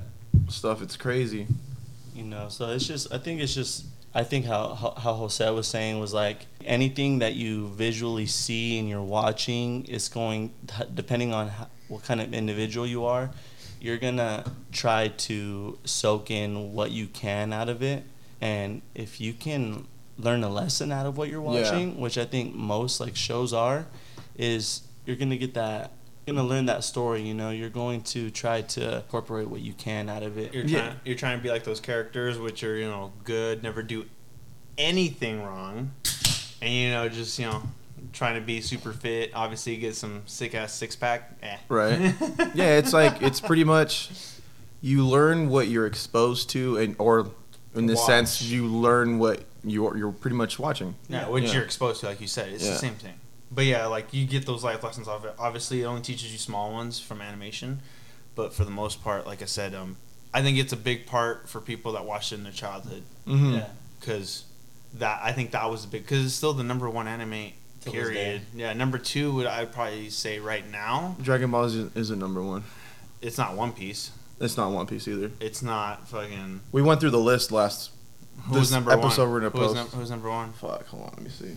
[0.48, 0.80] stuff.
[0.82, 1.46] It's crazy.
[2.14, 3.12] You know, so it's just.
[3.12, 3.84] I think it's just.
[4.14, 8.78] I think how how, how Jose was saying was like anything that you visually see
[8.78, 10.52] and you're watching is going
[10.94, 13.30] depending on how, what kind of individual you are.
[13.80, 18.04] You're gonna try to soak in what you can out of it,
[18.40, 19.86] and if you can
[20.16, 21.62] learn a lesson out of what you're Yeah.
[21.62, 23.86] watching, which I think most like shows are,
[24.38, 25.90] is you're gonna get that.
[26.26, 27.22] You're gonna learn that story.
[27.22, 30.54] You know, you're going to try to incorporate what you can out of it.
[30.54, 30.80] You're Yeah.
[30.80, 31.00] trying.
[31.04, 34.06] You're trying to be like those characters, which are you know good, never do
[34.78, 35.92] anything wrong,
[36.62, 37.62] and you know just you know
[38.12, 39.32] trying to be super fit.
[39.34, 41.36] Obviously, get some sick ass six pack.
[41.42, 41.56] Eh.
[41.68, 42.14] Right.
[42.54, 44.10] yeah, it's like it's pretty much
[44.80, 47.30] you learn what you're exposed to, and or
[47.74, 48.06] in this Watch.
[48.06, 50.94] sense, you learn what you're you're pretty much watching.
[51.08, 51.52] Yeah, which Yeah.
[51.54, 52.50] you're exposed to, like you said.
[52.52, 52.70] It's Yeah.
[52.72, 53.14] the same thing.
[53.54, 55.34] But yeah, like you get those life lessons off it.
[55.38, 57.80] Obviously, it only teaches you small ones from animation,
[58.34, 59.96] but for the most part, like I said, um,
[60.32, 63.54] I think it's a big part for people that watched it in their childhood Mm-hmm.
[63.54, 63.66] Yeah.
[64.00, 64.44] because
[64.94, 67.52] that I think that was a big because it's still the number one anime.
[67.80, 68.40] Till Period.
[68.54, 71.16] Yeah, number two would I'd probably say right now.
[71.22, 72.64] Dragon Ball Z isn't number one.
[73.20, 74.10] It's not One Piece.
[74.40, 75.30] It's not One Piece either.
[75.38, 76.60] It's not fucking.
[76.72, 77.90] We went through the list last.
[78.46, 79.30] Who's This number episode one?
[79.32, 79.74] we're gonna who's, post.
[79.92, 80.52] num- who's number one?
[80.54, 80.86] Fuck.
[80.88, 81.10] Hold on.
[81.16, 81.56] Let me see.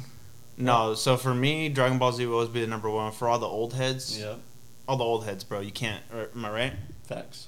[0.58, 3.38] No, so for me, Dragon Ball Z will always be the number one for all
[3.38, 4.20] the old heads.
[4.20, 4.40] Yep.
[4.88, 5.60] All the old heads, bro.
[5.60, 6.02] You can't.
[6.14, 7.48] Or, am I right, Facts.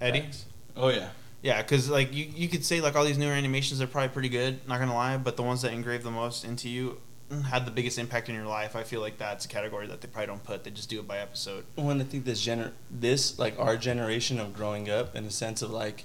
[0.00, 0.20] Eddie?
[0.20, 0.44] Facts.
[0.76, 1.10] Oh yeah.
[1.42, 4.28] Yeah, because like you, you could say like all these newer animations are probably pretty
[4.28, 4.66] good.
[4.68, 7.00] Not gonna lie, but the ones that engrave the most into you
[7.30, 8.76] mm, had the biggest impact in your life.
[8.76, 10.64] I feel like that's a category that they probably don't put.
[10.64, 11.64] They just do it by episode.
[11.76, 15.62] When I think this gener this like our generation of growing up in a sense
[15.62, 16.04] of like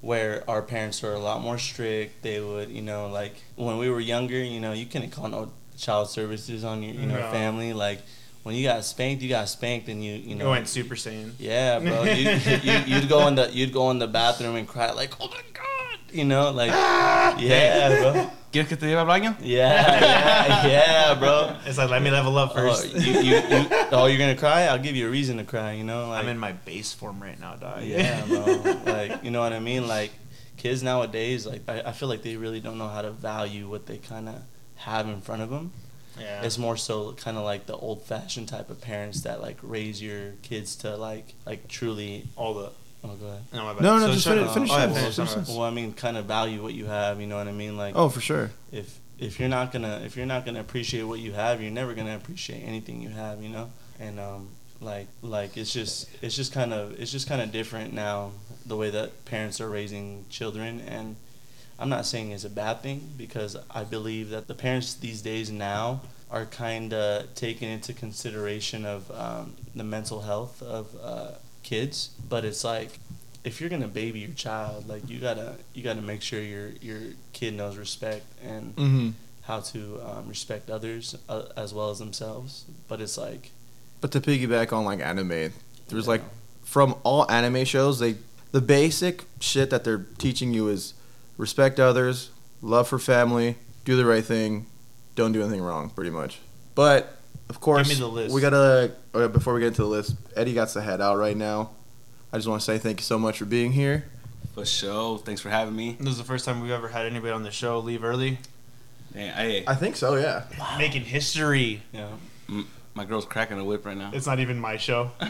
[0.00, 2.22] where our parents were a lot more strict.
[2.22, 5.52] They would, you know, like when we were younger, you know, you couldn't call no
[5.76, 7.30] child services on your, you know, No.
[7.30, 7.72] family.
[7.72, 8.00] Like
[8.42, 11.32] when you got spanked, you got spanked, and you, you You know, went Super Saiyan.
[11.38, 12.02] yeah, bro.
[12.04, 12.30] You,
[12.62, 15.40] you, you'd go in the you'd go in the bathroom and cry like, oh my
[15.52, 16.70] god, you know, like,
[17.40, 18.30] yeah, bro.
[18.52, 19.34] ¿Quieres que te lleve al baño?
[19.40, 21.56] Yeah, yeah, yeah, bro.
[21.64, 22.94] It's like let me level up Oh, first.
[22.94, 24.64] you, you, you, oh, you're gonna cry?
[24.66, 25.72] I'll give you a reason to cry.
[25.72, 27.82] You know, like I'm in my base form right now, dog.
[27.82, 28.44] yeah, bro.
[28.84, 29.88] Like you know what I mean?
[29.88, 30.10] Like
[30.58, 33.86] kids nowadays, like I, I feel like they really don't know how to value what
[33.86, 34.34] they kind of
[34.84, 35.72] have in front of them.
[36.20, 36.42] yeah.
[36.42, 40.32] It's more so kind of like the old-fashioned type of parents that like raise your
[40.42, 42.28] kids to like like truly.
[42.36, 42.70] all the.
[43.04, 43.42] Oh, go ahead.
[43.52, 43.82] No, my bad.
[43.82, 44.54] No, no, So just finish- up.
[44.54, 47.20] finish Oh, yeah, finish, finish Well, I mean, kind of value what you have.
[47.20, 47.76] You know what I mean?
[47.76, 48.50] Like Oh, for sure.
[48.70, 51.94] if if you're not gonna if you're not gonna appreciate what you have, you're never
[51.94, 53.70] gonna appreciate anything you have, you know.
[53.98, 54.48] And um,
[54.80, 58.30] like like it's just it's just kind of it's just kind of different now
[58.66, 61.16] the way that parents are raising children, and
[61.78, 65.50] I'm not saying it's a bad thing because I believe that the parents these days
[65.50, 72.10] now are kind of taking into consideration of um, the mental health of uh, kids,
[72.28, 72.98] but it's like
[73.44, 77.00] if you're gonna baby your child, like you gotta you gotta make sure your your
[77.32, 79.10] kid knows respect and Mm-hmm.
[79.42, 82.64] how to um, respect others uh, as well as themselves.
[82.88, 83.50] But it's like
[84.00, 85.52] But to piggyback on like anime,
[85.88, 86.22] there's like
[86.62, 88.16] from all anime shows, they
[88.52, 90.94] the basic shit that they're teaching you is
[91.36, 92.30] respect others,
[92.60, 94.66] love for family, do the right thing,
[95.14, 96.40] don't do anything wrong, pretty much.
[96.74, 97.16] But
[97.48, 98.34] of course, me the list.
[98.34, 100.16] we gotta uh, before we get into the list.
[100.36, 101.70] Eddie got to head out right now.
[102.32, 104.04] I just want to say thank you so much for being here.
[104.54, 105.18] For sure.
[105.18, 105.96] Thanks for having me.
[105.98, 108.38] This is the first time we've ever had anybody on the show leave early,
[109.14, 110.44] Man, hey, I think so, yeah.
[110.78, 111.82] making history.
[111.92, 112.18] you know,
[112.48, 114.10] m- my girl's cracking a whip right now.
[114.14, 115.10] It's not even my show.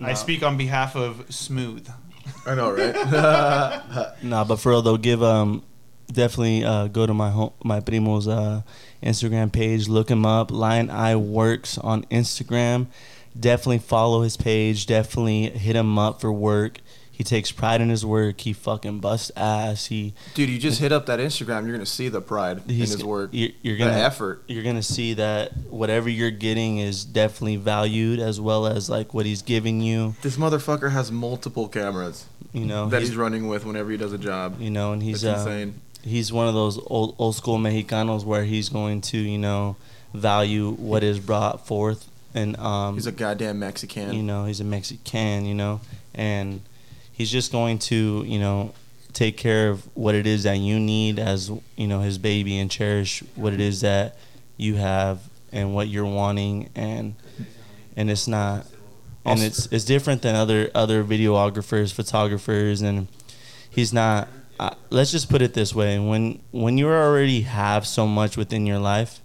[0.00, 1.88] I speak on behalf of Smooth.
[2.46, 4.14] I know, right?
[4.22, 5.62] Nah, but for real though, give um
[6.12, 8.62] definitely uh, go to my home, my primo's uh,
[9.02, 12.86] Instagram page, look him up, Lion Eye Works on Instagram.
[13.38, 14.86] Definitely follow his page.
[14.86, 16.78] Definitely hit him up for work.
[17.18, 18.40] He takes pride in his work.
[18.42, 19.86] He fucking busts ass.
[19.86, 23.02] He Dude, you just hit up that Instagram, you're gonna see the pride in his
[23.04, 24.44] work, You're, you're the gonna effort.
[24.46, 29.26] You're gonna see that whatever you're getting is definitely valued as well as like what
[29.26, 30.14] he's giving you.
[30.22, 34.18] This motherfucker has multiple cameras You know that he's running with whenever he does a
[34.18, 34.60] job.
[34.60, 35.80] you know, and he's uh, insane.
[36.04, 39.74] he's one of those old old school Mexicanos where he's going to you know
[40.14, 44.12] value what is brought forth and um He's a goddamn Mexican.
[44.12, 45.80] you know he's a Mexican you know
[46.14, 46.60] and
[47.18, 48.72] he's just going to you know
[49.12, 52.70] take care of what it is that you need as you know his baby and
[52.70, 54.16] cherish what it is that
[54.56, 55.20] you have
[55.52, 56.70] and what you're wanting.
[56.74, 57.16] And
[57.96, 58.66] and it's not
[59.24, 62.80] and it's it's different than other other videographers photographers.
[62.80, 63.08] And
[63.68, 64.28] he's not
[64.60, 65.98] uh, let's just put it this way.
[65.98, 69.20] When when you already have so much within your life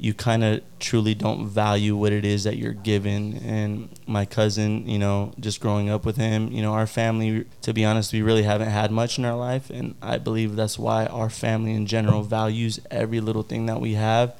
[0.00, 3.34] you kind of truly don't value what it is that you're given.
[3.44, 7.72] And my cousin you know just growing up with him you know our family to
[7.72, 9.70] be honest we really haven't had much in our life.
[9.70, 13.94] And i believe that's why our family in general values every little thing that we
[13.94, 14.34] have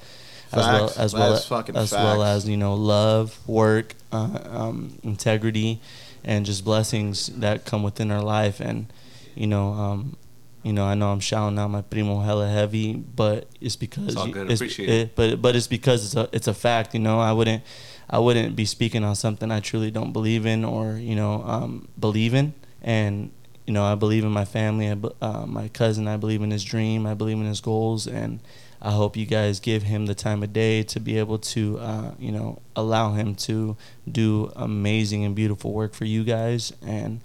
[0.53, 0.99] as well Facts.
[0.99, 5.81] as well fucking as well as you know love work uh, um, integrity
[6.25, 8.61] and just blessings that come within our life.
[8.61, 8.93] And
[9.35, 10.17] you know um,
[10.63, 14.17] you know, I know I'm shouting out my primo hella heavy, but it's because It's
[14.17, 14.45] all good.
[14.45, 15.15] it's- Appreciate it.
[15.17, 16.95] But but it's because it's a it's a fact.
[16.95, 17.63] You know, I wouldn't
[18.09, 21.89] I wouldn't be speaking on something I truly don't believe in or you know um,
[21.99, 23.31] believe in, and
[23.67, 24.89] you know, I believe in my family.
[24.91, 27.07] I, uh, my cousin, I believe in his dream.
[27.07, 28.41] I believe in his goals, and
[28.83, 32.11] I hope you guys give him the time of day to be able to, uh,
[32.19, 33.77] you know, allow him to
[34.11, 36.73] do amazing and beautiful work for you guys.
[36.85, 37.21] And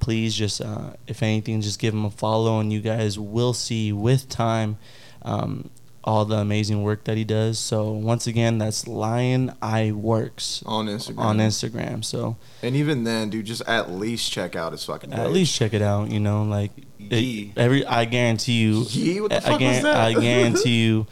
[0.00, 3.92] please, just uh, if anything, just give him a follow, and you guys will see
[3.92, 4.78] with time.
[5.22, 5.70] Um,
[6.02, 7.58] all the amazing work that he does.
[7.58, 11.18] So once again, that's Lion Eye Works on Instagram.
[11.18, 12.02] on Instagram.
[12.02, 15.12] So And even then, dude, just at least check out his fucking.
[15.12, 16.10] at least check it out.
[16.10, 18.84] You know, like it- every I guarantee you.
[18.88, 19.20] Yee?
[19.20, 19.96] What the I, fuck was that?
[19.96, 21.06] I guarantee you.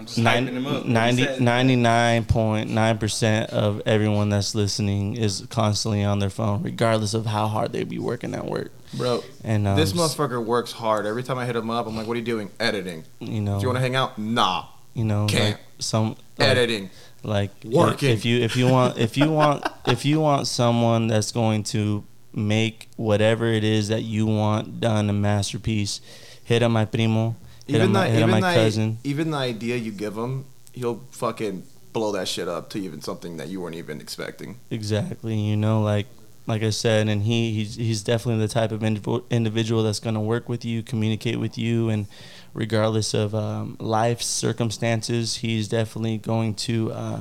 [0.00, 0.86] I'm just hyping him up.
[0.86, 1.40] What he said.
[1.40, 7.84] 99.9% of everyone that's listening is constantly on their phone, regardless of how hard they
[7.84, 8.72] be working at work.
[8.94, 9.22] bro.
[9.44, 11.04] And um, this motherfucker works hard.
[11.04, 12.50] Every time I hit him up, I'm like, "What are you doing?
[12.58, 13.04] Editing.
[13.18, 14.18] you know, Do you want to hang out?
[14.18, 14.64] Nah.
[14.94, 15.56] you know, Can't.
[15.56, 16.88] like some like, Editing.
[17.22, 18.10] like Working.
[18.10, 22.04] if you if you want if you want if you want someone that's going to
[22.32, 26.00] make whatever it is that you want done a masterpiece
[26.44, 27.34] hit up my primo
[27.66, 31.02] Even my, the hit even my the cousin even the idea you give him, he'll
[31.10, 31.62] fucking
[31.92, 34.58] blow that shit up to even something that you weren't even expecting.
[34.70, 36.06] exactly you know like
[36.46, 40.14] like i said and he he's, he's definitely the type of indiv- individual that's going
[40.14, 42.06] to work with you communicate with you and
[42.54, 47.20] regardless of um, life circumstances he's definitely going to uh,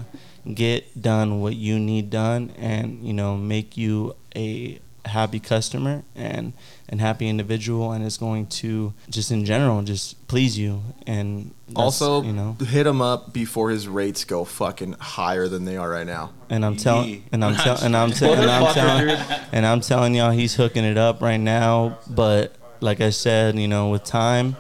[0.53, 4.79] get done what you need done and you know make you a
[5.09, 6.53] happy customer and
[6.87, 10.81] and happy individual and is going to just in general just please you.
[11.05, 12.57] And also, you know.
[12.59, 16.31] hit him up before his rates go fucking higher than they are right now.
[16.49, 19.09] and I'm telling and I'm telling and I'm telling and I'm telling
[19.51, 21.99] and I'm telling y'all he's hooking it up right now.
[22.09, 24.55] But like I said, you know, with time,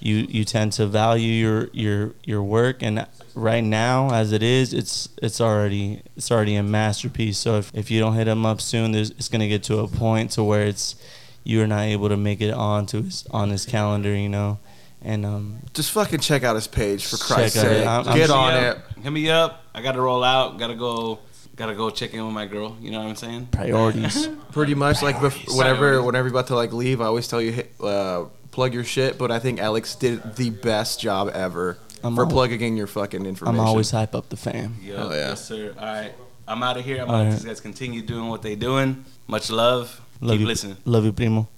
[0.00, 4.72] you you tend to value your your your work, and right now, as it is,
[4.72, 7.38] it's it's already it's already a masterpiece.
[7.38, 9.88] So if, if you don't hit him up soon, there's, it's gonna get to a
[9.88, 10.96] point to where it's
[11.44, 14.58] you're not able to make it onto his on his calendar, you know.
[15.00, 17.86] And um, Just fucking check out his page for Christ's sake.
[17.86, 18.78] I'm- I'm- Get on it.
[19.02, 19.62] Hit me up.
[19.74, 20.58] I gotta roll out.
[20.58, 21.20] Gotta go.
[21.54, 22.76] Gotta go check in with my girl.
[22.80, 23.48] You know what I'm saying?
[23.50, 24.28] priorities.
[24.52, 27.50] Pretty much like bef- whenever whenever you're about to like leave, I always tell you
[27.52, 29.18] hit, uh, plug your shit.
[29.18, 32.86] But I think Alex did the best job ever I'm for al- plugging in your
[32.86, 33.60] fucking information.
[33.60, 34.76] I'm always hype up the fam.
[34.82, 34.96] Yep.
[34.98, 35.16] Oh, yeah.
[35.30, 35.74] Yes, sir.
[35.78, 36.12] All right.
[36.46, 36.96] I'm out of here.
[37.02, 37.32] I'm All gonna let right.
[37.36, 39.04] these guys continue doing what they doing.
[39.26, 40.00] Much love.
[40.20, 40.76] Love Keep you, listening.
[40.84, 41.48] love you, primo.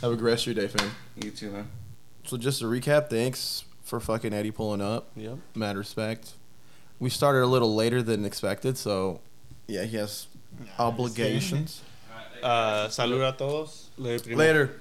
[0.00, 0.90] Have a great rest of your day, fam.
[1.22, 1.68] You too, man.
[2.24, 5.10] So just to recap, thanks for fucking Eddie pulling up.
[5.16, 5.38] Yep.
[5.54, 6.32] Mad respect.
[7.00, 9.20] We started a little later than expected, so
[9.68, 10.26] yeah, he has
[10.78, 11.82] obligations.
[12.42, 13.90] Uh, salud a todos.
[13.98, 14.72] Later.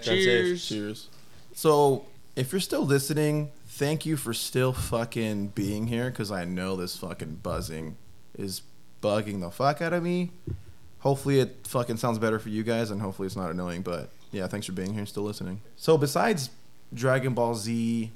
[0.00, 0.66] Cheers.
[0.68, 1.08] Cheers.
[1.54, 2.04] So
[2.36, 6.96] if you're still listening, thank you for still fucking being here because I know this
[6.96, 7.96] fucking buzzing
[8.38, 8.62] is
[9.02, 10.30] bugging the fuck out of me.
[11.00, 14.46] Hopefully it fucking sounds better for you guys and hopefully it's not annoying, but yeah,
[14.46, 15.60] thanks for being here and still listening.
[15.74, 16.50] So besides
[16.94, 18.12] Dragon Ball Z,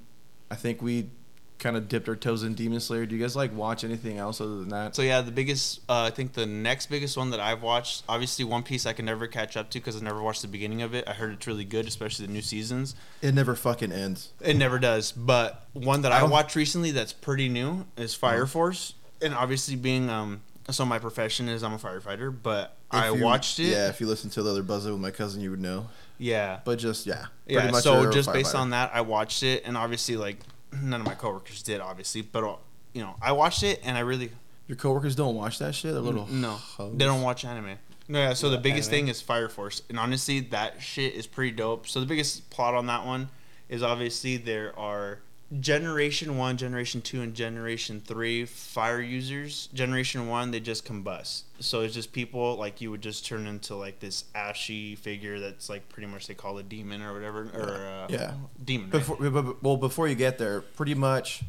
[0.48, 1.10] I think we
[1.58, 3.04] kind of dipped our toes in Demon Slayer.
[3.06, 4.94] Do you guys like watch anything else other than that?
[4.94, 8.44] So yeah, the biggest, uh, I think the next biggest one that I've watched, obviously
[8.44, 10.94] One Piece, I can never catch up to because I never watched the beginning of
[10.94, 11.08] it.
[11.08, 12.94] I heard it's really good, especially the new seasons.
[13.22, 14.32] It never fucking ends.
[14.40, 15.10] It never does.
[15.12, 19.74] But one that I I, watched recently that's pretty new is Fire Force, and obviously
[19.76, 23.68] being um, so my profession is I'm a firefighter, but I If you- watched it.
[23.68, 25.88] Yeah, if you listen to the other buzzing with my cousin, you would know.
[26.18, 26.60] Yeah.
[26.64, 30.16] But just yeah, Yeah, much so just based on that, I watched it, and obviously,
[30.16, 30.38] like,
[30.72, 32.56] none of my coworkers did, obviously, but uh,
[32.92, 34.30] you know, I watched it, and I really
[34.66, 35.92] Your coworkers don't watch that shit.
[35.92, 36.94] They're little no, hoes.
[36.96, 37.78] they don't watch anime.
[38.08, 38.32] No, yeah.
[38.34, 39.06] So the biggest Anime.
[39.06, 41.86] thing is Fire Force, and honestly, that shit is pretty dope.
[41.86, 43.28] So the biggest plot on that one
[43.68, 45.20] is obviously there are
[45.60, 49.68] Generation One, Generation Two, and Generation Three fire users.
[49.72, 51.42] Generation One, they just combust.
[51.60, 55.70] So it's just people like you would just turn into like this ashy figure that's
[55.70, 58.34] like pretty much they call a demon or whatever or uh, Yeah.
[58.62, 58.90] demon.
[58.90, 58.98] Right?
[59.00, 61.42] Before, b- b- well, before you get there, pretty much,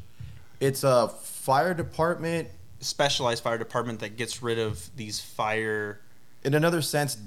[0.62, 2.48] it's a fire department.
[2.80, 6.00] specialized fire department that gets rid of these fire.
[6.46, 7.18] In another sense,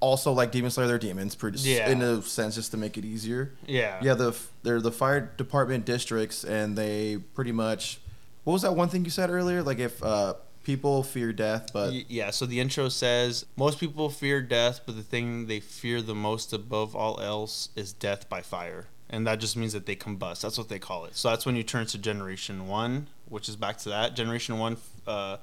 [0.00, 1.34] also like Demon Slayer, they're demons.
[1.34, 1.90] Pretty, Yeah.
[1.90, 3.52] In a sense, just to make it easier.
[3.66, 3.98] Yeah.
[4.02, 8.00] Yeah, the they're the fire department districts, and they pretty much.
[8.44, 9.62] What was that one thing you said earlier?
[9.62, 12.30] Like if uh, people fear death, but yeah.
[12.30, 16.52] So the intro says most people fear death, but the thing they fear the most
[16.52, 20.40] above all else is death by fire, and that just means that they combust.
[20.40, 21.16] That's what they call it.
[21.16, 24.16] So that's when you turn to Generation One, which is back to that.
[24.16, 25.36] Generation One, uh,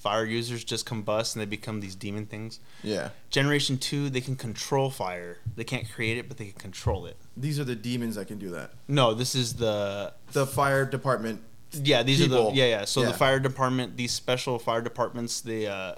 [0.00, 2.58] fire users just combust and they become these demon things.
[2.82, 5.38] yeah, Generation Two, they can control fire.
[5.56, 7.16] They can't create it, but they can control it.
[7.36, 8.72] these are the demons that can do that.
[8.88, 11.42] No, this is the The fire department.
[11.72, 12.84] Yeah, these are the yeah yeah.
[12.86, 13.08] So Yeah.
[13.08, 15.94] the fire department, these special fire departments, the uh,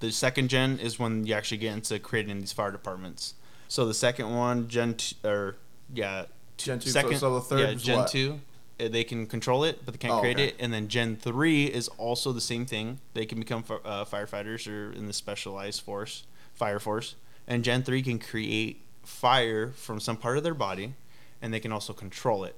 [0.00, 3.34] the second gen is when you actually get into creating these fire departments.
[3.68, 5.56] So the second one, Gen two, or
[5.92, 6.26] yeah,
[6.58, 6.90] Gen two.
[6.90, 8.08] second, so, the third yeah, Gen what?
[8.08, 8.40] two.
[8.80, 10.48] Uh, They can control it, but they can't Oh, create okay.
[10.48, 10.56] it.
[10.58, 12.98] And then Gen three is also the same thing.
[13.14, 16.24] They can become uh, firefighters or in the specialized force,
[16.54, 17.14] fire force.
[17.48, 20.94] And Gen three can create fire from some part of their body,
[21.40, 22.56] and they can also control it.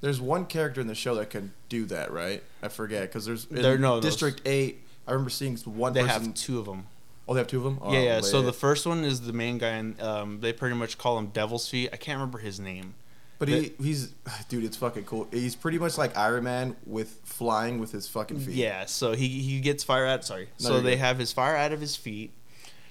[0.00, 2.42] There's one character in the show that can do that, right?
[2.62, 4.82] I forget because there's There- no, those- District Eight.
[5.06, 6.24] I remember seeing one They person.
[6.26, 6.86] have two of them.
[7.28, 7.78] oh, they have two of them.
[7.82, 8.20] Oh, yeah, yeah.
[8.20, 11.26] So the first one is the main guy, and um, they pretty much call him
[11.28, 11.90] Devil's Feet.
[11.92, 12.94] I can't remember his name.
[13.40, 14.12] But he, he's,
[14.50, 15.26] dude, it's fucking cool.
[15.32, 18.54] He's pretty much like Iron Man with flying with his fucking feet.
[18.54, 20.24] Yeah, so he he gets fire out.
[20.26, 20.98] Sorry, No, so they good.
[20.98, 22.32] have his fire out of his feet,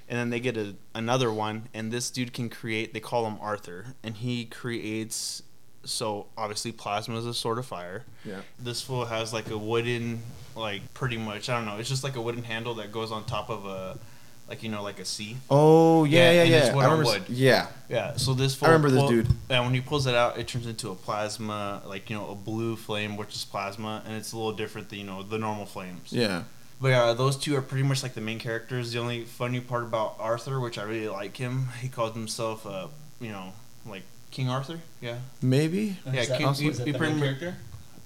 [0.09, 2.95] and then they get a another one, and this dude can create.
[2.95, 5.43] They call him Arthur, and he creates.
[5.85, 8.03] So obviously, plasma is a sort of fire.
[8.25, 8.41] Yeah.
[8.59, 10.21] This fool has like a wooden,
[10.55, 11.47] like pretty much.
[11.49, 11.77] I don't know.
[11.77, 13.99] It's just like a wooden handle that goes on top of a,
[14.49, 15.37] like you know, like a C.
[15.49, 16.57] Oh yeah, Yeah, yeah, and yeah.
[16.65, 17.19] it's wood I on remember.
[17.19, 17.29] wood.
[17.29, 17.67] Yeah.
[17.87, 18.15] Yeah.
[18.17, 18.55] So this.
[18.55, 19.27] Fool remember this pull- dude.
[19.49, 22.35] And when he pulls it out, it turns into a plasma, like you know, a
[22.35, 25.65] blue flame, which is plasma, and it's a little different than you know the normal
[25.65, 26.11] flames.
[26.11, 26.43] Yeah.
[26.81, 28.93] But yeah, those two are pretty much like the main characters.
[28.93, 32.87] The only funny part about Arthur, which I really like him, he called himself, uh,
[33.19, 33.51] you know,
[33.85, 34.79] like King Arthur.
[35.01, 35.17] Yeah.
[35.41, 35.97] Maybe.
[36.05, 37.55] Yeah, Is that- King- is he- that he the pretty main character?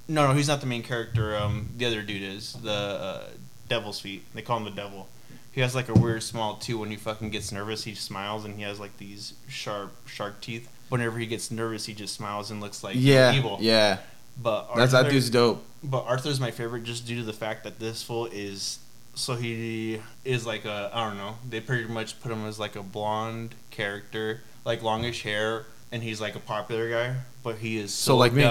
[0.08, 1.38] No, no, he's not the main character.
[1.38, 3.24] Um, the other dude is the uh,
[3.70, 4.26] Devil's Feet.
[4.34, 5.08] They call him the Devil.
[5.54, 6.80] He has like a weird smile too.
[6.80, 10.68] When he fucking gets nervous, he smiles and he has like these sharp shark teeth.
[10.90, 13.34] Whenever he gets nervous, he just smiles and looks like Yeah.
[13.34, 13.58] evil.
[13.62, 14.00] Yeah.
[14.42, 15.64] But That's that dude's dope.
[15.84, 18.80] But Arthur's my favorite just due to the fact that this fool is
[19.16, 21.36] so he is like a I don't know.
[21.48, 26.20] They pretty much put him as like a blonde character, like longish hair, and he's
[26.20, 27.16] like a popular guy.
[27.44, 28.42] But he is so, So like me.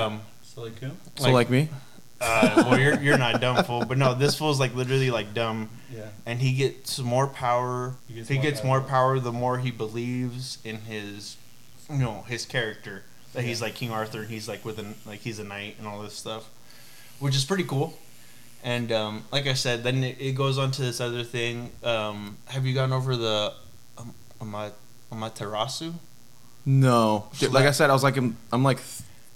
[0.45, 0.91] So like who?
[1.17, 1.69] So like me.
[2.23, 5.69] Uh, well, you're you're not dumb fool, but no, this fool's like literally like dumb,
[5.93, 6.07] Yeah.
[6.25, 7.95] and he gets more power.
[8.09, 8.69] He gets he more gets power.
[8.69, 11.37] more power the more he believes in his,
[11.91, 13.67] you know, his character that he's Yeah.
[13.67, 16.15] like King Arthur and he's like with an like he's a knight and all this
[16.15, 16.49] stuff,
[17.19, 17.99] which is pretty cool.
[18.65, 21.73] And um, like I said, then it, it goes on to this other thing.
[21.83, 23.53] Um, have you gone over the
[23.99, 24.71] um, Ama-
[25.11, 25.95] Amaterasu?
[26.65, 27.27] No.
[27.51, 28.79] Like I said, I was like, I'm, I'm like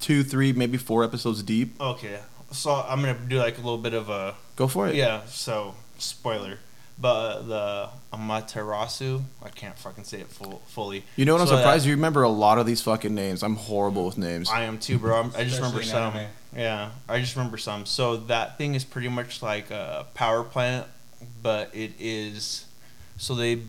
[0.00, 1.80] two, three, maybe four episodes deep.
[1.80, 2.20] Okay,
[2.51, 4.94] so I'm gonna do like a little bit of a Go for it.
[4.94, 6.59] Yeah, so spoiler.
[6.98, 11.05] But the Amaterasu, I can't fucking say it full, fully.
[11.16, 11.43] You know what?
[11.43, 13.43] I'm So surprised that- you remember a lot of these fucking names.
[13.43, 14.48] I'm horrible with names.
[14.51, 15.20] I am too, bro.
[15.20, 16.14] I'm, I just remember some.
[16.16, 16.31] anime.
[16.56, 17.85] Yeah, I just remember some.
[17.85, 20.86] So that thing is pretty much like a power plant,
[21.43, 22.64] but it is.
[23.18, 23.60] So they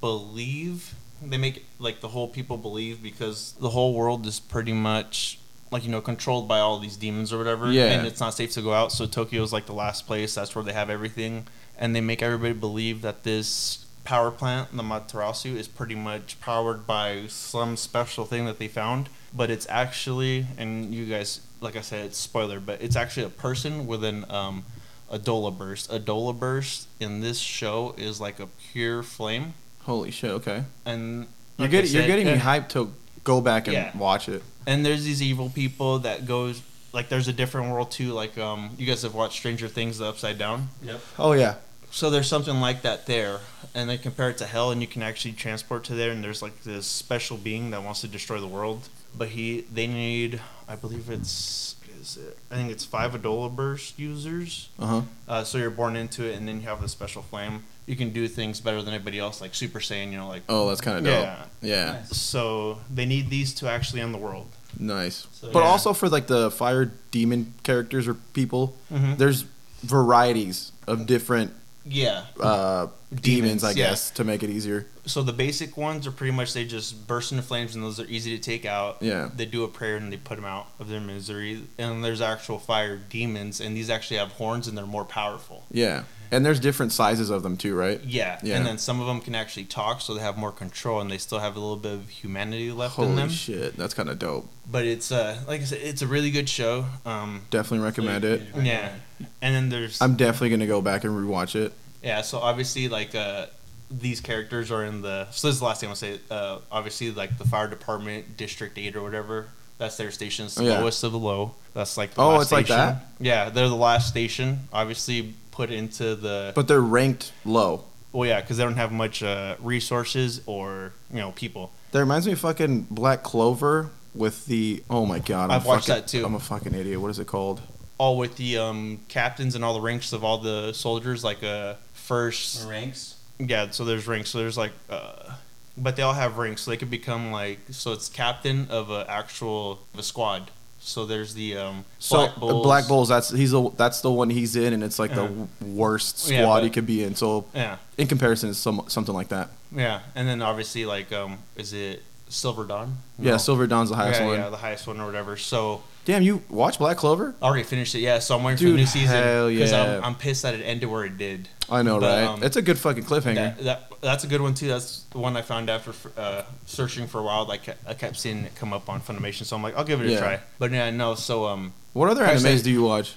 [0.00, 4.72] believe they make it like the whole people believe because the whole world is pretty
[4.72, 5.38] much
[5.72, 7.72] like you know controlled by all these demons or whatever.
[7.72, 7.86] Yeah.
[7.86, 8.92] And it's not safe to go out.
[8.92, 10.34] So Tokyo's like the last place.
[10.34, 11.46] That's where they have everything,
[11.78, 16.86] and they make everybody believe that this power plant, the Materasu, is pretty much powered
[16.86, 19.08] by some special thing that they found.
[19.34, 23.30] But it's actually, and you guys, like I said, it's spoiler, but it's actually a
[23.30, 24.64] person with an um,
[25.10, 25.90] Adolla burst.
[25.90, 29.54] Adolla burst in this show is like a pure flame,
[29.84, 30.30] Holy shit.
[30.32, 30.64] Okay.
[30.84, 31.26] and
[31.58, 32.92] You're like you're said, getting me hyped to
[33.24, 33.96] go back and Yeah.
[33.96, 34.42] watch it.
[34.66, 36.62] And there's these evil people that goes
[36.92, 40.06] like there's a different world too like um you guys have watched stranger things the
[40.06, 41.00] upside down Yep.
[41.18, 41.54] Oh yeah.
[41.90, 43.40] so there's something like that there
[43.74, 46.42] and they compare it to hell and you can actually transport to there and there's
[46.42, 50.74] like this special being that wants to destroy the world but he they need i
[50.76, 55.02] believe it's is it i think it's five Adolla burst users Uh huh.
[55.28, 58.10] uh, so you're born into it and then you have the special flame you can
[58.10, 60.98] do things better than anybody else like super saiyan you know like Oh, that's kind
[60.98, 61.22] of dope.
[61.24, 61.44] Yeah.
[61.62, 61.92] Yeah.
[61.92, 62.16] Nice.
[62.16, 64.48] so they need these to actually end the world
[64.78, 65.26] Nice.
[65.32, 65.66] So, but yeah.
[65.66, 69.18] also for like the fire demon characters or people, Mhm.
[69.18, 69.44] there's
[69.82, 71.52] varieties of different
[71.84, 73.90] yeah uh, demons, Demons, I yeah.
[73.90, 74.86] guess, to make it easier.
[75.04, 78.06] So the basic ones are pretty much they just burst into flames and those are
[78.06, 78.98] easy to take out.
[79.00, 79.30] Yeah.
[79.34, 81.62] They do a prayer and they put them out of their misery.
[81.76, 85.64] And there's actual fire demons and these actually have horns and they're more powerful.
[85.72, 86.04] Yeah.
[86.30, 88.00] And there's different sizes of them too, right?
[88.04, 88.38] Yeah.
[88.42, 88.56] Yeah.
[88.56, 91.18] And then some of them can actually talk so they have more control and they
[91.18, 93.28] still have a little bit of humanity left in them.
[93.28, 94.48] Holy shit, that's kind of dope.
[94.70, 96.86] But it's uh like I said it's a really good show.
[97.04, 98.42] Um Definitely recommend it.
[98.62, 98.92] yeah.
[99.40, 101.72] And then there's I'm definitely gonna go back and rewatch it.
[102.02, 103.46] Yeah, so obviously, like uh,
[103.90, 105.26] these characters are in the.
[105.30, 106.18] So this is the last thing I'll say.
[106.30, 109.48] Uh, obviously, like the fire department, District Eight or whatever.
[109.78, 110.46] That's their station.
[110.46, 110.78] It's the Yeah.
[110.80, 111.54] lowest of the low.
[111.74, 112.78] That's like the Oh, last it's like station.
[112.86, 113.06] that?
[113.18, 114.68] Yeah, they're the last station.
[114.72, 116.52] Obviously, put into the.
[116.54, 117.84] But they're ranked low.
[118.12, 121.72] well, yeah, because they don't have much uh, resources or you know people.
[121.92, 124.82] That reminds me of fucking Black Clover with the.
[124.90, 126.24] Oh my god, I'm I've watched that too.
[126.24, 127.00] I'm a fucking idiot.
[127.00, 127.60] What is it called?
[128.02, 131.74] All with the um, captains and all the ranks of all the soldiers, like uh,
[131.92, 132.68] first.
[132.68, 133.14] Ranks.
[133.38, 134.30] Yeah, so there's ranks.
[134.30, 135.34] So there's like uh,
[135.78, 137.92] but they all have ranks, so they could become like so.
[137.92, 140.50] It's captain of an actual of a squad.
[140.80, 142.64] So there's the um, So Black uh, Bulls.
[142.66, 145.28] Black Bulls, that's he's the that's the one he's in, and it's like Yeah.
[145.60, 147.14] the worst squad Yeah, but- he could be in.
[147.14, 149.50] So Yeah, in comparison, it's some something like that.
[149.70, 152.96] yeah, and then obviously like um, is it Silver Dawn?
[153.16, 154.38] Yeah, Silver Dawn's the highest yeah, one.
[154.40, 155.36] yeah, the highest one or whatever.
[155.36, 157.34] So Damn, you watch Black Clover?
[157.40, 158.00] I already finished it.
[158.00, 159.98] Yeah, so I'm waiting for the new season hell yeah.
[159.98, 161.48] I'm, I'm pissed that it ended where it did.
[161.70, 162.24] I know, But, right?
[162.34, 163.34] um, it's a good fucking cliffhanger.
[163.34, 164.66] That, that that's a good one too.
[164.66, 167.44] That's the one I found after uh, searching for a while.
[167.44, 170.08] Like I kept seeing it come up on Funimation, so I'm like, I'll give it
[170.10, 170.16] Yeah.
[170.16, 170.40] a try.
[170.58, 171.14] But yeah, no.
[171.14, 173.14] So um, what other I animes said- do you watch?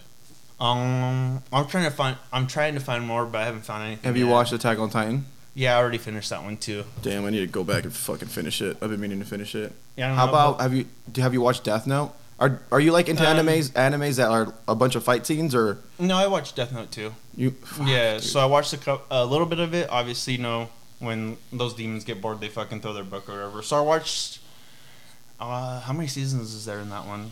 [0.62, 2.18] um, I'm trying to find.
[2.32, 4.04] I'm trying to find more, but I haven't found anything.
[4.08, 4.32] Have you yet.
[4.32, 5.26] watched Attack on Titan?
[5.56, 6.84] Yeah, I already finished that one too.
[7.02, 8.78] Damn, I need to go back and fucking finish it.
[8.82, 9.74] I've been meaning to finish it.
[9.96, 10.06] Yeah.
[10.06, 12.14] I don't How know, about have you do- have you watched Death Note?
[12.40, 15.56] Are are you like into Um, animes animes that are a bunch of fight scenes
[15.56, 17.14] or No, I watched Death Note too.
[17.36, 17.56] you?
[17.86, 18.24] yeah, dude.
[18.24, 19.90] so I watched a, a little bit of it.
[19.90, 20.68] Obviously, you know,
[21.00, 23.62] when those demons get bored, they fucking throw their book or whatever.
[23.62, 24.40] So I watched.
[25.40, 27.32] Uh, how many seasons is there in that one?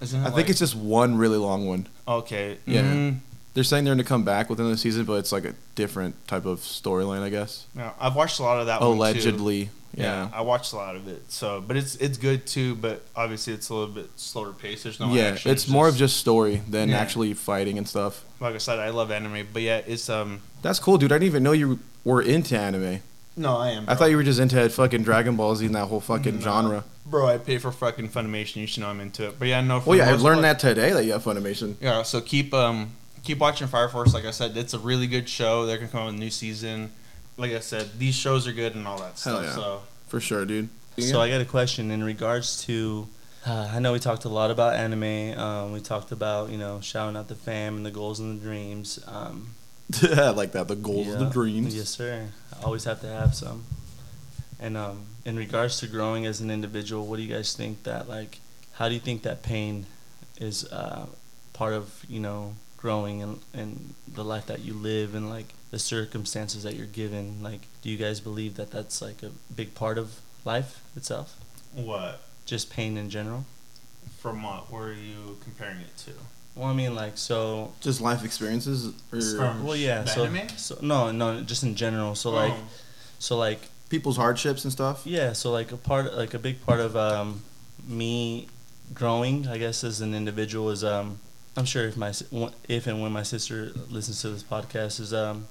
[0.00, 1.86] Isn't it I think it's just one really long one.
[2.06, 2.58] okay.
[2.66, 2.82] Yeah.
[2.82, 3.18] Mm,
[3.54, 6.26] They're saying they're going to come back within the season, but it's like a different
[6.28, 7.66] type of storyline, I guess.
[7.76, 8.80] yeah, I've watched a lot of that.
[8.80, 8.96] one, too.
[8.96, 10.28] Allegedly, Yeah, yeah.
[10.32, 11.30] I watched a lot of it.
[11.30, 12.74] So, but it's it's good too.
[12.74, 14.82] But obviously, it's a little bit slower pace.
[14.82, 15.50] There's no yeah, action.
[15.52, 16.98] it's more of just story than Yeah.
[16.98, 18.24] actually fighting and stuff.
[18.40, 18.78] like I said.
[18.78, 20.40] I love anime, but yeah, it's um.
[20.62, 21.12] That's cool, dude.
[21.12, 23.00] I didn't even know you were into anime.
[23.36, 23.84] No, I am.
[23.88, 26.40] I thought you were just into fucking Dragon Ball Z and that whole fucking No.
[26.40, 26.84] genre.
[27.04, 27.26] bro.
[27.26, 28.56] I pay for fucking Funimation.
[28.56, 29.38] You should know I'm into it.
[29.38, 29.82] But yeah, no.
[29.84, 31.74] Well, yeah, I learned part- that today that you have Funimation.
[31.80, 32.92] Yeah, so keep um
[33.24, 34.14] keep watching Fire Force.
[34.14, 35.66] Like I said, it's a really good show.
[35.66, 36.92] They're gonna come out with a new season.
[37.36, 39.44] Like I said, these shows are good and all that Hell stuff.
[39.44, 39.52] yeah.
[39.54, 40.68] So For sure, dude.
[40.98, 43.08] So I got a question in regards to.
[43.46, 45.38] Uh, I know we talked a lot about anime.
[45.38, 48.44] Um, we talked about you know shouting out the fam and the goals and the
[48.44, 49.00] dreams.
[49.06, 49.54] Um,
[50.02, 50.68] I like that.
[50.68, 51.76] The goals and the dreams.
[51.76, 52.28] Yes, sir.
[52.58, 53.64] I always have to have some.
[54.60, 58.08] And um, in regards to growing as an individual, what do you guys think that
[58.08, 58.38] like?
[58.74, 59.86] How do you think that pain
[60.38, 61.06] is uh,
[61.52, 65.78] part of you know growing and and the life that you live and like the
[65.80, 67.42] circumstances that you're given?
[67.42, 71.36] Like, do you guys believe that that's like a big part of life itself?
[71.74, 73.44] what Just pain in general.
[74.20, 74.70] from what?
[74.70, 76.12] Where are you comparing it to?
[76.54, 77.72] Well, I mean, like so.
[77.80, 78.92] Just life experiences.
[79.12, 80.02] Or From- Well, yeah.
[80.02, 80.48] The So, anime?
[80.56, 82.14] so no, no, just in general.
[82.14, 82.68] So like, Oh.
[83.18, 85.04] so like people's hardships and stuff.
[85.04, 87.42] Yeah, so like a part, like a big part of um,
[87.88, 88.46] me
[88.92, 91.18] growing, I guess, as an individual is um,
[91.56, 92.12] I'm sure if my
[92.68, 95.48] if and when my sister listens to this podcast is um,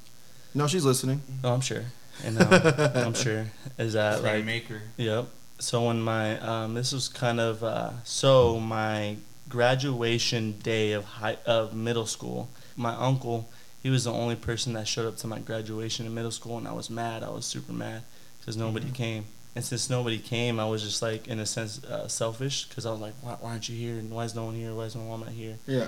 [0.54, 1.22] No, she's listening.
[1.44, 1.84] oh, I'm sure,
[2.24, 2.48] and um,
[2.96, 3.48] I'm sure
[3.78, 4.82] is that Frank like Maker.
[4.98, 5.28] Yep.
[5.60, 9.18] So when my um, this was kind of uh, so my
[9.50, 12.50] graduation day of high of middle school.
[12.76, 13.50] My uncle,
[13.84, 16.68] he was the only person that showed up to my graduation in middle school, and
[16.68, 17.24] I was mad.
[17.24, 18.02] I was super mad
[18.40, 18.94] because nobody Mhm.
[18.96, 19.26] came.
[19.56, 22.92] And since nobody came, I was just like in a sense uh, selfish because I
[22.92, 24.00] was like, why, why aren't you here?
[24.00, 24.74] And why is no one here?
[24.74, 25.58] Why is my mom not here?
[25.68, 25.88] Yeah.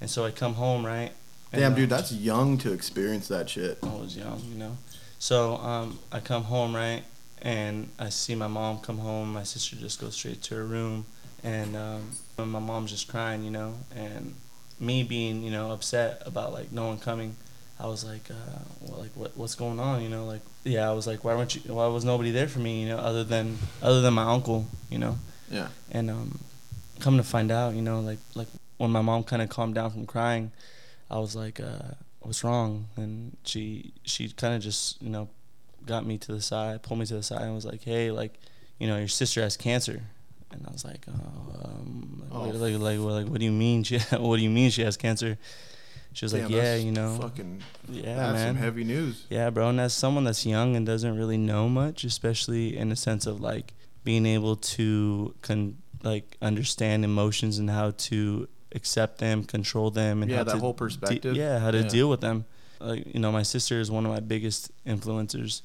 [0.00, 1.12] And so I come home right.
[1.52, 3.78] And, Damn, uh, dude, that's young to experience that shit.
[3.82, 4.76] I was young, you know.
[5.18, 7.02] So um, I come home right,
[7.40, 9.32] and I see my mom come home.
[9.32, 11.06] My sister just goes straight to her room,
[11.44, 13.74] and um, my mom's just crying, you know.
[13.94, 14.34] And
[14.80, 17.36] me being, you know, upset about like no one coming,
[17.78, 20.24] I was like, uh, well, like what what's going on, you know?
[20.24, 21.74] Like yeah, I was like, why weren't you?
[21.74, 24.98] Why was nobody there for me, you know, other than other than my uncle, you
[24.98, 25.18] know?
[25.50, 25.68] Yeah.
[25.90, 26.40] And um,
[27.00, 28.48] come to find out, you know, like like
[28.78, 30.52] when my mom kind of calmed down from crying,
[31.12, 35.28] I was like, uh, "What's wrong?" And she she kind of just you know
[35.86, 38.38] got me to the side, pulled me to the side, and was like, "Hey, like,
[38.78, 40.02] you know, your sister has cancer."
[40.52, 43.52] And I was like, "Oh, um, Oh, like, like, like, what- like, what do you
[43.52, 43.82] mean?
[43.84, 45.38] She, what do you mean she has cancer?"
[46.14, 47.62] She was like, "Yeah, you know, Fucking.
[47.88, 49.24] yeah, that's man, some heavy news.
[49.30, 52.96] yeah, bro, and as someone that's young and doesn't really know much, especially in the
[52.96, 53.72] sense of like
[54.04, 60.30] being able to con- like understand emotions and how to accept them, control them, and
[60.30, 61.36] Yeah, how that to whole de- perspective.
[61.36, 61.88] yeah, how to Yeah.
[61.88, 62.44] deal with them.
[62.80, 65.62] Like you know, my sister is one of my biggest influencers,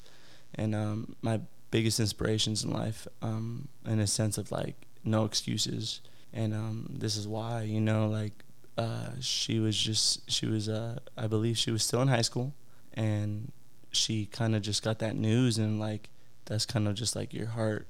[0.54, 1.40] and um, my
[1.70, 3.06] biggest inspirations in life.
[3.22, 6.00] Um, in a sense of like no excuses,
[6.32, 8.44] and um, this is why you know like
[8.76, 12.54] uh, she was just she was uh, I believe she was still in high school,
[12.94, 13.50] and
[13.90, 16.10] she kind of just got that news and like
[16.44, 17.86] that's kind of just like your heart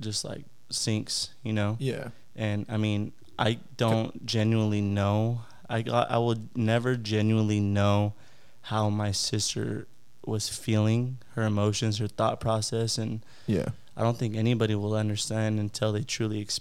[0.00, 1.76] just like sinks, you know.
[1.80, 2.08] Yeah.
[2.36, 5.42] And I mean, I don't genuinely know.
[5.68, 8.14] I got, I would never genuinely know
[8.62, 9.86] how my sister
[10.26, 13.68] was feeling, her emotions, her thought process, and Yeah.
[13.96, 16.44] I don't think anybody will understand until they truly.
[16.44, 16.60] Exp-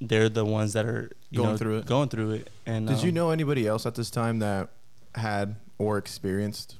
[0.00, 1.86] they're the ones that are you Going know, through it.
[1.86, 2.50] Going through it.
[2.66, 4.68] And Did you um, know anybody else at this time that
[5.14, 6.74] had or experienced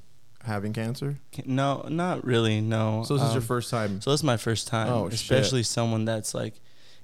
[0.44, 1.18] having cancer?
[1.46, 2.60] No, not really.
[2.60, 3.04] No.
[3.06, 4.00] So this is your Um, first time.
[4.00, 5.14] So this is my first time, Oh, shit.
[5.20, 6.54] especially someone that's like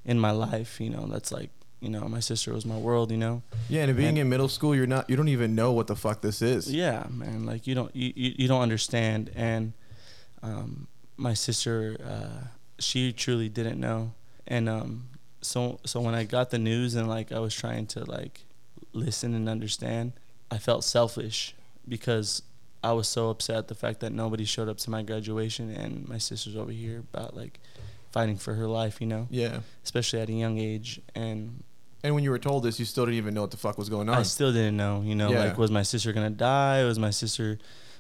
[0.05, 0.81] in my life.
[0.81, 3.11] You know, that's like you know, my sister was my world.
[3.11, 3.43] You know.
[3.69, 5.09] yeah, and being and- in middle school, you're not.
[5.09, 6.73] You don't even know what the fuck this is.
[6.73, 7.45] Yeah, man.
[7.47, 9.31] Like you don't you, you, you don't understand.
[9.35, 9.73] And
[10.43, 12.47] um, my sister, uh,
[12.79, 14.13] she truly didn't know.
[14.47, 15.09] And um,
[15.41, 18.45] so so when I got the news and like I was trying to like
[18.93, 20.13] listen and understand,
[20.51, 21.55] I felt selfish
[21.87, 22.43] because
[22.83, 26.09] I was so upset at the fact that nobody showed up to my graduation and
[26.09, 27.59] my sister's over here about like
[28.13, 29.61] fighting for her life, you know, Yeah.
[29.85, 31.01] especially at a young age.
[31.15, 31.63] And
[32.05, 33.89] And when you were told this, you still didn't even know what the fuck was
[33.89, 34.17] going on.
[34.17, 35.45] I still didn't know, you know, Yeah.
[35.47, 36.85] like was my sister gonna die?
[36.85, 37.59] Was my sister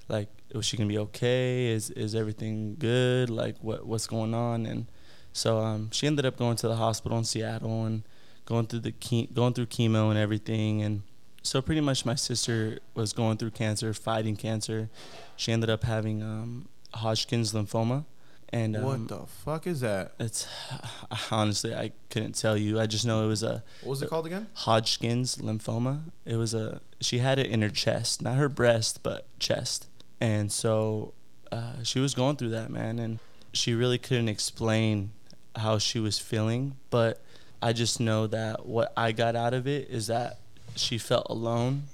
[0.08, 1.66] like was she gonna be okay?
[1.68, 3.28] Is is everything good?
[3.28, 4.66] Like what what's going on?
[4.66, 4.86] And
[5.32, 8.02] so um, she ended up going to the hospital in Seattle and
[8.46, 10.80] going through the ke- going through chemo and everything.
[10.82, 11.02] And
[11.42, 14.88] so pretty much my sister was going through cancer, fighting cancer.
[15.36, 18.04] She ended up having um, Hodgkin's lymphoma.
[18.50, 20.12] And um, what the fuck is that?
[20.18, 20.46] it's
[21.30, 22.80] honestly I couldn't tell you.
[22.80, 24.46] I just know it was a What was it called again?
[24.54, 26.02] Hodgkin's lymphoma.
[26.24, 29.86] It was a she had it in her chest, not her breast, but chest.
[30.20, 31.12] And so
[31.52, 33.18] uh, she was going through that, man, and
[33.52, 35.10] she really couldn't explain
[35.56, 36.76] how she was feeling.
[36.90, 37.20] But
[37.62, 40.38] I just know that what I got out of it is that
[40.74, 41.84] she felt alone,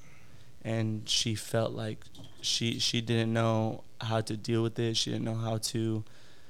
[0.63, 2.05] and she felt like
[2.41, 4.97] she she didn't know how to deal with it.
[4.97, 6.05] She didn't know how to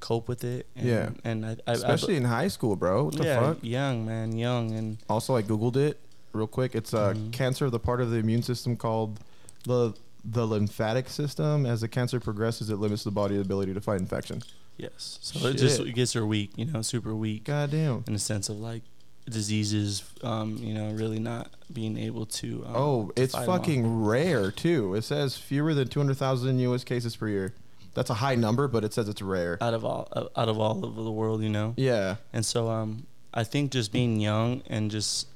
[0.05, 0.67] cope with it.
[0.75, 1.09] And, Yeah.
[1.23, 3.05] and I, I Especially I, in high school, bro.
[3.05, 3.57] What the yeah, fuck?
[3.63, 5.99] young man, young, and Also, I googled it
[6.33, 6.75] real quick.
[6.75, 7.31] It's uh, Mhm.
[7.31, 9.19] cancer of the part of the immune system called
[9.65, 9.93] the
[10.27, 11.65] the lymphatic system.
[11.67, 14.41] As the cancer progresses, it limits the body's ability to fight infection.
[14.77, 15.19] Yes.
[15.21, 18.03] So it just it gets her weak, you know, super weak Goddamn.
[18.07, 18.81] in the sense of like
[19.29, 22.63] diseases, um, you know, really not being able to.
[22.67, 24.93] Um, Oh, it's fucking rare too.
[24.95, 26.83] It says fewer than 200,000 U.S.
[26.83, 27.53] cases per year.
[27.95, 29.57] That's a high number, but it says it's rare.
[29.61, 31.73] out of all out of all of the world, you know.
[31.77, 32.17] Yeah.
[32.31, 35.27] And so um, I think just being young and just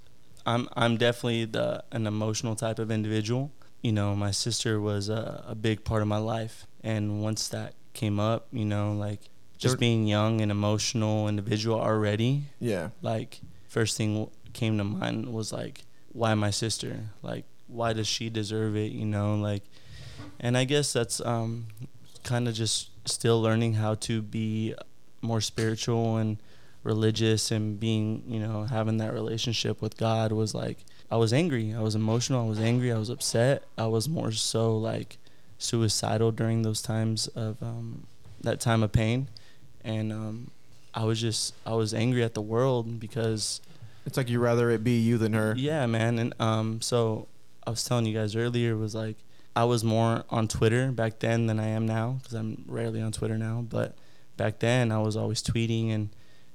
[0.46, 3.52] I'm I'm definitely the an emotional type of individual.
[3.82, 7.74] You know, my sister was a, a big part of my life, and once that
[7.94, 9.22] came up, you know, like
[9.58, 12.90] just being young and emotional individual already, Yeah.
[13.02, 18.30] like first thing came to mind was like why my sister like why does she
[18.32, 19.62] deserve it you know like
[20.40, 21.68] and i guess that's um
[22.30, 24.74] kind of just still learning how to be
[25.22, 26.38] more spiritual and
[26.84, 30.78] religious and being you know having that relationship with god was like
[31.12, 31.74] i was angry.
[31.74, 32.46] I was emotional.
[32.46, 32.90] I was angry.
[32.94, 33.64] I was upset.
[33.78, 35.18] I was more so like
[35.58, 38.06] suicidal during those times of um
[38.42, 39.28] that time of pain.
[39.84, 40.52] And um
[40.94, 43.60] I was just I was angry at the world because
[44.06, 45.54] It's like you'd rather it be you than her.
[45.58, 46.20] yeah, man.
[46.20, 47.28] And um, so
[47.66, 49.18] I was telling you guys earlier was like
[49.60, 53.12] I was more on Twitter back then than I am now because I'm rarely on
[53.12, 53.58] Twitter now.
[53.78, 53.98] But
[54.38, 56.10] back then I was always tweeting and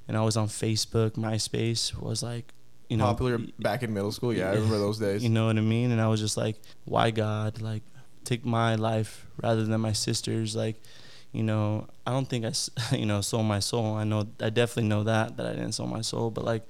[0.09, 2.47] and I was on Facebook, MySpace was like
[2.89, 4.33] you know Popular back in middle school.
[4.33, 5.23] Yeah, I remember those days.
[5.23, 5.91] You know what I mean?
[5.93, 7.61] And I was just like, why God?
[7.61, 7.83] Like,
[8.25, 10.55] take my life rather than my sister's.
[10.57, 10.77] Like,
[11.33, 13.97] you know, I don't think I, s- you know, sold my soul.
[13.97, 16.31] I know, I definitely know that that I didn't sell my soul.
[16.31, 16.65] But like,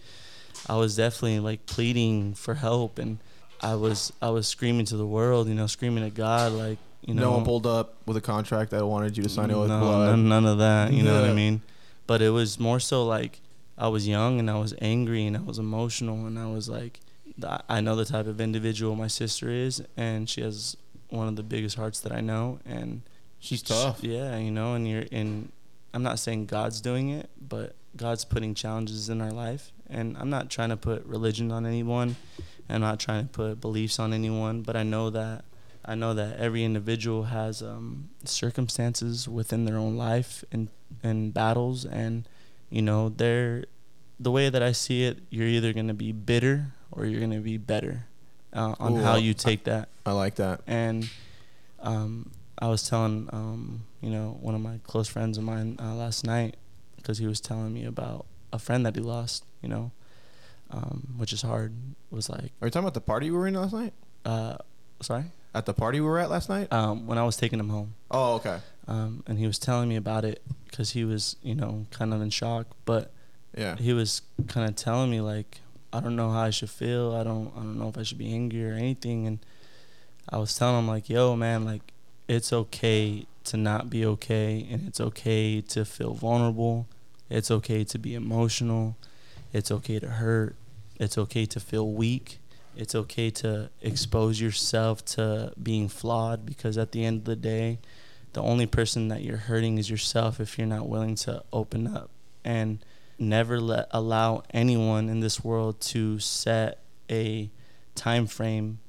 [0.68, 3.18] I was definitely like pleading for help, and
[3.60, 5.48] I was, I was screaming to the world.
[5.48, 6.52] You know, screaming at God.
[6.52, 9.50] Like, you know, no one pulled up with a contract that wanted you to sign
[9.50, 10.10] it with no, blood.
[10.10, 10.92] None, none of that.
[10.92, 11.62] You know what I mean?
[12.06, 13.40] But it was more so like
[13.78, 17.00] I was young and I was angry and I was emotional and I was like,
[17.68, 20.76] I know the type of individual my sister is, and she has
[21.08, 23.02] one of the biggest hearts that I know, and
[23.40, 24.00] She's tough.
[24.00, 25.50] sh- yeah, you know, and you're in.
[25.92, 30.30] I'm not saying God's doing it, but God's putting challenges in our life, and I'm
[30.30, 32.16] not trying to put religion on anyone.
[32.68, 35.44] I'm not trying to put beliefs on anyone, but I know that
[35.84, 40.68] I know that every individual has um, circumstances within their own life and
[41.02, 42.26] and battles, and
[42.70, 43.64] you know they're
[44.18, 45.18] the way that I see it.
[45.30, 48.06] You're either gonna be bitter or you're gonna be better
[48.52, 50.60] uh, on Ooh, how you take that I like that.
[50.66, 51.08] and
[51.80, 55.94] um, I was telling um, you know one of my close friends of mine uh,
[55.94, 56.56] last night
[56.96, 59.90] because he was telling me about a friend that he lost, you know,
[60.74, 61.72] um, which is hard.
[62.10, 63.92] Was like, Are you talking about the party we were in last night?
[64.24, 64.56] uh,
[65.00, 65.24] sorry,
[65.54, 66.72] At the party we were at last night?
[66.72, 68.58] um, when I was taking him home, Oh, okay.
[68.88, 72.20] um, and he was telling me about it because he was you know kind of
[72.20, 73.10] in shock, but
[73.56, 73.76] Yeah.
[73.76, 75.60] he was kind of telling me like
[75.92, 77.14] I don't know how I should feel.
[77.14, 79.26] I don't I don't know if I should be angry or anything.
[79.28, 79.38] And
[80.28, 81.82] I was telling him like, yo, man, like
[82.28, 86.86] it's okay to not be okay, and it's okay to feel vulnerable.
[87.30, 88.96] It's okay to be emotional.
[89.52, 90.56] It's okay to hurt.
[90.98, 92.38] It's okay to feel weak.
[92.76, 97.78] It's okay to expose yourself to being flawed because at the end of the day,
[98.32, 102.10] the only person that you're hurting is yourself if you're not willing to open up.
[102.44, 102.84] And
[103.18, 106.80] never let allow anyone in this world to set
[107.10, 107.48] a
[107.94, 108.80] time frame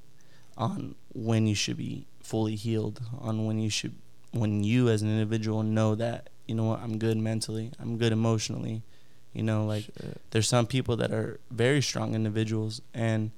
[0.58, 3.94] on when you should be fully healed on when you should
[4.32, 6.80] when you as an individual know that you know what?
[6.82, 7.72] I'm good mentally.
[7.80, 8.84] I'm good emotionally
[9.36, 9.86] you know like
[10.32, 13.32] there's some people that are very strong individuals and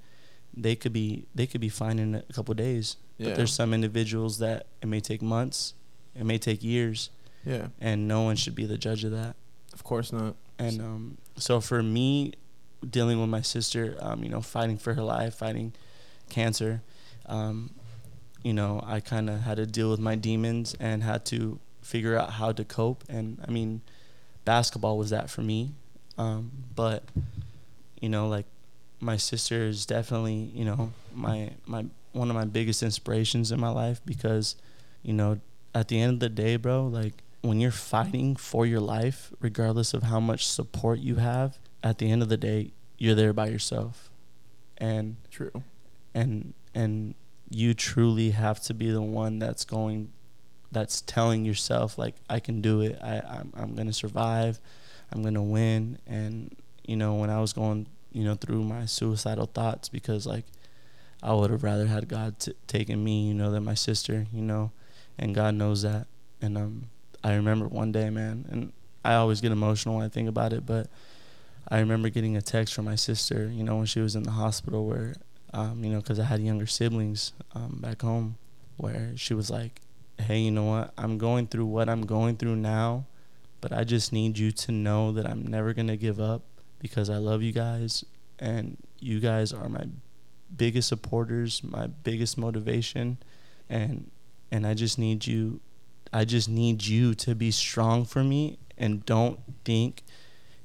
[0.55, 3.25] they could be they could be fine in a couple days Yeah.
[3.29, 5.73] but there's some individuals that it may take months
[6.15, 7.09] it may take years
[7.45, 7.67] Yeah.
[7.81, 9.35] and no one should be the judge of that
[9.73, 10.35] Of course not.
[10.59, 12.33] and um, so for me,
[12.97, 15.73] dealing with my sister, um, you know, fighting for her life, fighting
[16.29, 16.81] cancer,
[17.27, 17.71] um,
[18.43, 22.17] you know, I kind of had to deal with my demons and had to figure
[22.17, 23.03] out how to cope.
[23.09, 23.81] And I mean,
[24.45, 25.73] basketball was that for me.
[26.17, 27.03] Um, but
[28.01, 28.45] you know, like
[28.99, 33.69] my sister is definitely, you know, my my one of my biggest inspirations in my
[33.69, 34.55] life because,
[35.03, 35.39] you know,
[35.73, 39.93] at the end of the day, bro, like when you're fighting for your life, regardless
[39.93, 43.47] of how much support you have, at the end of the day, you're there by
[43.47, 44.09] yourself.
[44.77, 45.63] And True.
[46.13, 47.15] and and
[47.49, 50.11] you truly have to be the one that's going
[50.71, 52.99] that's telling yourself like I can do it.
[53.01, 54.59] I I'm, I'm going to survive.
[55.11, 56.55] I'm to win and
[56.85, 60.45] you know when I was going, you know, through my suicidal thoughts because like
[61.23, 64.41] I would have rather had God t- taken me, you know, than my sister, you
[64.41, 64.71] know,
[65.17, 66.07] and God knows that.
[66.41, 66.89] And um
[67.23, 68.71] I remember one day, man, and
[69.03, 70.87] I always get emotional when I think about it, but
[71.69, 74.31] I remember getting a text from my sister, you know, when she was in the
[74.31, 75.15] hospital where
[75.53, 78.37] um, you know, because I had younger siblings um, back home,
[78.75, 79.81] where she was like,
[80.19, 80.93] "Hey, you know what?
[80.97, 83.05] I'm going through what I'm going through now,
[83.61, 86.43] but I just need you to know that I'm never gonna give up
[86.79, 88.03] because I love you guys,
[88.39, 89.85] and you guys are my
[90.55, 93.17] biggest supporters, my biggest motivation,
[93.69, 94.09] and
[94.51, 95.59] and I just need you,
[96.13, 100.03] I just need you to be strong for me, and don't think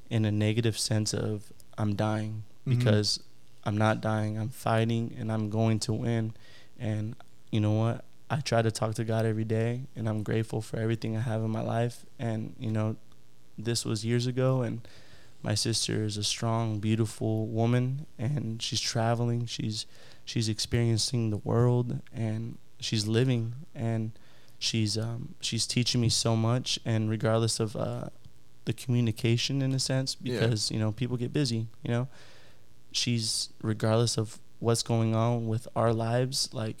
[0.09, 2.77] in a negative sense of I'm dying Mhm.
[2.77, 3.19] because
[3.65, 4.37] I'm not dying.
[4.37, 6.33] I'm fighting and I'm going to win.
[6.77, 7.15] And
[7.51, 8.05] you know what?
[8.37, 11.41] I try to talk to God every day and I'm grateful for everything I have
[11.43, 12.05] in my life.
[12.19, 12.95] And, you know,
[13.57, 14.81] this was years ago and
[15.41, 19.45] my sister is a strong, beautiful woman and she's traveling.
[19.45, 19.85] She's
[20.25, 24.11] she's experiencing the world and she's living and
[24.57, 28.05] she's um she's teaching me so much and regardless of uh
[28.65, 30.39] the communication in a sense Yeah.
[30.39, 32.07] because you know people get busy you know
[32.91, 36.77] she's regardless of what's going on with our lives like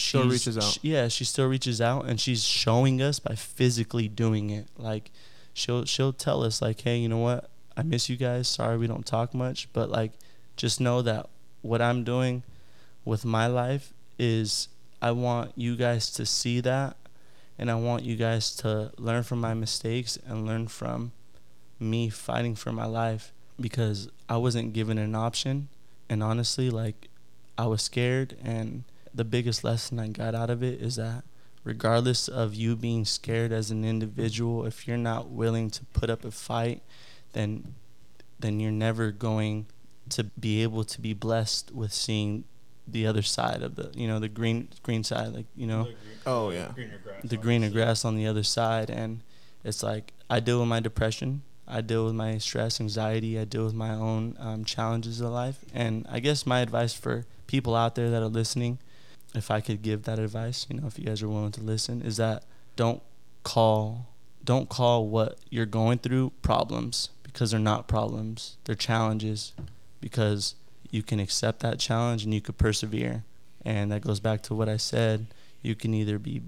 [0.00, 0.78] she Still reaches out.
[0.82, 5.10] yeah she still reaches out and she's showing us by physically doing it like
[5.52, 8.86] she'll she'll tell us like hey you know what i miss you guys sorry we
[8.86, 10.12] don't talk much but like
[10.56, 11.28] just know that
[11.62, 12.42] what i'm doing
[13.04, 14.68] with my life is
[15.02, 16.96] i want you guys to see that
[17.58, 21.12] and i want you guys to learn from my mistakes and learn from
[21.78, 25.68] me fighting for my life because I wasn't given an option.
[26.08, 27.08] And honestly, like,
[27.58, 28.36] I was scared.
[28.44, 31.24] And the biggest lesson I got out of it is that
[31.64, 36.24] regardless of you being scared as an individual, if you're not willing to put up
[36.24, 36.82] a fight,
[37.32, 37.74] then
[38.38, 39.66] then you're never going
[40.08, 42.44] to be able to be blessed with seeing
[42.88, 45.86] the other side of the you know the green green side like you know
[46.26, 46.72] Oh, yeah.
[46.74, 47.20] Greener grass.
[47.22, 49.20] the greener grass on the other side and
[49.62, 53.64] it's like i deal with my depression i deal with my stress anxiety i deal
[53.64, 57.94] with my own um, challenges in life and i guess my advice for people out
[57.94, 58.78] there that are listening
[59.34, 62.02] if i could give that advice you know if you guys are willing to listen
[62.02, 62.44] is that
[62.76, 63.02] don't
[63.42, 64.06] call
[64.44, 68.56] don't call what you're going through problems because they're not problems.
[68.64, 69.52] They're challenges
[70.00, 70.54] because
[70.90, 73.24] you can accept that challenge and you could persevere.
[73.64, 75.26] And that goes back to what i said.
[75.62, 76.42] You can either be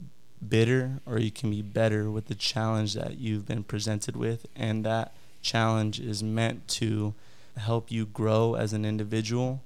[0.46, 4.46] bitter or you can be better with the challenge that you've been presented with.
[4.56, 7.14] And that challenge is meant to
[7.56, 9.62] help you grow as an individual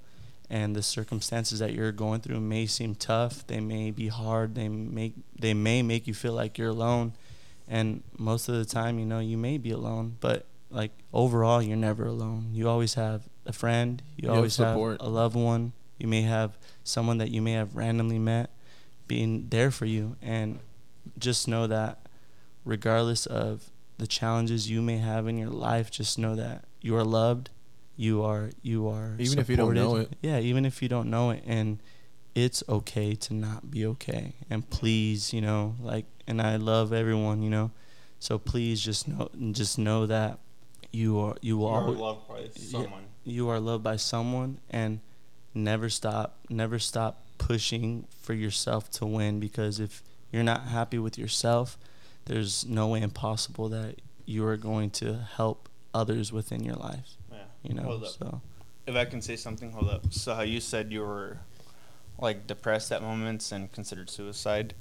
[0.49, 3.47] and the circumstances that you're going through may seem tough.
[3.47, 4.55] They may be hard.
[4.55, 7.13] They make they may make you feel like you're alone.
[7.69, 11.77] And most of the time you know you may be alone but like overall you're
[11.77, 12.51] never alone.
[12.53, 14.03] You always have a friend.
[14.17, 14.99] You You always have support.
[15.01, 15.73] a loved one.
[15.99, 18.51] You may have someone that you may have randomly met
[19.09, 20.17] being there for you.
[20.23, 20.61] And
[21.19, 22.07] just know that
[22.65, 27.05] regardless of the challenges you may have in your life just know that you are
[27.05, 27.49] loved
[27.97, 30.13] you are you are Even if you don't know it.
[30.23, 31.79] yeah even if you don't know it and
[32.35, 37.43] it's okay to not be okay and please you know like and i love everyone
[37.43, 37.71] you know
[38.19, 40.39] so please just know just know that
[40.93, 43.05] you are you will You are always loved by someone.
[43.25, 45.01] you are loved by someone and
[45.55, 50.03] never stop never stop pushing for yourself to win because if
[50.33, 51.79] you're not happy with yourself,
[52.27, 57.17] there's no way impossible that you are going to help others within your life.
[57.67, 57.73] Yeah.
[57.73, 58.11] You know, Hold up.
[58.11, 58.41] so
[58.87, 60.13] If I can say something, hold up.
[60.13, 61.39] So how you said you were
[62.19, 64.75] like depressed at moments and considered suicide.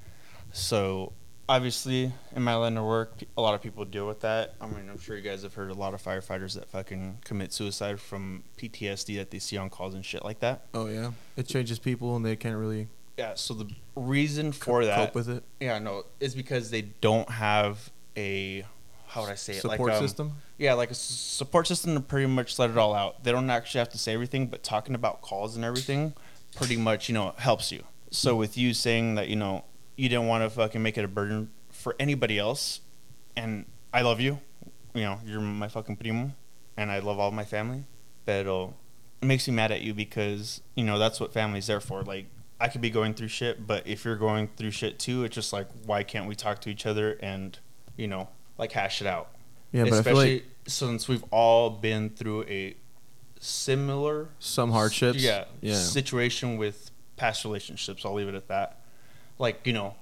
[0.51, 1.13] So
[1.47, 4.55] obviously in my line of work, a lot of people deal with that.
[4.61, 7.53] I mean, I'm sure you guys have heard a lot of firefighters that fucking commit
[7.53, 10.67] suicide from PTSD that they see on calls and shit like that.
[10.73, 12.87] Oh yeah, it changes people and they can't really
[13.17, 13.33] Yeah.
[13.35, 15.43] So the reason for cope that, with it.
[15.59, 18.65] yeah, no, is because they don't have a
[19.07, 19.61] how would I say it?
[19.61, 20.33] Support like, um, system.
[20.57, 23.23] Yeah, like a support system to pretty much let it all out.
[23.23, 26.13] They don't actually have to say everything, but talking about calls and everything
[26.55, 27.83] pretty much, you know, helps you.
[28.11, 28.39] So mm.
[28.39, 29.65] with you saying that, you know,
[29.97, 32.81] you didn't want to fucking make it a burden for anybody else,
[33.35, 34.39] and I love you,
[34.93, 36.31] you know, you're my fucking primo,
[36.77, 37.83] and I love all my family,
[38.25, 38.73] pero
[39.21, 42.01] it makes me mad at you because, you know, that's what family's there for.
[42.03, 42.27] Like,
[42.59, 45.51] I could be going through shit, but if you're going through shit too, it's just
[45.51, 47.59] like, why can't we talk to each other and,
[47.97, 49.34] you know, like hash it out?
[49.75, 52.75] Yeah, but especially like since we've all been through a
[53.39, 55.19] similar some hardships.
[55.19, 55.75] yeah, Yeah.
[55.75, 58.05] situation with past relationships.
[58.05, 58.79] I'll leave it at that.
[59.37, 59.95] Like you know,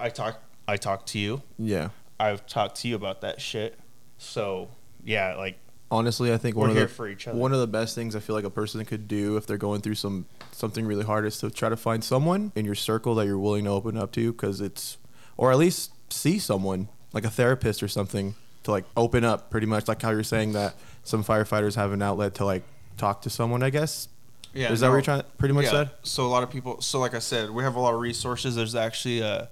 [0.00, 1.42] I talk I talk to you.
[1.58, 1.90] Yeah.
[2.18, 3.78] I've talked to you about that shit.
[4.18, 4.68] So
[5.04, 5.58] yeah, like
[5.90, 7.38] Honestly, I think we're one of the for each other.
[7.38, 9.80] one of the best things I feel like a person could do if they're going
[9.82, 13.26] through some something really hard is to try to find someone in your circle that
[13.26, 14.96] you're willing to open up to because it's
[15.36, 19.66] or at least see someone like a therapist or something to like open up pretty
[19.66, 20.74] much like how you're saying that
[21.04, 22.62] some firefighters have an outlet to like
[22.96, 24.08] talk to someone I guess
[24.54, 25.70] yeah, is that what you're trying to pretty much yeah.
[25.70, 26.80] said So a lot of people.
[26.80, 28.54] So like I said, we have a lot of resources.
[28.54, 29.48] There's actually a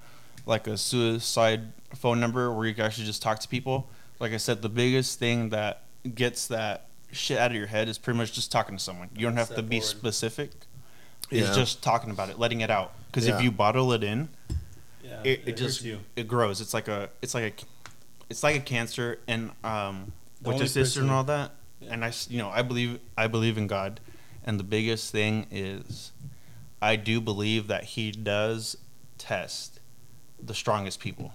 [0.46, 3.88] like a suicide phone number where you can actually just talk to people.
[4.20, 5.82] Like I said, the biggest thing that
[6.14, 9.08] gets that shit out of your head is pretty much just talking to someone.
[9.16, 9.88] You don't have Step to be forward.
[9.96, 10.50] specific.
[11.30, 11.54] It's Yeah.
[11.54, 12.92] just talking about it, letting it out.
[13.06, 13.36] Because Yeah.
[13.36, 14.28] if you bottle it in,
[15.04, 15.84] yeah, it, it, just
[16.16, 16.60] it grows.
[16.60, 17.81] It's like a it's like a
[18.32, 19.20] it's like a cancer.
[19.28, 21.92] And um, The with only your sister and all that, Yeah.
[21.92, 24.00] and I s- you know I believe I believe in God,
[24.44, 26.10] and the biggest thing is
[26.80, 28.76] I do believe that He does
[29.18, 29.78] test
[30.42, 31.32] the strongest people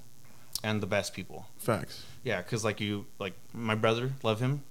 [0.63, 1.45] and the best people.
[1.57, 4.63] facts Yeah, because like you, like my brother, love him,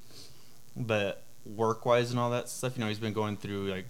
[0.76, 3.86] but work wise and all that stuff, you know, he's been going through like,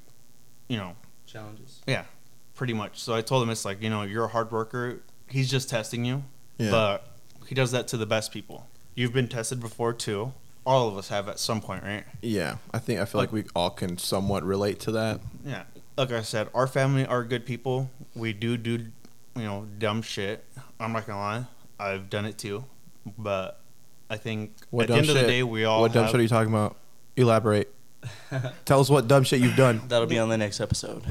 [0.68, 0.94] you know,
[1.26, 1.80] challenges.
[1.86, 2.04] yeah,
[2.54, 3.00] pretty much.
[3.00, 5.00] So I told him it's like you know you're a hard worker.
[5.28, 6.22] He's just testing you,
[6.58, 7.15] yeah but
[7.46, 8.66] he does that to the best people.
[8.94, 10.32] You've been tested before too.
[10.64, 12.04] All of us have at some point, right?
[12.22, 15.62] yeah I think I feel like we all can somewhat relate to that Yeah.
[15.96, 17.90] Like I said, our family are good people.
[18.14, 18.72] We do do,
[19.36, 20.44] you know, dumb shit.
[20.80, 21.44] I'm not gonna lie.
[21.78, 22.64] I've done it too,
[23.16, 23.60] but
[24.10, 25.28] I think What at the dumb end of the shit?
[25.28, 26.76] day, we all what dumb have- shit are you talking about
[27.16, 27.72] elaborate
[28.64, 31.02] tell us what dumb shit you've done That'll be on the next episode.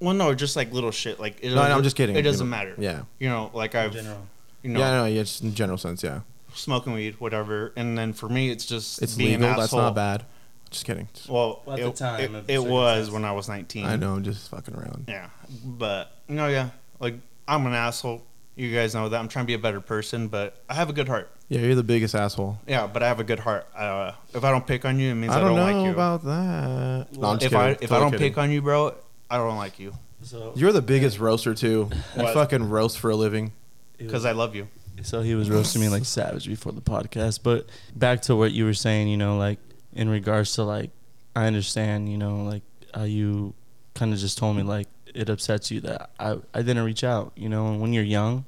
[0.00, 1.18] Well, no, just like little shit.
[1.20, 2.16] Like it No, no, I'm just kidding.
[2.16, 2.74] It doesn't matter.
[2.78, 4.26] yeah You know, like I've, general.
[4.66, 6.20] You know, yeah no yeah just in general sense yeah
[6.54, 7.72] smoking weed, whatever.
[7.76, 9.80] And then for me, it's just it's being legal an that's asshole.
[9.80, 10.24] not bad
[10.70, 12.70] just kidding Well, Well, at it, the time it, of the it was
[13.06, 13.10] circumstance.
[13.12, 13.84] when I was 19.
[13.84, 15.28] I know I'm just fucking around Yeah,
[15.64, 17.14] but no, yeah, like
[17.46, 18.22] I'm an asshole.
[18.56, 19.18] You guys know that.
[19.20, 21.30] I'm trying to be a better person, but I have a good heart.
[21.48, 23.66] yeah you're the biggest asshole Yeah, but I have a good heart.
[23.76, 25.90] Uh, if I don't pick on you, it means I, I don't, know like you.
[25.92, 27.06] about that.
[27.12, 27.58] No, I'm just if kidding.
[27.58, 28.28] I if I Totally don't kidding.
[28.30, 28.94] pick on you, bro,
[29.30, 31.90] I don't like you So you're the biggest roaster too.
[32.16, 32.32] You What?
[32.34, 33.52] fucking roast for a living.
[33.98, 34.68] Because I love you.
[35.02, 37.40] So he was roasting me like savage before the podcast.
[37.42, 39.58] But back to what you were saying, you know, like
[39.92, 40.90] in regards to like,
[41.34, 42.62] I understand, you know, like
[42.94, 43.54] how you
[43.94, 47.32] kind of just told me like it upsets you that I I didn't reach out,
[47.36, 48.44] you know, and when you're young,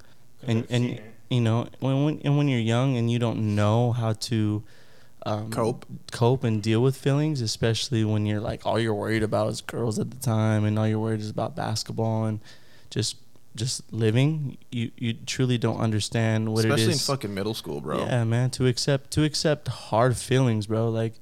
[0.46, 1.00] and and
[1.30, 4.62] you know when when and when you're young and you don't know how to
[5.26, 5.84] um, Cope.
[6.12, 9.98] cope and deal with feelings, especially when you're like all you're worried about is girls
[9.98, 12.40] at the time, and all you're worried is about basketball and
[12.90, 13.16] just
[13.58, 14.56] just living.
[14.70, 16.74] You you truly don't understand what it is.
[16.74, 17.98] Especially in fucking middle school, bro.
[18.06, 18.50] Yeah, man.
[18.50, 20.88] To accept to accept hard feelings, bro.
[20.88, 21.14] Like,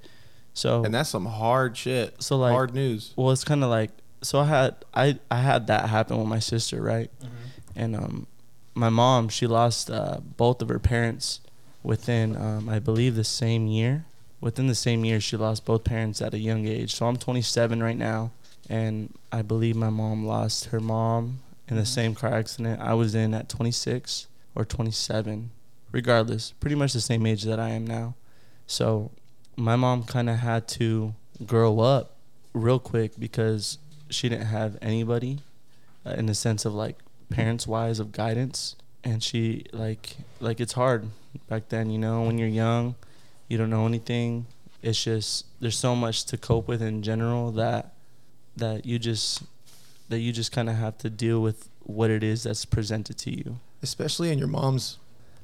[0.54, 2.22] so And that's some hard shit.
[2.22, 3.12] So, like- hard news.
[3.16, 3.90] well, it's kind of like
[4.22, 4.38] so.
[4.40, 7.10] I had I I had that happen with my sister, right?
[7.20, 7.34] Mm-hmm.
[7.74, 8.26] And um,
[8.74, 11.40] my mom she lost uh, both of her parents
[11.82, 14.04] within um, I believe the same year.
[14.40, 16.94] Within the same year, she lost both parents at a young age.
[16.94, 18.32] So I'm 27 right now,
[18.68, 21.38] and I believe my mom lost her mom
[21.68, 25.50] in the same car accident I was in at 26 or 27.
[25.92, 28.14] Regardless, pretty much the same age that I am now.
[28.66, 29.12] So
[29.56, 31.14] my mom kind of had to
[31.44, 32.16] grow up
[32.52, 33.78] real quick because
[34.10, 35.38] she didn't have anybody
[36.04, 36.96] uh, in the sense of like
[37.30, 41.08] parents wise of guidance and she like like it's hard
[41.48, 42.94] back then you know when you're young
[43.48, 44.46] you don't know anything
[44.82, 47.94] it's just there's so much to cope with in general that
[48.56, 49.42] that you just
[50.08, 53.30] that you just kind of have to deal with what it is that's presented to
[53.30, 53.58] you.
[53.82, 54.98] especially in your mom's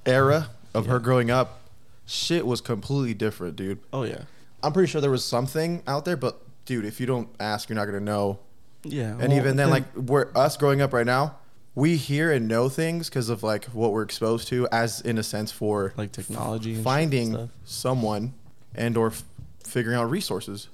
[0.06, 1.60] era of her growing up,
[2.06, 3.78] shit was completely different, dude.
[3.93, 4.22] Oh yeah,
[4.62, 7.76] I'm pretty sure there was something out there, but dude, if you don't ask, you're
[7.76, 8.39] not gonna know.
[8.84, 9.10] yeah.
[9.12, 11.36] And well, even then, like we're us growing up right now,
[11.74, 15.22] we hear and know things because of like what we're exposed to, as in a
[15.22, 18.34] sense for like technology, and finding someone
[18.74, 19.22] and or f-
[19.64, 20.68] figuring out resources.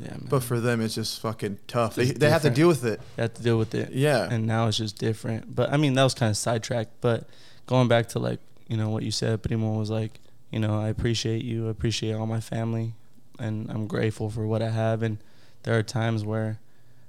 [0.00, 0.26] Yeah, man.
[0.28, 1.94] But for them, it's just fucking tough.
[1.94, 3.00] They, they have to deal with it.
[3.16, 3.92] you have to deal with it.
[3.92, 4.28] Yeah.
[4.30, 5.54] and now it's just different.
[5.54, 7.00] But I mean, that was kind of sidetracked.
[7.00, 7.28] But
[7.66, 10.20] going back to like you know what you said, Primo was like,
[10.50, 12.94] you know, I appreciate you, I appreciate all my family,
[13.38, 15.02] and I'm grateful for what I have.
[15.02, 15.18] And
[15.64, 16.60] there are times where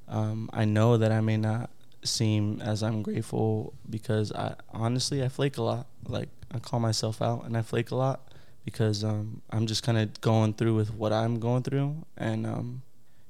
[0.07, 1.69] um, I know that I may not
[2.03, 5.88] seem as I'm grateful because I honestly I flake a lot.
[6.07, 8.31] Like I call myself out and I flake a lot
[8.65, 12.81] because um, I'm just kind of going through with what I'm going through, and um,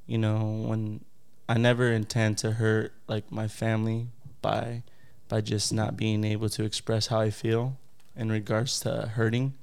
[0.05, 1.03] you know when
[1.47, 4.07] I never intend to hurt like my family
[4.41, 4.83] by
[5.27, 7.77] by just not being able to express how I feel
[8.15, 9.53] in regards to hurting.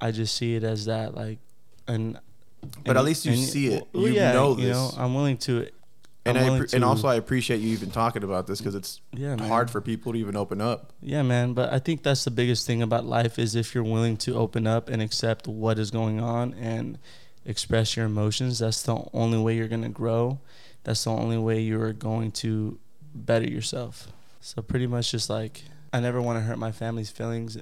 [0.00, 1.38] I just see it as that like
[1.86, 2.18] and
[2.84, 3.86] But at least you see it.
[3.92, 4.90] You know You know.
[4.96, 5.68] I'm willing to
[6.26, 9.36] And I, appre- and also I appreciate you even talking about this because it's Yeah,
[9.46, 10.92] hard for people to even open up.
[11.02, 14.16] Yeah, man, but I think that's the biggest thing about life is if you're willing
[14.18, 16.98] to open up and accept what is going on and
[17.44, 20.40] express your emotions, that's the only way you're going to grow.
[20.84, 22.78] That's the only way you're going to
[23.14, 24.08] better yourself.
[24.40, 27.56] So pretty much just like I never want to hurt my family's feelings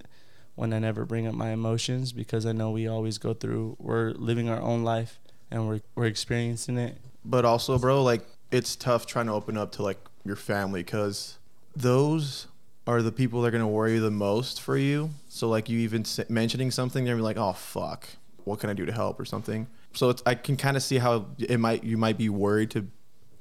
[0.54, 4.10] when I never bring up my emotions because I know we always go through we're
[4.10, 5.18] living our own life
[5.50, 6.96] and we're we're experiencing it.
[7.24, 8.22] But also, bro, like
[8.52, 11.38] it's tough trying to open up to like your family because
[11.74, 12.46] those
[12.86, 15.10] are the people that are gonna worry the most for you.
[15.28, 18.08] So like you even s- mentioning something, they're like, "Oh fuck,
[18.44, 19.66] what can I do to help?" or something.
[19.94, 22.86] So it's I can kind of see how it might you might be worried to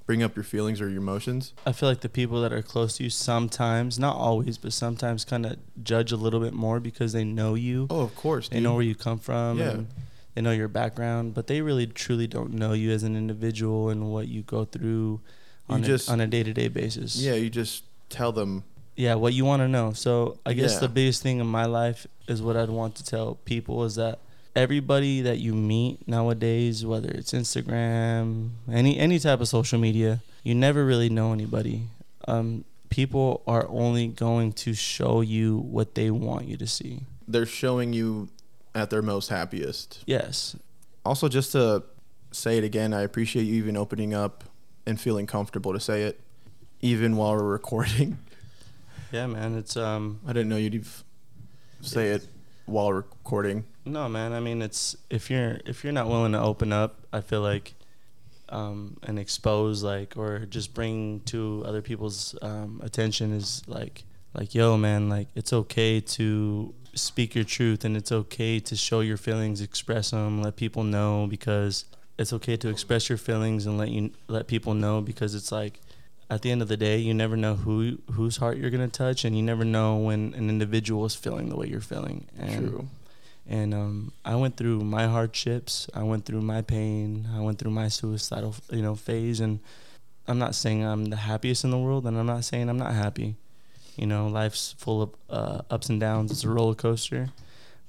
[0.05, 1.53] bring up your feelings or your emotions.
[1.65, 5.23] I feel like the people that are close to you sometimes, not always, but sometimes
[5.23, 7.87] kind of judge a little bit more because they know you.
[7.89, 9.59] Oh, of course, They know where you come from.
[9.59, 9.69] Yeah.
[9.69, 9.87] And
[10.33, 14.11] they know your background, but they really truly don't know you as an individual and
[14.11, 15.19] what you go through
[15.69, 17.15] You on just- a, on a day to day basis.
[17.17, 18.63] Yeah, you just tell them.
[18.95, 19.93] Yeah, what you want to know.
[19.93, 20.79] So I guess Yeah.
[20.81, 24.19] the biggest thing in my life is what I'd want to tell people is that
[24.55, 30.53] everybody that you meet nowadays, whether it's Instagram, any any type of social media, you
[30.55, 31.83] never really know anybody.
[32.27, 37.01] Um, people are only going to show you what they want you to see.
[37.27, 38.27] They're showing you
[38.73, 40.03] at their most happiest.
[40.05, 40.55] Yes,
[41.05, 41.83] Also, just to
[42.31, 44.43] say it again, I appreciate you even opening up
[44.85, 46.19] and feeling comfortable to say it,
[46.81, 48.17] even while we're recording.
[49.11, 49.55] yeah, man.
[49.57, 51.03] It's um, I didn't know you'd ev-
[51.81, 52.27] say it
[52.65, 53.65] while recording.
[53.83, 54.31] No, man.
[54.33, 57.73] I mean, it's if you're if you're not willing to open up, I feel like,
[58.49, 64.03] um, and expose like or just bring to other people's um, attention is like
[64.33, 65.09] like yo, man.
[65.09, 70.11] Like it's okay to speak your truth and it's okay to show your feelings, express
[70.11, 71.85] them, let people know because
[72.17, 75.79] it's okay to express your feelings and let you let people know because it's like
[76.31, 79.25] at the end of the day, you never know who whose heart you're gonna touch,
[79.25, 82.25] and you never know when an individual is feeling the way you're feeling.
[82.39, 82.87] And, True.
[83.45, 85.89] And um, I went through my hardships.
[85.93, 87.27] I went through my pain.
[87.35, 89.41] I went through my suicidal, you know, phase.
[89.41, 89.59] And
[90.25, 92.93] I'm not saying I'm the happiest in the world, and I'm not saying I'm not
[92.93, 93.35] happy.
[93.97, 96.31] You know, life's full of uh, ups and downs.
[96.31, 97.29] It's a roller coaster.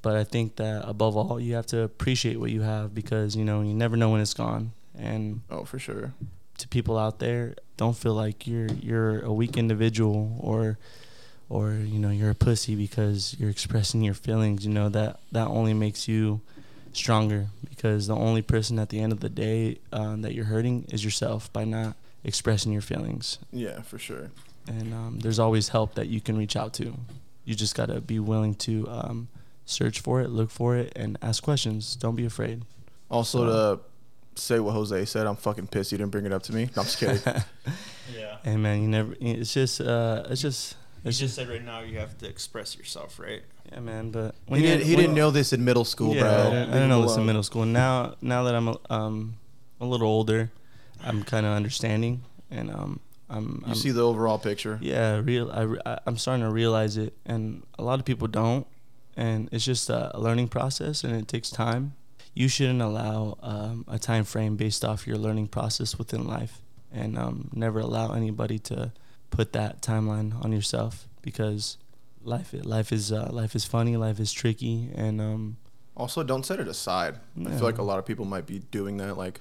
[0.02, 3.44] But I think that above all, you have to appreciate what you have because you
[3.44, 4.72] know you never know when it's gone.
[4.98, 6.12] And Oh, for sure.
[6.58, 10.76] to people out there, don't feel like you're you're a weak individual or
[11.48, 14.66] or you know you're a pussy because you're expressing your feelings.
[14.66, 16.40] You know that that only makes you
[16.92, 20.84] stronger because the only person at the end of the day um, that you're hurting
[20.90, 23.38] is yourself by not expressing your feelings.
[23.52, 24.30] Yeah, for sure.
[24.68, 26.94] And um, there's always help that you can reach out to.
[27.44, 29.28] You just gotta be willing to um,
[29.64, 31.96] search for it, look for it, and ask questions.
[31.96, 32.62] Don't be afraid.
[33.10, 33.80] Also, to
[34.40, 36.64] say what Jose said, I'm fucking pissed you didn't bring it up to me.
[36.76, 37.20] No, I'm just kidding.
[38.12, 38.36] Yeah.
[38.42, 39.14] Hey man, you never.
[39.20, 39.80] It's just.
[39.80, 40.76] Uh, it's just.
[41.04, 43.42] You It's just said right now you have to express yourself, right?
[43.70, 44.10] Yeah, man.
[44.10, 46.30] But he didn't, he when- didn't know this in middle school, yeah, bro.
[46.30, 47.64] I didn't, I Leave didn't him know this in middle school.
[47.64, 49.34] Now, now that I'm a, um
[49.80, 50.50] a little older,
[51.02, 53.00] I'm kind of understanding, and um
[53.32, 53.62] I'm.
[53.66, 54.78] You I'm see the overall picture.
[54.82, 55.50] yeah, real.
[55.50, 58.66] I, I'm starting to realize it, and a lot of people don't,
[59.16, 61.94] and it's just a learning process, and it takes time.
[62.34, 67.18] You shouldn't allow um, a time frame based off your learning process within life, and
[67.18, 68.92] um, never allow anybody to
[69.30, 71.78] put that timeline on yourself because
[72.22, 75.56] life life is uh, life is funny, life is tricky, and um,
[75.96, 77.18] Also, don't set it aside.
[77.46, 79.16] I feel like a lot of people might be doing that.
[79.16, 79.40] Like,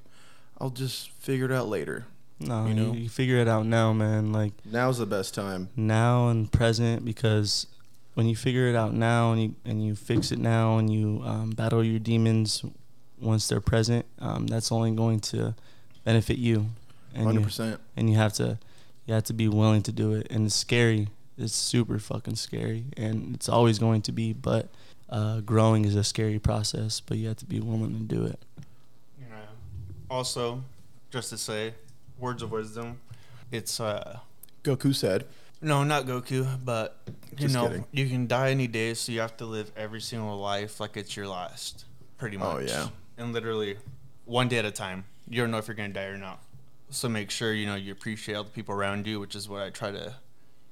[0.59, 2.05] I'll just figure it out later.
[2.41, 2.93] No, You you, know?
[2.93, 4.31] you figure it out now, man.
[4.31, 5.69] Like Now's the best time.
[5.76, 7.68] now and present because
[8.13, 11.22] when you figure it out now and you and you fix it now and you
[11.23, 12.63] um, battle your demons
[13.19, 15.53] once they're present, um, that's only going to
[16.03, 16.68] benefit you.
[17.13, 17.80] And Hundred you, percent.
[17.95, 18.57] and you have to
[19.05, 21.07] you have to be willing to do it and it's scary
[21.38, 24.69] it's super fucking scary and it's always going to be but
[25.09, 28.39] uh, growing is a scary process but you have to be willing to do it
[29.19, 29.26] Yeah.
[30.09, 30.63] Also,
[31.09, 31.73] just to say,
[32.22, 32.99] words of wisdom.
[33.52, 34.19] It's uh
[34.64, 35.26] Goku said.
[35.61, 36.98] no, not Goku, but
[37.31, 37.85] you Just know, kidding.
[37.91, 41.15] you can die any day, so you have to live every single life like it's
[41.18, 41.85] your last,
[42.18, 42.56] pretty much.
[42.56, 42.88] Oh, yeah.
[43.18, 43.77] And literally,
[44.26, 45.06] one day at a time.
[45.30, 46.41] You don't know if you're gonna die or not.
[46.89, 49.61] So make sure you know you appreciate all the people around you, which is what
[49.61, 50.15] I try to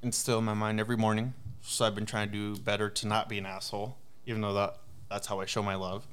[0.04, 1.34] instill in my mind every morning.
[1.62, 4.78] So I've been trying to do better to not be an asshole, even though that
[5.10, 6.08] that's how I show my love.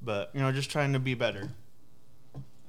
[0.00, 1.50] But you know, just trying to be better.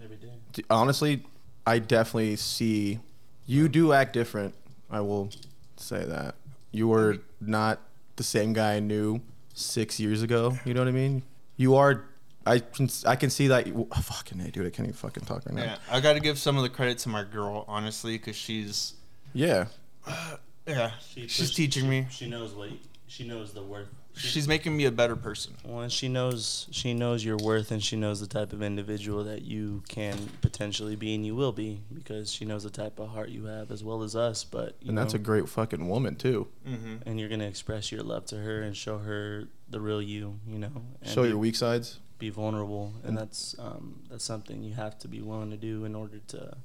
[0.04, 0.32] every day
[0.70, 1.24] Honestly,
[1.66, 3.00] I definitely see
[3.46, 4.56] you do act different.
[4.90, 5.30] I will
[5.78, 6.36] say that
[6.72, 7.80] you were not
[8.16, 9.22] the same guy I knew
[9.54, 10.58] six years ago.
[10.66, 11.24] You know what I mean?
[11.58, 12.06] You are.
[12.46, 12.90] I can.
[13.06, 13.68] I can see that.
[13.68, 14.66] You, oh, fucking a, dude.
[14.66, 15.64] I can't even fucking talk right now.
[15.64, 18.96] Yeah, I got to give some of the credit to my girl, honestly, because she's
[19.34, 19.66] Yeah.
[20.68, 22.08] yeah, she's teaching me.
[22.10, 22.70] she knows what
[23.08, 25.56] she knows the worth She's making me a better person.
[25.64, 29.24] well and she knows she knows your worth and she knows the type of individual
[29.24, 33.10] that you can potentially be and you will be because she knows the type of
[33.10, 35.88] heart you have as well as us but you And that's know, a great fucking
[35.90, 36.48] woman too.
[36.68, 36.96] Mm-hmm.
[37.08, 40.60] and you're gonna express your love to her and show her the real you, you
[40.60, 40.84] know.
[41.02, 42.00] And Show be, your weak sides.
[42.20, 45.96] Be vulnerable, and that's um, that's something you have to be willing to do in
[45.96, 46.58] order to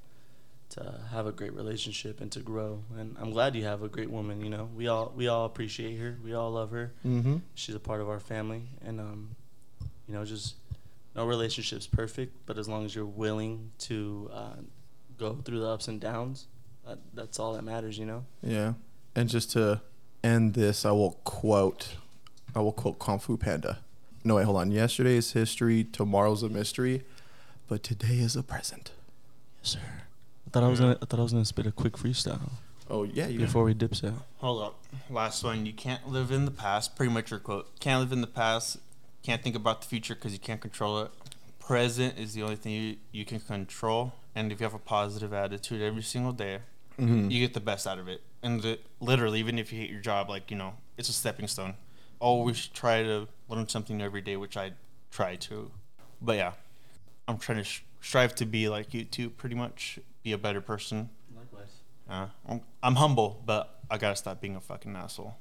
[0.76, 2.82] to have a great relationship and to grow.
[2.98, 4.42] And I'm glad you have a great woman.
[4.42, 6.16] You know, we all we all appreciate her.
[6.22, 6.92] We all love her.
[7.04, 7.36] Mm-hmm.
[7.54, 9.36] She's a part of our family, and um,
[10.06, 10.54] you know, just
[11.14, 14.56] no relationship's perfect, but as long as you're willing to uh,
[15.18, 16.46] go through the ups and downs,
[16.86, 17.98] that, that's all that matters.
[17.98, 18.24] You know.
[18.42, 18.74] Yeah.
[19.14, 19.80] And just to
[20.22, 21.96] end this, I will quote.
[22.54, 23.78] I will quote Kung Fu Panda.
[24.24, 24.70] No, wait, hold on.
[24.70, 25.84] Yesterday is history.
[25.84, 27.04] Tomorrow's a mystery,
[27.68, 28.90] but today is a present.
[29.62, 30.05] Yes, sir.
[30.56, 30.98] I thought I was gonna.
[31.02, 32.40] I thought I was gonna spit a quick freestyle
[32.88, 33.38] Oh yeah, you.
[33.40, 34.14] before we dips out.
[34.38, 34.78] Hold up.
[35.10, 35.66] Last one.
[35.66, 36.96] You can't live in the past.
[36.96, 37.78] Pretty much your quote.
[37.78, 38.78] Can't live in the past.
[39.22, 41.10] Can't think about the future because you can't control it.
[41.58, 44.14] Present is the only thing you, you can control.
[44.34, 46.60] And if you have a positive attitude every single day,
[46.98, 47.30] Mhm.
[47.30, 48.22] you get the best out of it.
[48.42, 51.48] And the, literally, even if you hate your job, like, you know, it's a stepping
[51.48, 51.74] stone.
[52.20, 54.72] Always try to learn something new every day, which I
[55.10, 55.70] try to.
[56.22, 56.52] But yeah,
[57.28, 59.98] I'm trying to sh- strive to be like you too, pretty much.
[60.26, 61.08] Be a better person.
[61.36, 61.70] Likewise.
[62.10, 65.36] Uh, I'm, I'm humble, but I gotta stop being a fucking asshole.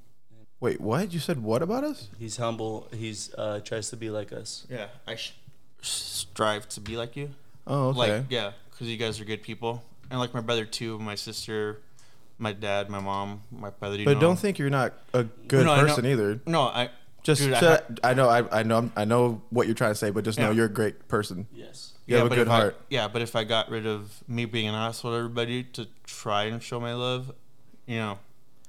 [0.59, 1.11] Wait, what?
[1.11, 2.09] You said what about us?
[2.19, 2.87] He's humble.
[2.93, 4.67] He's uh, tries to be like us.
[4.69, 5.33] Yeah, I sh-
[5.81, 7.31] strive to be like you.
[7.65, 7.97] Oh, okay.
[7.97, 9.81] Like, yeah, because you guys are good people,
[10.11, 11.81] and like my brother too, my sister,
[12.37, 13.97] my dad, my mom, my brother.
[13.97, 14.19] You but know.
[14.19, 16.41] don't think you're not a good No, I know- person either.
[16.45, 16.91] No, I
[17.23, 19.95] Just, Dude, I ha- I, know, I, I know, I know what you're trying to
[19.95, 21.47] say, but just know you're a great person.
[21.55, 21.93] Yes.
[22.07, 22.77] You have a good if I- heart.
[22.89, 26.43] yeah, but if I got rid of me being an asshole to everybody to try
[26.45, 27.31] and show my love,
[27.87, 28.19] you know,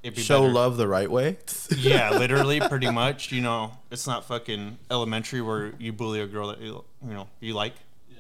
[0.03, 0.53] it'd be Show better.
[0.55, 1.37] love the right way.
[1.77, 3.33] yeah, literally, pretty much.
[3.33, 7.29] You know, it's not fucking elementary where you bully a girl that you you know
[7.41, 7.75] you like.
[8.11, 8.17] Yeah.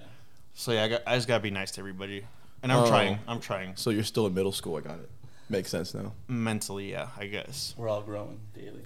[0.54, 2.24] So yeah, I, got, I just gotta be nice to everybody,
[2.62, 2.88] and I'm Oh.
[2.88, 3.18] trying.
[3.26, 4.76] I'm trying So you're still in middle school.
[4.76, 5.08] I got it.
[5.48, 6.12] Makes sense now.
[6.28, 6.90] mentally.
[6.90, 7.72] Yeah, I guess.
[7.78, 8.82] We're all growing daily.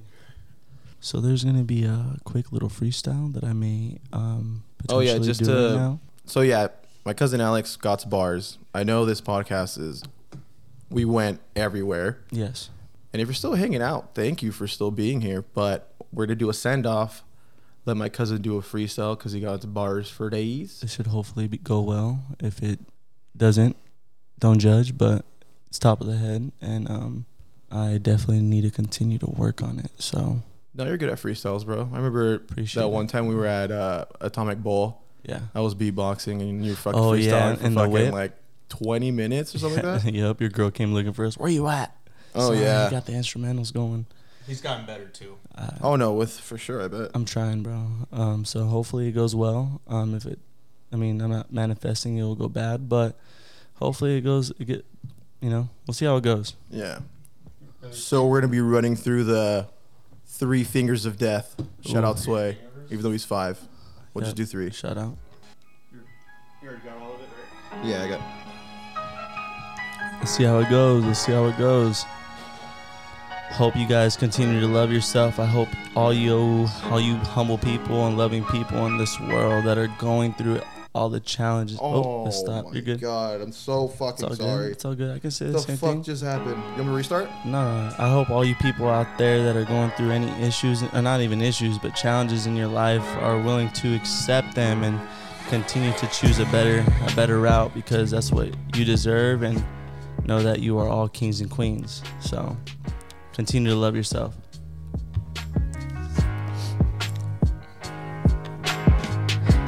[1.01, 5.27] So there's gonna be a quick little freestyle that I may um Oh, yeah, potentially
[5.27, 6.01] just do right to- now.
[6.31, 6.69] So yeah,
[7.05, 8.57] my cousin Alex got bars.
[8.73, 10.05] I know this podcast is.
[10.89, 12.71] We went everywhere, Yes.
[13.13, 15.43] and if you're still hanging out, thank you for still being here.
[15.43, 17.25] But we're to do a send off.
[17.85, 20.81] Let my cousin do a freestyle because he got to bars for days.
[20.81, 22.23] This should hopefully be, go well.
[22.39, 22.79] If it
[23.37, 23.77] doesn't,
[24.39, 24.97] don't judge.
[24.97, 25.25] But
[25.69, 27.27] it's top of the head, and um,
[27.73, 29.91] I definitely need to continue to work on it.
[29.99, 30.43] So
[30.75, 31.89] No, you're good at freestyles, bro.
[31.93, 32.93] I remember Appreciate that it.
[32.93, 35.03] one time we were at uh, Atomic Bowl.
[35.25, 35.41] Yeah.
[35.55, 38.13] I was beatboxing and you were fucking Oh, freestyling yeah, for in the fucking whip.
[38.13, 38.33] like
[38.71, 40.13] 20 minutes or something like that.
[40.15, 40.41] yep.
[40.41, 41.37] Your girl came looking for us.
[41.37, 41.97] Where you at?
[42.35, 42.85] Oh, Son, yeah.
[42.87, 44.07] You got the instrumentals going.
[44.47, 45.37] He's gotten better too.
[45.55, 47.11] Uh, Oh no, with for sure, I bet.
[47.15, 47.87] I'm trying, bro.
[48.13, 49.81] Um, so hopefully it goes well.
[49.87, 50.39] Um, if it,
[50.93, 53.17] I mean, I'm not manifesting it will go bad, but
[53.75, 54.51] hopefully it goes.
[54.59, 54.85] It get,
[55.41, 56.55] you know, we'll see how it goes.
[56.71, 57.01] Yeah.
[57.93, 59.67] So we're gonna be running through the
[60.27, 61.55] three fingers of death.
[61.85, 62.07] Shout Ooh.
[62.09, 62.59] out Sway,
[62.91, 63.59] even though he's five.
[64.15, 64.71] We'll just do three.
[64.71, 65.17] Shout out.
[66.63, 67.29] You already got all of it,
[67.73, 67.85] right?
[67.85, 68.21] Yeah, I got.
[70.19, 71.05] Let's see how it goes.
[71.05, 72.05] Let's see how it goes.
[73.53, 75.39] Hope you guys continue to love yourself.
[75.39, 79.79] I hope all you all you humble people and loving people in this world that
[79.79, 80.61] are going through
[80.93, 81.79] all the challenges.
[81.81, 82.65] Oh, let's oh stop.
[82.67, 83.01] my You're good.
[83.01, 84.65] God, I'm so fucking all sorry.
[84.65, 84.73] good.
[84.73, 85.15] It's all good.
[85.15, 86.03] I can say the the same fuck thing.
[86.03, 86.57] just happened?
[86.57, 87.31] You want me to restart?
[87.45, 87.59] No,
[87.99, 91.21] I hope all you people out there that are going through any issues, or not
[91.21, 95.01] even issues, but challenges in your life, are willing to accept them and
[95.49, 99.63] continue to choose a better, a better route because that's what you deserve, and
[100.27, 102.03] know that you are all kings and queens.
[102.21, 102.57] So,
[103.33, 104.37] continue to love yourself.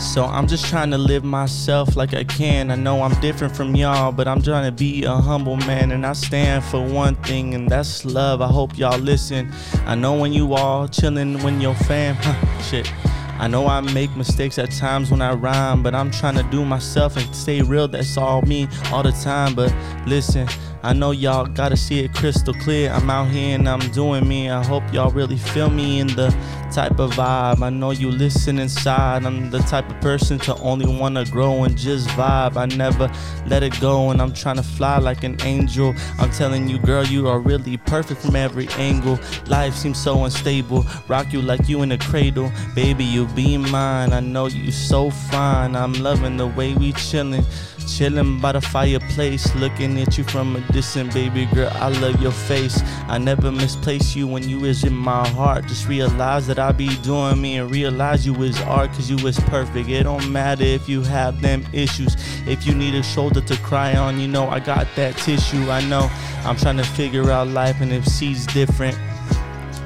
[0.03, 2.73] So I'm just trying to live myself like I can.
[2.73, 6.05] I know I'm different from y'all, but I'm trying to be a humble man and
[6.05, 8.43] I stand for one thing and that's love.
[8.43, 9.53] I hope y'all listen.
[9.87, 12.93] I know when you all chillin' when your fam, huh, shit.
[13.39, 16.65] I know I make mistakes at times when I rhyme, but I'm trying to do
[16.65, 17.89] myself and stay real.
[17.89, 19.55] That's all me all the time.
[19.55, 19.74] But
[20.07, 20.49] listen,
[20.85, 22.91] I know y'all gotta see it crystal clear.
[22.91, 24.51] I'm out here and I'm doing me.
[24.51, 26.35] I hope y'all really feel me in the
[26.73, 27.63] type of vibe.
[27.63, 29.25] I know you listen inside.
[29.25, 32.57] I'm the type of person to only wanna grow and just vibe.
[32.57, 33.13] I never
[33.47, 35.95] let it go, and I'm trying to fly like an angel.
[36.19, 39.19] I'm telling you, girl, you are really perfect from every angle.
[39.47, 40.85] Life seems so unstable.
[41.07, 42.51] Rock you like you in a cradle.
[42.75, 44.13] Baby, you be mine.
[44.13, 45.77] I know you so fine.
[45.77, 47.45] I'm loving the way we chillin'.
[47.85, 51.71] Chillin' by the fireplace, looking at you from a distance, baby girl.
[51.75, 52.81] I love your face.
[53.09, 55.67] I never misplace you when you is in my heart.
[55.67, 59.39] Just realize that I be doing me and realize you is art, cause you is
[59.41, 59.89] perfect.
[59.89, 62.17] It don't matter if you have them issues.
[62.47, 65.71] If you need a shoulder to cry on, you know I got that tissue.
[65.71, 66.11] I know
[66.45, 68.99] I'm trying to figure out life and if she's different.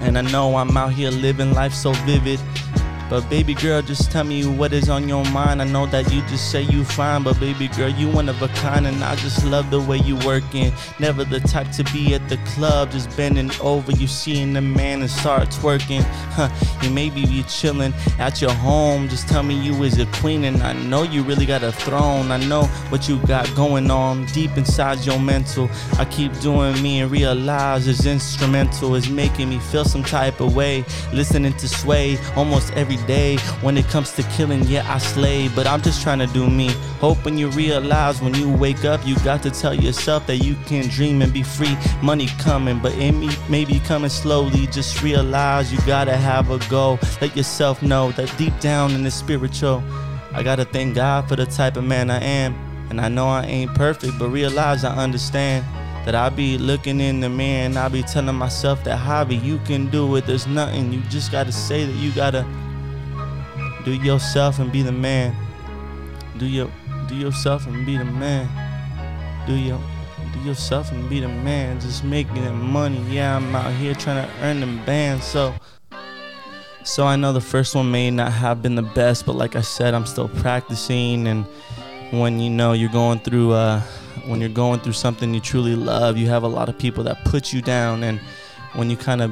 [0.01, 2.41] And I know I'm out here living life so vivid.
[3.09, 5.63] But baby girl, just tell me what is on your mind.
[5.63, 8.49] I know that you just say you fine, but baby girl, you one of a
[8.49, 10.73] kind, and I just love the way you working.
[10.99, 13.93] Never the type to be at the club, just bending over.
[13.93, 16.03] You seeing the man and start twerking.
[16.33, 16.51] Huh?
[16.83, 19.09] You maybe be chilling at your home.
[19.09, 22.33] Just tell me you is a queen, and I know you really got a throne.
[22.33, 25.71] I know what you got going on deep inside your mental.
[25.99, 28.97] I keep doing me and realize it's instrumental.
[28.97, 30.85] It's making me feel some type of way.
[31.13, 33.37] Listening to Sway almost every day.
[33.63, 35.49] When it comes to killing, yeah, I slay.
[35.49, 36.69] But I'm just trying to do me.
[37.01, 40.89] Hoping you realize when you wake up, you got to tell yourself that you can
[40.89, 41.77] dream and be free.
[42.03, 44.67] Money coming, but it may, maybe coming slowly.
[44.69, 46.99] Just realize you gotta have a goal.
[47.21, 49.83] Let yourself know that deep down in the spiritual,
[50.33, 52.55] I gotta thank God for the type of man I am.
[52.91, 55.65] And I know I ain't perfect, but realize I understand
[56.07, 59.59] that I be looking in the mirror and I be telling myself that Javi, you
[59.65, 60.25] can do it.
[60.25, 60.93] There's nothing.
[60.93, 62.47] You just gotta say that you gotta
[63.87, 65.33] do yourself and be the man.
[66.39, 66.69] Do your
[67.07, 68.49] do yourself and be the man.
[69.47, 69.81] Do your
[70.33, 71.81] do yourself and be the man.
[71.81, 73.01] Just making that money.
[73.09, 75.25] Yeah, I'm out here trying to earn them bands.
[75.25, 75.55] So
[76.83, 79.61] so I know the first one may not have been the best, but like I
[79.61, 81.47] said, I'm still practicing and
[82.11, 83.81] when you know you're going through uh
[84.27, 87.25] when you're going through something you truly love, you have a lot of people that
[87.25, 88.19] put you down and
[88.75, 89.31] when you kind of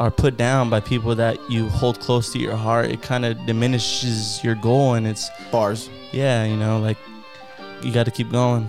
[0.00, 3.44] are put down by people that you hold close to your heart, it kind of
[3.46, 5.88] diminishes your goal and it's Bars.
[6.12, 6.98] yeah, you know, like
[7.82, 8.68] you got to keep going.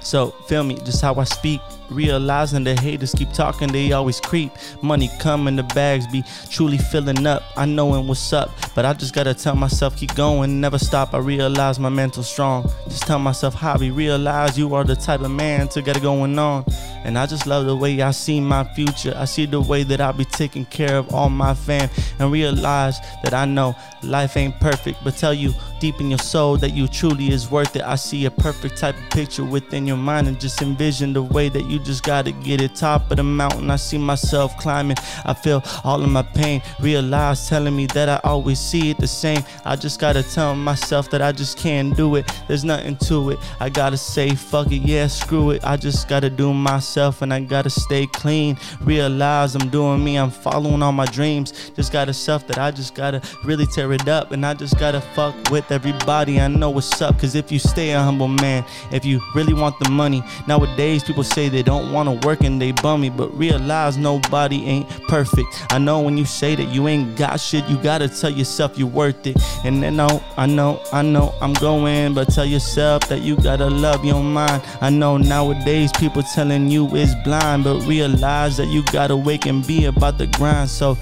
[0.00, 1.60] So, feel me, just how I speak,
[1.90, 4.52] realizing the haters keep talking, they always creep.
[4.82, 7.42] Money coming, the bags be truly filling up.
[7.56, 11.14] I knowing what's up, but I just gotta tell myself, keep going, never stop.
[11.14, 12.70] I realize my mental strong.
[12.88, 16.38] Just tell myself, Javi, realize you are the type of man to get it going
[16.38, 16.64] on.
[17.04, 19.14] And I just love the way I see my future.
[19.16, 21.88] I see the way that I'll be taking care of all my fam
[22.18, 26.56] and realize that I know life ain't perfect, but tell you deep in your soul
[26.56, 27.82] that you truly is worth it.
[27.82, 31.48] I see a perfect type of picture within your mind and just envision the way
[31.48, 33.70] that you just gotta get it top of the mountain.
[33.70, 34.96] I see myself climbing.
[35.24, 36.62] I feel all of my pain.
[36.80, 39.42] Realize telling me that I always see it the same.
[39.64, 42.30] I just gotta tell myself that I just can't do it.
[42.48, 43.38] There's nothing to it.
[43.60, 45.64] I gotta say fuck it, yeah, screw it.
[45.64, 48.58] I just gotta do myself and I gotta stay clean.
[48.80, 51.70] Realize I'm doing me, I'm following all my dreams.
[51.74, 54.32] Just gotta self that I just gotta really tear it up.
[54.32, 56.40] And I just gotta fuck with everybody.
[56.40, 59.78] I know what's up, cause if you stay a humble man, if you really want
[59.80, 64.64] the money, nowadays people say they don't wanna work and they bummy, but realize nobody
[64.64, 65.48] ain't perfect.
[65.70, 68.88] I know when you say that you ain't got shit, you gotta tell yourself you're
[68.88, 69.36] worth it.
[69.64, 73.36] And then I know, I know, I know I'm going, but tell yourself that you
[73.36, 74.62] gotta love your mind.
[74.80, 79.66] I know nowadays people telling you is blind, but realize that you gotta wake and
[79.66, 80.70] be about the grind.
[80.70, 80.96] So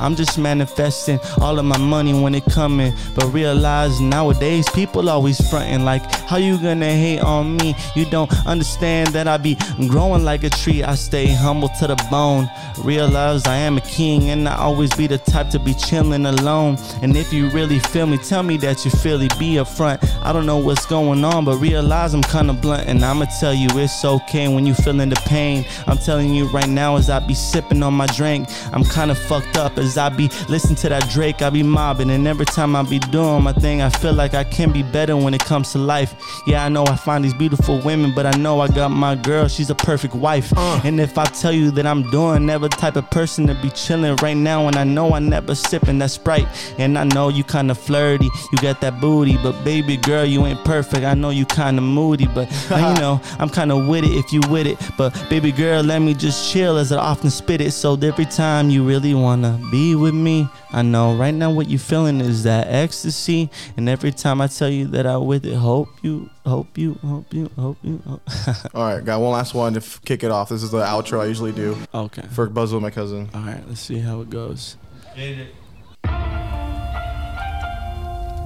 [0.00, 2.92] I'm just manifesting all of my money when it coming.
[3.14, 7.74] But realize nowadays people always fronting like, how you gonna hate on me?
[7.94, 9.56] You don't understand that I be
[9.88, 10.82] growing like a tree.
[10.82, 12.48] I stay humble to the bone.
[12.82, 16.76] Realize I am a king and I always be the type to be chilling alone.
[17.02, 19.38] And if you really feel me, tell me that you feel it.
[19.38, 20.04] Be upfront.
[20.22, 22.88] I don't know what's going on, but realize I'm kinda blunt.
[22.88, 25.64] And I'ma tell you it's okay when you feeling the pain.
[25.86, 28.48] I'm telling you right now as I be sipping on my drink.
[28.72, 31.42] I'm kinda fucked up I be listening to that Drake.
[31.42, 34.44] I be mobbing, and every time I be doing my thing, I feel like I
[34.44, 36.14] can be better when it comes to life.
[36.46, 39.48] Yeah, I know I find these beautiful women, but I know I got my girl.
[39.48, 40.52] She's a perfect wife.
[40.56, 40.80] Uh.
[40.84, 44.16] And if I tell you that I'm doing, never type of person to be chilling
[44.16, 46.48] right now, and I know I never sipping that Sprite.
[46.78, 50.64] And I know you kinda flirty, you got that booty, but baby girl, you ain't
[50.64, 51.04] perfect.
[51.04, 54.66] I know you kinda moody, but you know I'm kinda with it if you with
[54.66, 54.78] it.
[54.96, 57.72] But baby girl, let me just chill as I often spit it.
[57.72, 61.78] So every time you really wanna be with me, I know right now what you're
[61.80, 63.50] feeling is that ecstasy.
[63.76, 67.34] And every time I tell you that I with it, hope you, hope you, hope
[67.34, 68.00] you, hope you.
[68.06, 68.22] Hope.
[68.74, 70.48] All right, got one last one to f- kick it off.
[70.48, 72.22] This is the outro I usually do okay.
[72.30, 73.28] for Buzz with my cousin.
[73.34, 74.76] All right, let's see how it goes.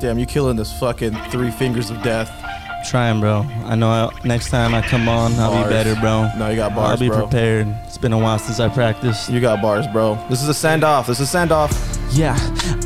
[0.01, 2.48] Damn, you killing this fucking three fingers of death.
[2.87, 3.45] Trying, bro.
[3.65, 5.67] I know I, next time I come on, I'll Bars.
[5.67, 6.31] be better, bro.
[6.37, 7.23] No, you got bars, I'll be bro.
[7.23, 7.67] prepared.
[7.85, 9.29] It's been a while since I practiced.
[9.29, 10.15] You got bars, bro.
[10.31, 11.07] This is a send off.
[11.09, 11.98] This is a send off.
[12.11, 12.37] Yeah,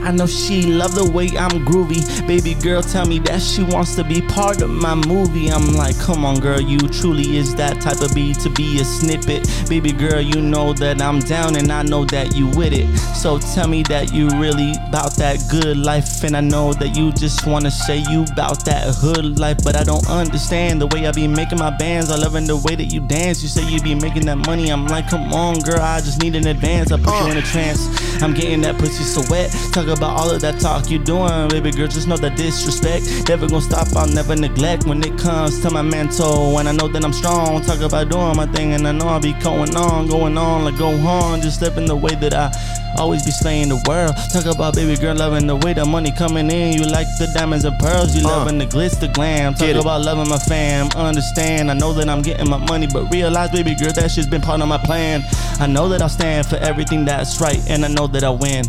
[0.03, 2.03] I know she love the way I'm groovy.
[2.27, 5.49] Baby girl tell me that she wants to be part of my movie.
[5.49, 8.85] I'm like, come on, girl, you truly is that type of B to be a
[8.85, 9.49] snippet.
[9.69, 12.89] Baby girl, you know that I'm down and I know that you with it.
[13.16, 16.24] So tell me that you really about that good life.
[16.24, 19.85] And I know that you just wanna say you about that hood life, but I
[19.85, 22.11] don't understand the way I be making my bands.
[22.11, 23.43] I loving the way that you dance.
[23.43, 24.70] You say you be making that money.
[24.70, 26.90] I'm like, come on, girl, I just need an advance.
[26.90, 27.31] I put you uh.
[27.31, 27.86] in a trance.
[28.23, 29.51] I'm getting that pussy so wet.
[29.72, 31.86] Talk about all of that talk you doing, baby girl.
[31.89, 33.89] Just know that disrespect never gonna stop.
[33.97, 36.59] I'll never neglect when it comes to my mental.
[36.59, 37.62] And I know that I'm strong.
[37.62, 40.78] Talk about doing my thing, and I know I'll be going on, going on, like
[40.78, 41.40] go on.
[41.43, 42.51] Just living the way that I
[42.98, 44.14] always be slaying the world.
[44.32, 46.72] Talk about baby girl loving the way the money coming in.
[46.74, 48.14] You like the diamonds and pearls.
[48.16, 48.30] You Uh.
[48.39, 49.55] loving the glitz, the glam.
[49.55, 50.89] Talk about loving my fam.
[50.97, 51.70] Understand?
[51.70, 54.60] I know that I'm getting my money, but realize, baby girl, that shit's been part
[54.62, 55.22] of my plan.
[55.60, 58.64] I know that I'll stand for everything that's right, and I know that I'll win.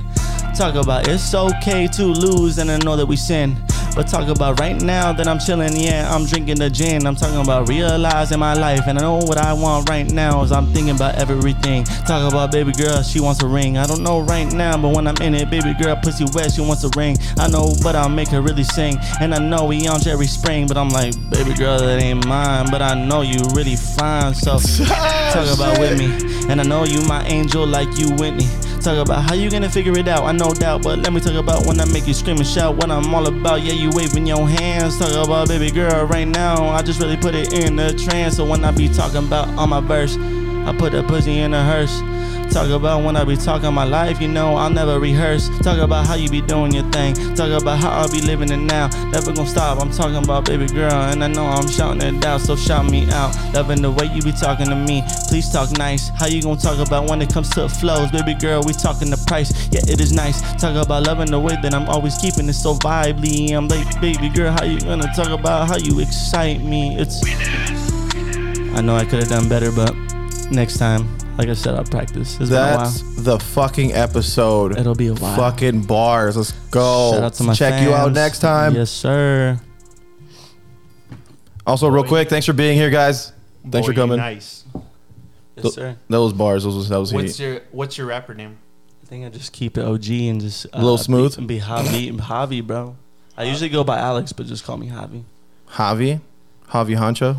[0.56, 3.58] Talk about it's okay to lose, and I know that we sin.
[3.96, 7.06] But talk about right now that I'm chilling, yeah, I'm drinking the gin.
[7.06, 10.52] I'm talking about realizing my life, and I know what I want right now is
[10.52, 11.84] I'm thinking about everything.
[11.84, 13.78] Talk about baby girl, she wants a ring.
[13.78, 16.62] I don't know right now, but when I'm in it, baby girl, pussy wet, she
[16.62, 17.18] wants a ring.
[17.38, 18.98] I know, but I'll make her really sing.
[19.22, 22.68] And I know we on Jerry Spring, but I'm like, baby girl, that ain't mine.
[22.70, 24.58] But I know you really fine, so
[25.34, 26.50] talk about with me.
[26.50, 28.48] And I know you my angel like you Whitney.
[28.84, 30.84] Talk about how you gonna figure it out, I no doubt.
[30.84, 33.26] But let me talk about when I make you scream and shout what I'm all
[33.28, 33.62] about.
[33.62, 35.00] Yeah, you waving your hands.
[35.00, 36.68] Talk about baby girl right now.
[36.68, 38.36] I just really put it in the trance.
[38.36, 41.64] So when I be talking about on my verse, I put that pussy in a
[41.64, 42.02] hearse.
[42.54, 45.50] Talk about when I be talking my life, you know, I'll never rehearse.
[45.64, 47.16] Talk about how you be doing your thing.
[47.34, 48.90] Talk about how I'll be living it now.
[49.10, 49.82] Never gonna stop.
[49.82, 53.10] I'm talking about baby girl, and I know I'm shouting it out, so shout me
[53.10, 53.36] out.
[53.56, 55.02] Loving the way you be talking to me.
[55.30, 56.10] Please talk nice.
[56.10, 58.12] How you gonna talk about when it comes to flows?
[58.12, 59.50] Baby girl, we talking the price.
[59.72, 60.40] Yeah, it is nice.
[60.62, 63.52] Talk about loving the way that I'm always keeping it so vibely.
[63.58, 66.98] I'm like, baby girl, how you gonna talk about how you excite me?
[67.00, 67.20] It's.
[68.78, 69.96] I know I could have done better, but
[70.52, 72.40] next time, like I said, I'll practice.
[72.40, 72.78] It's been a while.
[72.80, 74.78] That's the fucking episode.
[74.78, 75.36] It'll be a while.
[75.36, 76.38] Fucking bars.
[76.38, 77.12] Let's go.
[77.14, 78.76] Shout out to my Check you out next time.
[78.76, 79.60] Yes, sir.
[81.66, 83.32] Also, real quick, thanks for being here, guys.
[83.70, 84.18] Thanks for coming.
[84.18, 84.66] Nice.
[85.56, 85.96] Yes, sir.
[86.10, 86.64] That was bars.
[86.64, 87.44] Those was that was What's heat.
[87.44, 88.58] your What's your rapper name?
[89.02, 91.38] I think I just keep it OG and just uh, little Smooth?
[91.38, 92.96] Be, be Javi, and Javi, bro.
[93.38, 95.24] I usually go by Alex, but just call me Javi.
[95.70, 96.22] Javi,
[96.70, 97.38] Javi Hancho.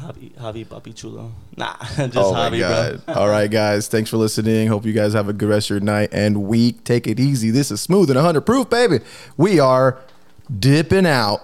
[0.00, 1.32] Javi, Javi, Papi Chulo.
[1.56, 3.04] Nah, just oh Javi, god!
[3.06, 3.14] bro.
[3.14, 3.88] All right, guys.
[3.88, 4.68] Thanks for listening.
[4.68, 6.84] Hope you guys have a good rest of your night and week.
[6.84, 7.50] Take it easy.
[7.50, 9.00] This is smooth and 100 proof, baby.
[9.36, 9.98] We are
[10.60, 11.34] dipping out.